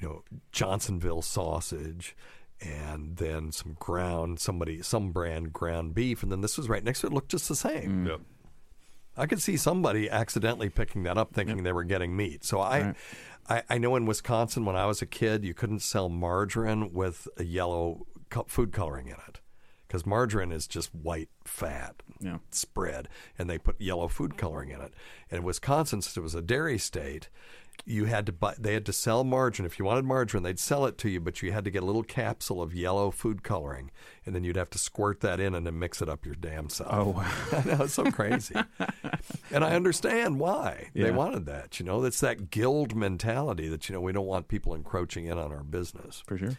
[0.01, 2.15] you know, Johnsonville sausage
[2.61, 6.23] and then some ground, somebody, some brand ground beef.
[6.23, 8.05] And then this was right next to it, looked just the same.
[8.05, 8.19] Yep.
[9.17, 12.43] I could see somebody accidentally picking that up, thinking they were getting meat.
[12.43, 12.93] So I,
[13.47, 17.27] I, I know in Wisconsin when I was a kid, you couldn't sell margarine with
[17.37, 19.39] a yellow co- food coloring in it
[19.87, 22.39] because margarine is just white fat Yeah.
[22.51, 24.93] spread, and they put yellow food coloring in it.
[25.31, 27.29] And Wisconsin, since it was a dairy state,
[27.85, 28.55] you had to buy.
[28.57, 29.65] They had to sell margarine.
[29.65, 31.85] If you wanted margarine, they'd sell it to you, but you had to get a
[31.85, 33.91] little capsule of yellow food coloring,
[34.25, 36.69] and then you'd have to squirt that in and then mix it up your damn
[36.69, 36.89] self.
[36.91, 37.31] Oh, wow.
[37.51, 38.55] I know it's so crazy,
[39.51, 41.79] and I understand why they wanted that.
[41.79, 45.37] You know, it's that guild mentality that you know we don't want people encroaching in
[45.37, 46.23] on our business.
[46.25, 46.57] For sure.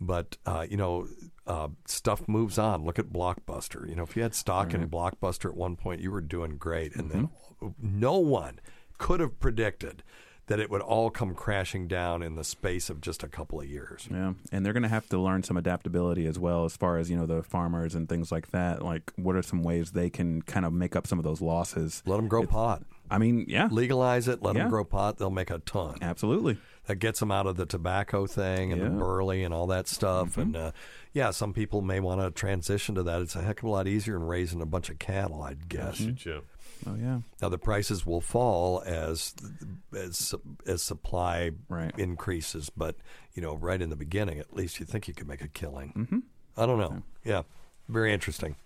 [0.00, 1.08] But uh, you know,
[1.46, 2.84] uh, stuff moves on.
[2.84, 3.88] Look at Blockbuster.
[3.88, 6.94] You know, if you had stock in Blockbuster at one point, you were doing great,
[6.94, 7.28] and then
[7.82, 8.60] no one
[8.98, 10.02] could have predicted
[10.50, 13.66] that it would all come crashing down in the space of just a couple of
[13.68, 14.08] years.
[14.10, 17.08] Yeah, and they're going to have to learn some adaptability as well, as far as
[17.08, 18.82] you know the farmers and things like that.
[18.82, 22.02] Like, what are some ways they can kind of make up some of those losses?
[22.04, 22.82] Let them grow pot.
[23.12, 24.42] I mean, yeah, Legalize it.
[24.42, 24.62] Let Yeah.
[24.62, 25.18] them grow pot.
[25.18, 25.96] They'll make a ton.
[26.02, 26.58] absolutely.
[26.86, 30.36] that gets them out of the tobacco thing and the burley and all that stuff.
[30.36, 30.72] And uh,
[31.12, 33.20] yeah, some people may want to transition to that.
[33.20, 35.96] It's a heck of a lot easier than raising a bunch of cattle, I'd guess.
[35.96, 36.42] Shoot you.
[36.86, 39.34] Oh yeah, Now the prices will fall as
[39.96, 40.34] as
[40.66, 41.92] as supply Right.
[41.98, 42.96] increases, but
[43.34, 45.92] you know, right in the beginning, at least you think you could make a killing.
[45.96, 46.18] Mm-hmm.
[46.56, 47.02] I don't know.
[47.24, 47.42] Yeah,
[47.88, 48.56] very interesting.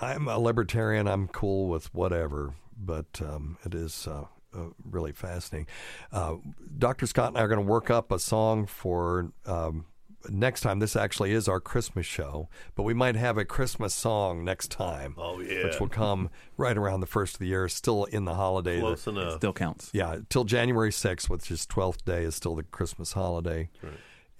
[0.00, 1.06] I'm a libertarian.
[1.06, 4.24] I'm cool with whatever, but um, it is uh,
[4.54, 5.66] uh, really fascinating.
[6.12, 6.36] Uh,
[6.78, 7.06] Dr.
[7.06, 9.84] Scott and I are going to work up a song for um,
[10.28, 10.78] next time.
[10.78, 15.14] This actually is our Christmas show, but we might have a Christmas song next time.
[15.16, 15.64] Oh, yeah.
[15.64, 18.80] which will come right around the first of the year, still in the holiday.
[18.80, 19.36] Close The- enough.
[19.36, 19.90] Still counts.
[19.92, 23.70] yeah, till January 6th, which is 12th day, is still the Christmas holiday.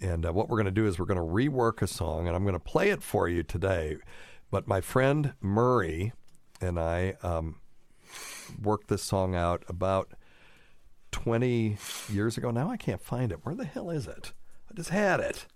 [0.03, 2.35] And uh, what we're going to do is we're going to rework a song, and
[2.37, 3.97] I'm going to play it for you today.
[4.51, 6.13] But my friend Murray
[6.61, 7.57] and I um,
[8.63, 10.13] worked this song out about
[11.13, 11.77] 20
[12.11, 12.51] years ago.
[12.51, 13.41] Now I can't find it.
[13.45, 14.33] Where the hell is it?
[14.71, 15.47] I just had it.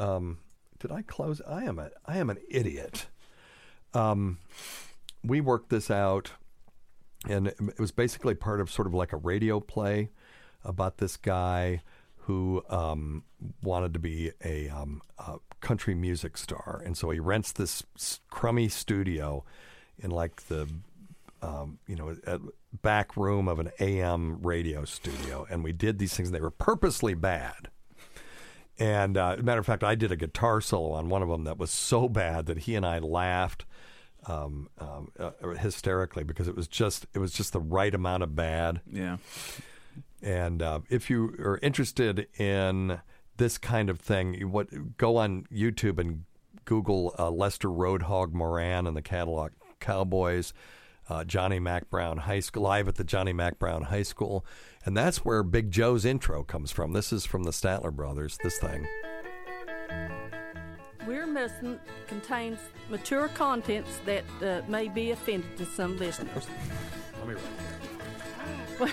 [0.00, 0.38] Um,
[0.78, 1.42] did I close?
[1.46, 3.06] I am a I am an idiot.
[3.92, 4.38] Um,
[5.22, 6.32] we worked this out
[7.28, 10.10] and it was basically part of sort of like a radio play
[10.64, 11.82] about this guy
[12.16, 13.24] who um,
[13.62, 17.82] wanted to be a, um, a country music star, and so he rents this
[18.30, 19.44] crummy studio
[19.98, 20.68] in like the
[21.42, 22.14] um, you know
[22.82, 26.28] back room of an AM radio studio, and we did these things.
[26.28, 27.68] and They were purposely bad.
[28.80, 31.58] And uh, matter of fact, I did a guitar solo on one of them that
[31.58, 33.66] was so bad that he and I laughed
[34.26, 38.34] um, um, uh, hysterically because it was just it was just the right amount of
[38.34, 38.80] bad.
[38.90, 39.18] Yeah.
[40.22, 43.00] And uh, if you are interested in
[43.36, 46.24] this kind of thing, what go on YouTube and
[46.64, 50.54] Google uh, Lester Roadhog Moran and the Cadillac Cowboys,
[51.08, 54.44] uh, Johnny Mack Brown High School, live at the Johnny Mack Brown High School,
[54.84, 56.92] and that's where Big Joe's intro comes from.
[56.92, 58.38] This is from the Statler Brothers.
[58.42, 58.86] This thing.
[61.06, 62.58] We're Missing contains
[62.88, 66.46] mature contents that uh, may be offended to some listeners.
[67.18, 67.34] Let me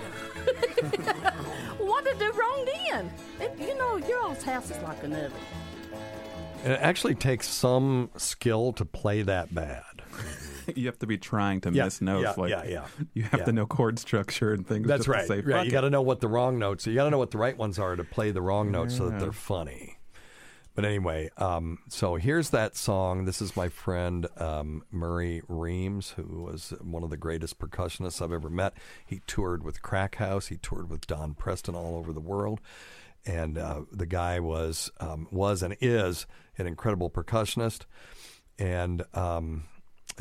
[1.77, 3.11] what did do wrong then?
[3.39, 5.31] It, you know, your all's house is like an oven.
[6.65, 9.86] It actually takes some skill to play that bad.
[10.75, 12.23] you have to be trying to Yeah, miss notes.
[12.37, 12.85] yeah, like yeah, yeah.
[13.13, 13.45] You have Yeah.
[13.45, 14.87] to know chord structure and things.
[14.87, 15.27] That's right.
[15.27, 15.57] say, right.
[15.57, 16.85] "Fuck You got to know what the wrong notes.
[16.87, 19.09] You got to know what the right ones are to play the wrong notes so
[19.09, 19.93] that they're funny.
[20.75, 23.25] But anyway, um, so here's that song.
[23.25, 28.31] This is my friend um, Murray Reams, who was one of the greatest percussionists I've
[28.31, 28.75] ever met.
[29.03, 30.47] He toured with Crack House.
[30.49, 32.61] He toured with Don Preston all over the world,
[33.25, 36.27] and uh, the guy was um, was and is
[36.59, 37.85] an incredible percussionist,
[38.59, 39.63] and um,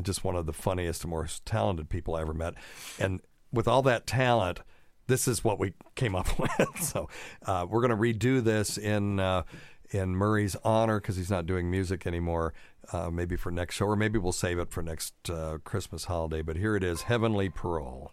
[0.02, 2.55] just one of the funniest and most talented people I ever met.
[2.98, 3.20] And
[3.52, 4.60] with all that talent,
[5.06, 6.68] this is what we came up with.
[6.81, 7.09] so
[7.44, 9.43] uh, we're going to redo this in uh,
[9.90, 12.55] in Murray's honor because he's not doing music anymore.
[12.93, 16.43] Uh, maybe for next show, or maybe we'll save it for next uh, Christmas holiday.
[16.43, 18.12] But here it is, Heavenly Parole.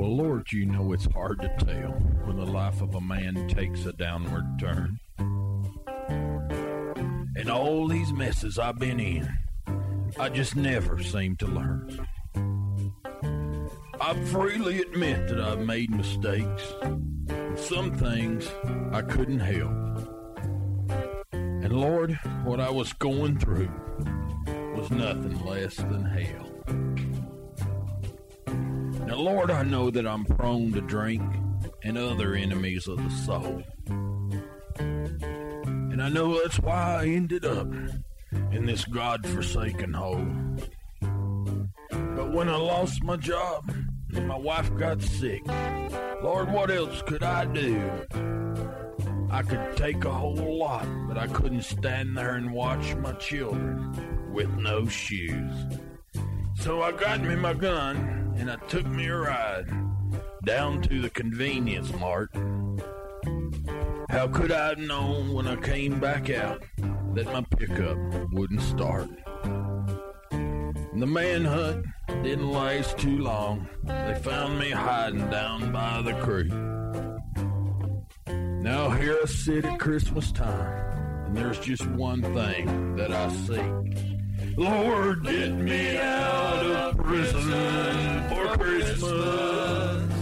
[0.00, 1.90] Well, Lord, you know it's hard to tell
[2.24, 4.98] when the life of a man takes a downward turn.
[7.36, 9.30] And all these messes I've been in,
[10.18, 12.08] I just never seem to learn.
[14.00, 16.72] I freely admit that I've made mistakes.
[17.56, 18.50] Some things
[18.92, 21.28] I couldn't help.
[21.34, 23.70] And Lord, what I was going through
[24.74, 26.49] was nothing less than hell.
[29.10, 31.20] Now, Lord, I know that I'm prone to drink
[31.82, 33.64] and other enemies of the soul.
[34.78, 37.66] And I know that's why I ended up
[38.52, 40.28] in this God-forsaken hole.
[41.90, 43.74] But when I lost my job
[44.14, 45.42] and my wife got sick,
[46.22, 47.82] Lord, what else could I do?
[49.28, 54.32] I could take a whole lot, but I couldn't stand there and watch my children
[54.32, 55.52] with no shoes.
[56.60, 59.70] So I got me my gun and I took me a ride
[60.46, 62.30] down to the convenience mart.
[64.08, 66.62] How could I have known when I came back out
[67.14, 67.98] that my pickup
[68.32, 69.10] wouldn't start?
[70.30, 71.84] The manhunt
[72.22, 73.68] didn't last too long.
[73.84, 76.52] They found me hiding down by the creek.
[78.62, 84.19] Now here I sit at Christmas time, and there's just one thing that I seek.
[84.56, 90.12] Lord, get me out of prison for Christmas.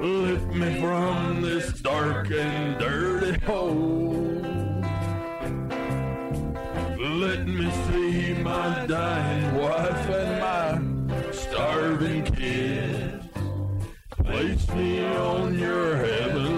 [0.00, 4.42] Lift me from this dark and dirty hole.
[6.98, 13.24] Let me see my dying wife and my starving kids.
[14.10, 16.49] Place me on your heavenly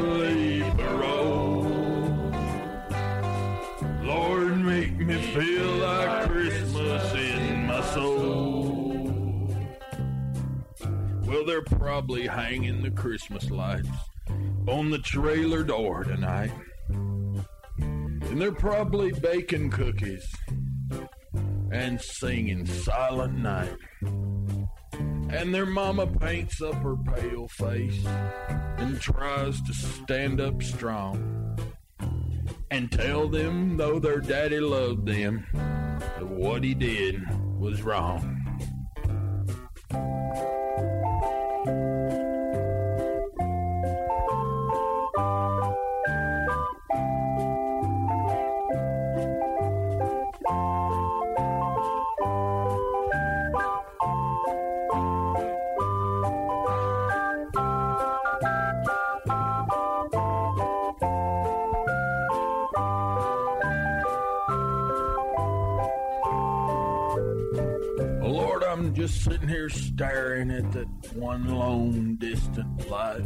[11.53, 13.87] they're probably hanging the Christmas lights
[14.67, 16.51] on the trailer door tonight.
[16.97, 20.27] And they're probably baking cookies
[21.71, 23.77] and singing Silent Night.
[24.03, 31.59] And their mama paints up her pale face and tries to stand up strong
[32.71, 37.21] and tell them, though their daddy loved them, that what he did
[37.59, 38.42] was wrong.
[72.89, 73.25] Light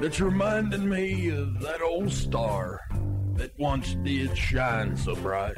[0.00, 2.80] that's reminding me of that old star
[3.36, 5.56] that once did shine so bright,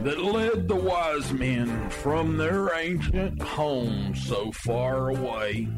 [0.00, 5.68] that led the wise men from their ancient home so far away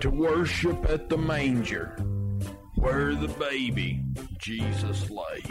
[0.00, 1.96] to worship at the manger
[2.76, 4.02] where the baby
[4.38, 5.42] Jesus lay.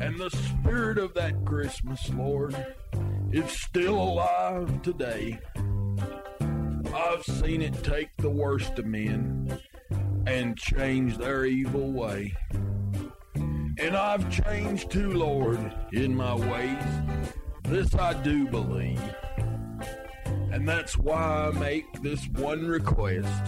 [0.00, 2.54] And the spirit of that Christmas, Lord,
[3.32, 5.38] is still alive today.
[6.96, 9.60] I've seen it take the worst of men
[10.26, 12.34] and change their evil way.
[13.34, 15.58] And I've changed too, Lord,
[15.92, 16.82] in my ways.
[17.64, 18.98] This I do believe.
[20.50, 23.44] And that's why I make this one request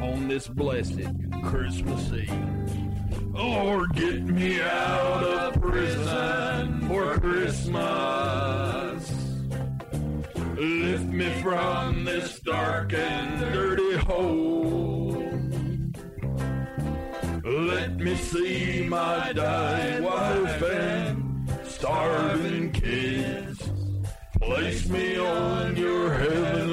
[0.00, 1.00] on this blessed
[1.42, 3.32] Christmas Eve.
[3.32, 9.21] Lord, get me out of prison for Christmas.
[10.56, 15.24] Lift me from this dark and dirty hole.
[17.42, 23.70] Let me see my dying wife and starving kids.
[24.40, 26.71] Place me on your heavenly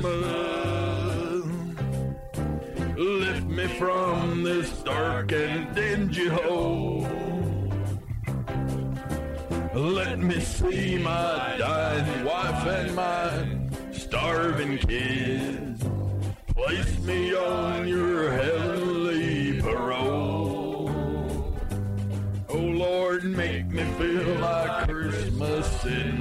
[0.00, 1.44] Christmas.
[2.96, 7.06] Lift me from this dark and dingy hole.
[9.74, 15.82] Let me see my dying wife and my starving kids.
[16.48, 20.90] Place me on your heavenly parole.
[22.48, 26.19] Oh Lord, make me feel like Christmas in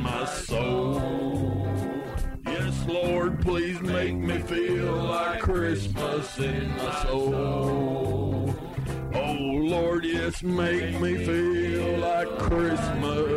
[6.42, 8.56] in my soul.
[9.14, 13.29] Oh Lord, yes, make me feel like Christmas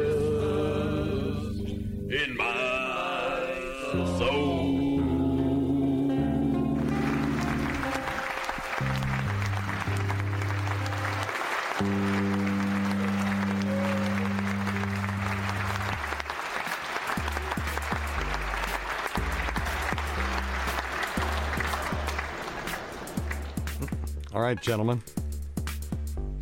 [24.54, 25.02] right, gentlemen.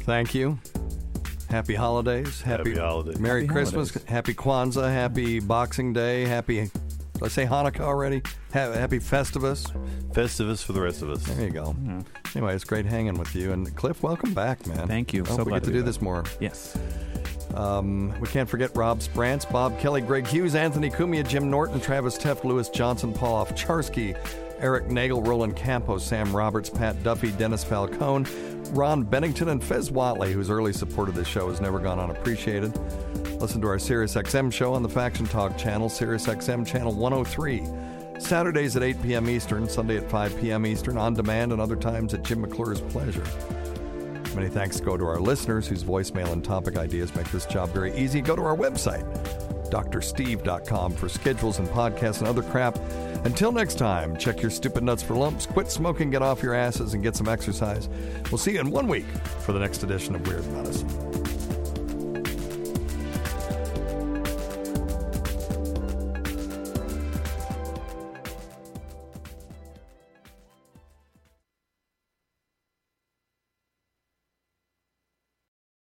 [0.00, 0.58] Thank you.
[1.48, 2.40] Happy holidays.
[2.40, 3.18] Happy, Happy holidays.
[3.18, 3.90] Merry Happy Christmas.
[3.90, 4.08] holidays.
[4.08, 4.90] Happy Kwanzaa.
[4.92, 6.24] Happy Boxing Day.
[6.24, 6.70] Happy,
[7.20, 8.22] let's say Hanukkah already.
[8.52, 9.70] Ha- happy Festivus.
[10.12, 11.22] Festivus for the rest of us.
[11.24, 11.74] There you go.
[12.34, 13.52] Anyway, it's great hanging with you.
[13.52, 14.86] And Cliff, welcome back, man.
[14.88, 15.24] Thank you.
[15.24, 15.86] I hope So we glad get to to do back.
[15.86, 16.24] this more.
[16.40, 16.78] Yes.
[17.54, 22.16] Um, we can't forget Rob Sprance, Bob Kelly, Greg Hughes, Anthony Cumia, Jim Norton, Travis
[22.16, 24.16] Teff, Lewis Johnson, Paul Charsky,
[24.60, 28.30] Eric Nagel, Roland Campos, Sam Roberts, Pat Duffy, Dennis Falcone,
[28.72, 32.76] Ron Bennington, and Fez Whatley, whose early support of this show has never gone unappreciated.
[33.40, 37.64] Listen to our SiriusXM show on the Faction Talk channel, SiriusXM channel 103.
[38.20, 39.30] Saturdays at 8 p.m.
[39.30, 40.66] Eastern, Sunday at 5 p.m.
[40.66, 43.24] Eastern, on demand, and other times at Jim McClure's pleasure.
[44.34, 47.96] Many thanks go to our listeners whose voicemail and topic ideas make this job very
[47.96, 48.20] easy.
[48.20, 49.04] Go to our website,
[49.70, 52.78] drsteve.com, for schedules and podcasts and other crap.
[53.24, 56.94] Until next time, check your stupid nuts for lumps, quit smoking, get off your asses,
[56.94, 57.88] and get some exercise.
[58.30, 59.06] We'll see you in one week
[59.40, 61.39] for the next edition of Weird Medicine.